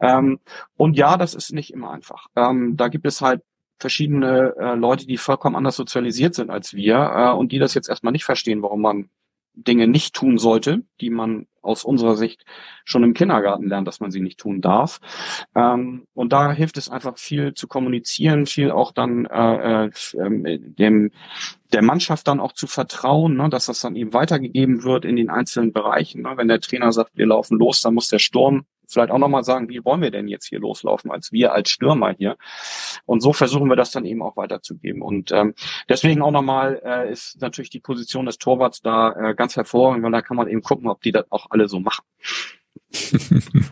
Ähm, 0.00 0.38
und 0.76 0.96
ja, 0.96 1.16
das 1.16 1.34
ist 1.34 1.52
nicht 1.52 1.72
immer 1.72 1.90
einfach. 1.90 2.28
Ähm, 2.36 2.76
da 2.76 2.86
gibt 2.86 3.06
es 3.06 3.20
halt 3.20 3.42
verschiedene 3.78 4.54
äh, 4.58 4.74
Leute, 4.74 5.06
die 5.06 5.16
vollkommen 5.16 5.56
anders 5.56 5.76
sozialisiert 5.76 6.34
sind 6.34 6.50
als 6.50 6.74
wir 6.74 6.96
äh, 6.96 7.32
und 7.32 7.52
die 7.52 7.58
das 7.58 7.74
jetzt 7.74 7.88
erstmal 7.88 8.12
nicht 8.12 8.24
verstehen, 8.24 8.62
warum 8.62 8.80
man 8.80 9.10
Dinge 9.56 9.88
nicht 9.88 10.14
tun 10.14 10.38
sollte, 10.38 10.82
die 11.00 11.10
man 11.10 11.46
aus 11.62 11.82
unserer 11.84 12.14
Sicht 12.14 12.44
schon 12.84 13.02
im 13.02 13.14
Kindergarten 13.14 13.68
lernt, 13.68 13.88
dass 13.88 14.00
man 14.00 14.10
sie 14.10 14.20
nicht 14.20 14.38
tun 14.38 14.60
darf. 14.60 15.00
Ähm, 15.54 16.06
und 16.14 16.32
da 16.32 16.52
hilft 16.52 16.76
es 16.76 16.88
einfach 16.90 17.18
viel 17.18 17.54
zu 17.54 17.66
kommunizieren, 17.66 18.46
viel 18.46 18.70
auch 18.70 18.92
dann 18.92 19.26
äh, 19.26 19.86
äh, 19.86 19.90
ähm, 20.18 20.44
dem 20.78 21.10
der 21.72 21.82
Mannschaft 21.82 22.28
dann 22.28 22.38
auch 22.38 22.52
zu 22.52 22.68
vertrauen, 22.68 23.36
ne, 23.36 23.48
dass 23.48 23.66
das 23.66 23.80
dann 23.80 23.96
eben 23.96 24.12
weitergegeben 24.12 24.84
wird 24.84 25.04
in 25.04 25.16
den 25.16 25.30
einzelnen 25.30 25.72
Bereichen. 25.72 26.22
Ne. 26.22 26.34
Wenn 26.36 26.48
der 26.48 26.60
Trainer 26.60 26.92
sagt, 26.92 27.16
wir 27.16 27.26
laufen 27.26 27.58
los, 27.58 27.80
dann 27.80 27.94
muss 27.94 28.08
der 28.08 28.20
Sturm 28.20 28.66
vielleicht 28.92 29.10
auch 29.10 29.18
nochmal 29.18 29.44
sagen, 29.44 29.68
wie 29.68 29.84
wollen 29.84 30.02
wir 30.02 30.10
denn 30.10 30.28
jetzt 30.28 30.46
hier 30.46 30.60
loslaufen, 30.60 31.10
als 31.10 31.32
wir 31.32 31.52
als 31.52 31.70
Stürmer 31.70 32.14
hier. 32.16 32.36
Und 33.04 33.20
so 33.20 33.32
versuchen 33.32 33.68
wir 33.68 33.76
das 33.76 33.90
dann 33.90 34.04
eben 34.04 34.22
auch 34.22 34.36
weiterzugeben. 34.36 35.02
Und 35.02 35.32
ähm, 35.32 35.54
deswegen 35.88 36.22
auch 36.22 36.30
nochmal 36.30 36.80
äh, 36.84 37.10
ist 37.10 37.40
natürlich 37.40 37.70
die 37.70 37.80
Position 37.80 38.26
des 38.26 38.38
Torwarts 38.38 38.82
da 38.82 39.12
äh, 39.12 39.34
ganz 39.34 39.56
hervorragend, 39.56 40.04
weil 40.04 40.12
da 40.12 40.22
kann 40.22 40.36
man 40.36 40.48
eben 40.48 40.62
gucken, 40.62 40.88
ob 40.88 41.00
die 41.00 41.12
das 41.12 41.30
auch 41.30 41.46
alle 41.50 41.68
so 41.68 41.80
machen. 41.80 42.04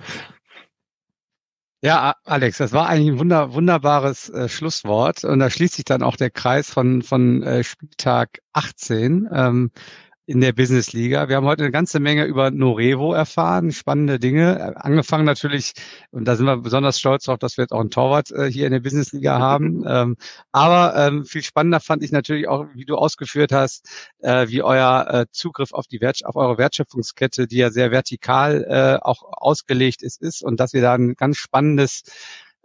Ja, 1.85 2.15
Alex, 2.25 2.57
das 2.57 2.73
war 2.73 2.89
eigentlich 2.89 3.13
ein 3.13 3.19
wunder, 3.19 3.53
wunderbares 3.53 4.31
äh, 4.31 4.49
Schlusswort. 4.49 5.23
Und 5.23 5.41
da 5.41 5.51
schließt 5.51 5.75
sich 5.75 5.85
dann 5.85 6.03
auch 6.03 6.17
der 6.17 6.31
Kreis 6.31 6.71
von, 6.71 7.03
von 7.03 7.43
äh, 7.43 7.63
Spieltag 7.63 8.41
18. 8.55 9.29
Ähm, 9.31 9.71
in 10.27 10.41
der 10.41 10.53
Business 10.53 10.93
Liga. 10.93 11.29
Wir 11.29 11.37
haben 11.37 11.47
heute 11.47 11.63
eine 11.63 11.73
ganze 11.73 12.01
Menge 12.01 12.25
über 12.25 12.51
Norevo 12.51 13.13
erfahren, 13.13 13.73
spannende 13.73 14.19
Dinge. 14.19 14.75
Angefangen 14.77 15.27
natürlich, 15.27 15.75
und 16.13 16.25
da 16.25 16.37
sind 16.37 16.47
wir 16.47 16.57
besonders 16.57 16.99
stolz 16.99 17.25
darauf, 17.25 17.39
dass 17.39 17.59
wir 17.59 17.65
jetzt 17.65 17.73
auch 17.73 17.81
einen 17.81 17.91
Torwart 17.91 18.31
äh, 18.31 18.51
hier 18.51 18.67
in 18.67 18.73
der 18.73 18.81
Business 18.81 19.13
Liga 19.13 19.39
haben. 19.39 19.85
Ähm, 19.87 20.17
aber 20.51 20.97
ähm, 20.97 21.25
viel 21.27 21.43
spannender 21.43 21.81
fand 21.81 22.03
ich 22.03 22.11
natürlich 22.11 22.49
auch, 22.49 22.67
wie 22.75 22.87
du 22.87 22.97
ausgeführt 22.97 23.53
hast, 23.53 23.87
äh, 24.21 24.49
wie 24.49 24.63
euer 24.63 25.07
äh, 25.11 25.27
Zugriff 25.31 25.73
auf 25.73 25.87
die 25.87 26.01
Wert 26.01 26.25
auf 26.25 26.37
eure 26.37 26.57
Wertschöpfungskette, 26.57 27.47
die 27.47 27.59
ja 27.59 27.71
sehr 27.71 27.91
vertikal 27.91 28.65
äh, 28.69 29.05
auch 29.05 29.25
ausgelegt 29.25 30.03
ist, 30.03 30.23
ist 30.23 30.43
und 30.43 30.59
dass 30.59 30.73
ihr 30.73 30.83
da 30.83 30.95
ein 30.95 31.17
ganz 31.17 31.37
spannendes 31.37 32.03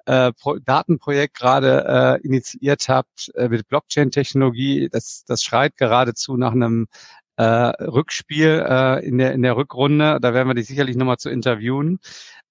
äh, 0.05 0.31
Datenprojekt 0.63 1.37
gerade 1.37 2.19
äh, 2.21 2.25
initiiert 2.25 2.87
habt 2.87 3.31
äh, 3.35 3.49
mit 3.49 3.67
Blockchain-Technologie. 3.67 4.89
Das, 4.89 5.23
das 5.27 5.43
schreit 5.43 5.77
geradezu 5.77 6.37
nach 6.37 6.53
einem 6.53 6.87
äh, 7.39 7.43
Rückspiel 7.85 8.65
äh, 8.67 9.07
in, 9.07 9.17
der, 9.17 9.31
in 9.31 9.41
der 9.43 9.55
Rückrunde. 9.55 10.19
Da 10.21 10.33
werden 10.33 10.49
wir 10.49 10.55
dich 10.55 10.67
sicherlich 10.67 10.97
nochmal 10.97 11.17
zu 11.17 11.29
interviewen. 11.29 11.99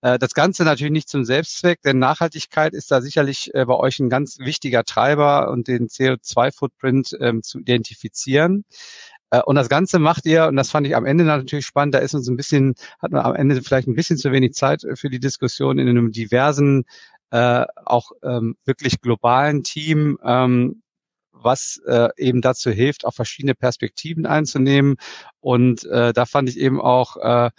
Äh, 0.01 0.19
das 0.19 0.33
Ganze 0.33 0.65
natürlich 0.65 0.93
nicht 0.93 1.11
zum 1.11 1.27
Selbstzweck, 1.27 1.83
denn 1.83 1.99
Nachhaltigkeit 1.99 2.73
ist 2.73 2.91
da 2.91 3.03
sicherlich 3.03 3.53
äh, 3.53 3.67
bei 3.67 3.75
euch 3.75 3.99
ein 3.99 4.09
ganz 4.09 4.39
wichtiger 4.39 4.85
Treiber 4.85 5.51
und 5.51 5.69
den 5.69 5.89
CO2-Footprint 5.89 7.19
ähm, 7.21 7.43
zu 7.43 7.59
identifizieren. 7.59 8.65
Äh, 9.31 9.43
und 9.43 9.57
das 9.57 9.69
Ganze 9.69 9.99
macht 9.99 10.25
ihr, 10.25 10.47
und 10.47 10.57
das 10.57 10.71
fand 10.71 10.87
ich 10.87 10.97
am 10.97 11.05
Ende 11.05 11.25
natürlich 11.25 11.67
spannend, 11.67 11.95
da 11.95 11.99
ist 11.99 12.15
uns 12.15 12.27
ein 12.27 12.39
bisschen, 12.39 12.75
hat 12.99 13.13
man 13.13 13.27
am 13.27 13.35
Ende 13.35 13.61
vielleicht 13.61 13.89
ein 13.89 13.95
bisschen 13.95 14.17
zu 14.17 14.33
wenig 14.33 14.55
Zeit 14.55 14.87
für 14.95 15.11
die 15.11 15.21
Diskussion 15.21 15.79
in 15.79 15.87
einem 15.87 16.13
diversen, 16.13 16.85
äh, 17.31 17.67
auch 17.85 18.13
ähm, 18.23 18.57
wirklich 18.65 19.03
globalen 19.03 19.65
Team. 19.65 20.19
Ähm, 20.25 20.81
was 21.43 21.81
äh, 21.87 22.09
eben 22.17 22.41
dazu 22.41 22.71
hilft, 22.71 23.05
auch 23.05 23.15
verschiedene 23.15 23.55
Perspektiven 23.55 24.27
einzunehmen. 24.27 24.97
Und 25.41 25.85
äh, 25.85 26.13
da 26.13 26.27
fand 26.27 26.49
ich 26.49 26.59
eben 26.59 26.81
auch 26.81 27.17
äh, 27.17 27.51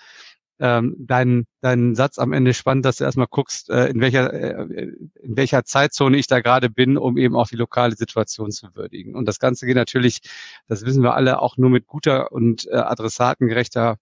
ähm, 0.60 0.96
deinen, 1.00 1.48
deinen 1.62 1.96
Satz 1.96 2.20
am 2.20 2.34
Ende 2.34 2.54
spannend, 2.54 2.86
dass 2.86 2.98
du 2.98 3.06
erstmal 3.06 3.28
guckst, 3.30 3.70
äh, 3.70 3.88
in 3.88 4.02
welcher 4.02 4.34
äh, 4.34 4.84
in 5.22 5.38
welcher 5.38 5.64
Zeitzone 5.64 6.18
ich 6.18 6.28
da 6.28 6.42
gerade 6.42 6.70
bin, 6.70 6.98
um 6.98 7.18
eben 7.18 7.36
auch 7.36 7.48
die 7.48 7.56
lokale 7.56 7.96
Situation 7.96 8.52
zu 8.52 8.68
würdigen. 8.76 9.16
Und 9.16 9.26
das 9.26 9.40
Ganze 9.40 9.66
geht 9.66 9.76
natürlich, 9.76 10.20
das 10.68 10.86
wissen 10.86 11.02
wir 11.02 11.16
alle, 11.16 11.42
auch 11.42 11.58
nur 11.58 11.70
mit 11.70 11.88
guter 11.88 12.32
und 12.32 12.68
äh, 12.68 12.76
adressatengerechter 12.76 13.98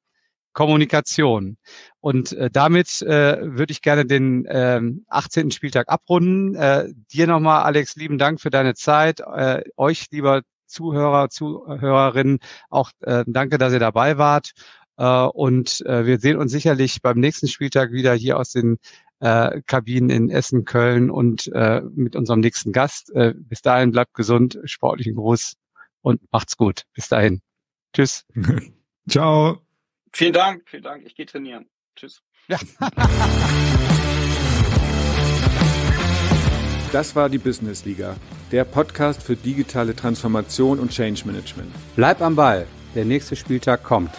Kommunikation. 0.58 1.58
Und 2.00 2.32
äh, 2.32 2.50
damit 2.52 3.04
äh, 3.04 3.38
würde 3.44 3.72
ich 3.72 3.84
gerne 3.84 4.08
den 4.08 4.44
äh, 4.46 4.82
18. 5.08 5.52
Spieltag 5.52 5.88
abrunden. 5.88 6.56
Äh, 6.56 6.88
dir 7.14 7.28
nochmal, 7.28 7.62
Alex, 7.62 7.96
lieben 7.96 8.18
Dank 8.18 8.42
für 8.42 8.50
deine 8.50 8.74
Zeit. 8.74 9.20
Äh, 9.20 9.62
euch, 9.78 10.08
lieber 10.10 10.42
Zuhörer, 10.66 11.30
Zuhörerinnen, 11.30 12.40
auch 12.72 12.90
äh, 13.02 13.24
danke, 13.28 13.60
dass 13.60 13.72
ihr 13.72 13.78
dabei 13.78 14.18
wart. 14.18 14.54
Äh, 14.98 15.06
und 15.06 15.86
äh, 15.86 16.08
wir 16.08 16.18
sehen 16.18 16.38
uns 16.38 16.54
sicherlich 16.54 17.04
beim 17.04 17.20
nächsten 17.20 17.48
Spieltag 17.48 17.92
wieder 17.92 18.16
hier 18.16 18.40
aus 18.40 18.50
den 18.50 18.80
äh, 19.20 19.62
Kabinen 19.68 20.10
in 20.10 20.32
Essen, 20.32 20.66
Köln 20.66 21.12
und 21.12 21.52
äh, 21.54 21.82
mit 21.94 22.16
unserem 22.16 22.40
nächsten 22.40 22.72
Gast. 22.72 23.14
Äh, 23.14 23.36
bis 23.36 23.62
dahin 23.62 23.92
bleibt 23.92 24.16
gesund, 24.16 24.58
sportlichen 24.64 25.18
Gruß 25.18 25.54
und 26.02 26.20
macht's 26.32 26.58
gut. 26.58 26.82
Bis 26.96 27.10
dahin. 27.10 27.42
Tschüss. 27.94 28.26
Ciao. 29.08 29.67
Vielen 30.14 30.34
Dank, 30.34 30.64
vielen 30.68 30.84
Dank. 30.84 31.06
Ich 31.06 31.16
gehe 31.16 31.26
trainieren. 31.26 31.70
Tschüss. 31.96 32.22
Ja. 32.48 32.58
Das 36.94 37.18
war 37.18 37.28
die 37.28 37.38
Business 37.38 37.84
Liga, 37.84 38.16
der 38.52 38.64
Podcast 38.64 39.22
für 39.22 39.36
digitale 39.36 39.94
Transformation 39.94 40.80
und 40.80 40.90
Change 40.90 41.24
Management. 41.26 41.70
Bleib 41.98 42.22
am 42.22 42.38
Ball, 42.38 42.66
der 42.96 43.04
nächste 43.04 43.36
Spieltag 43.36 43.84
kommt. 43.84 44.12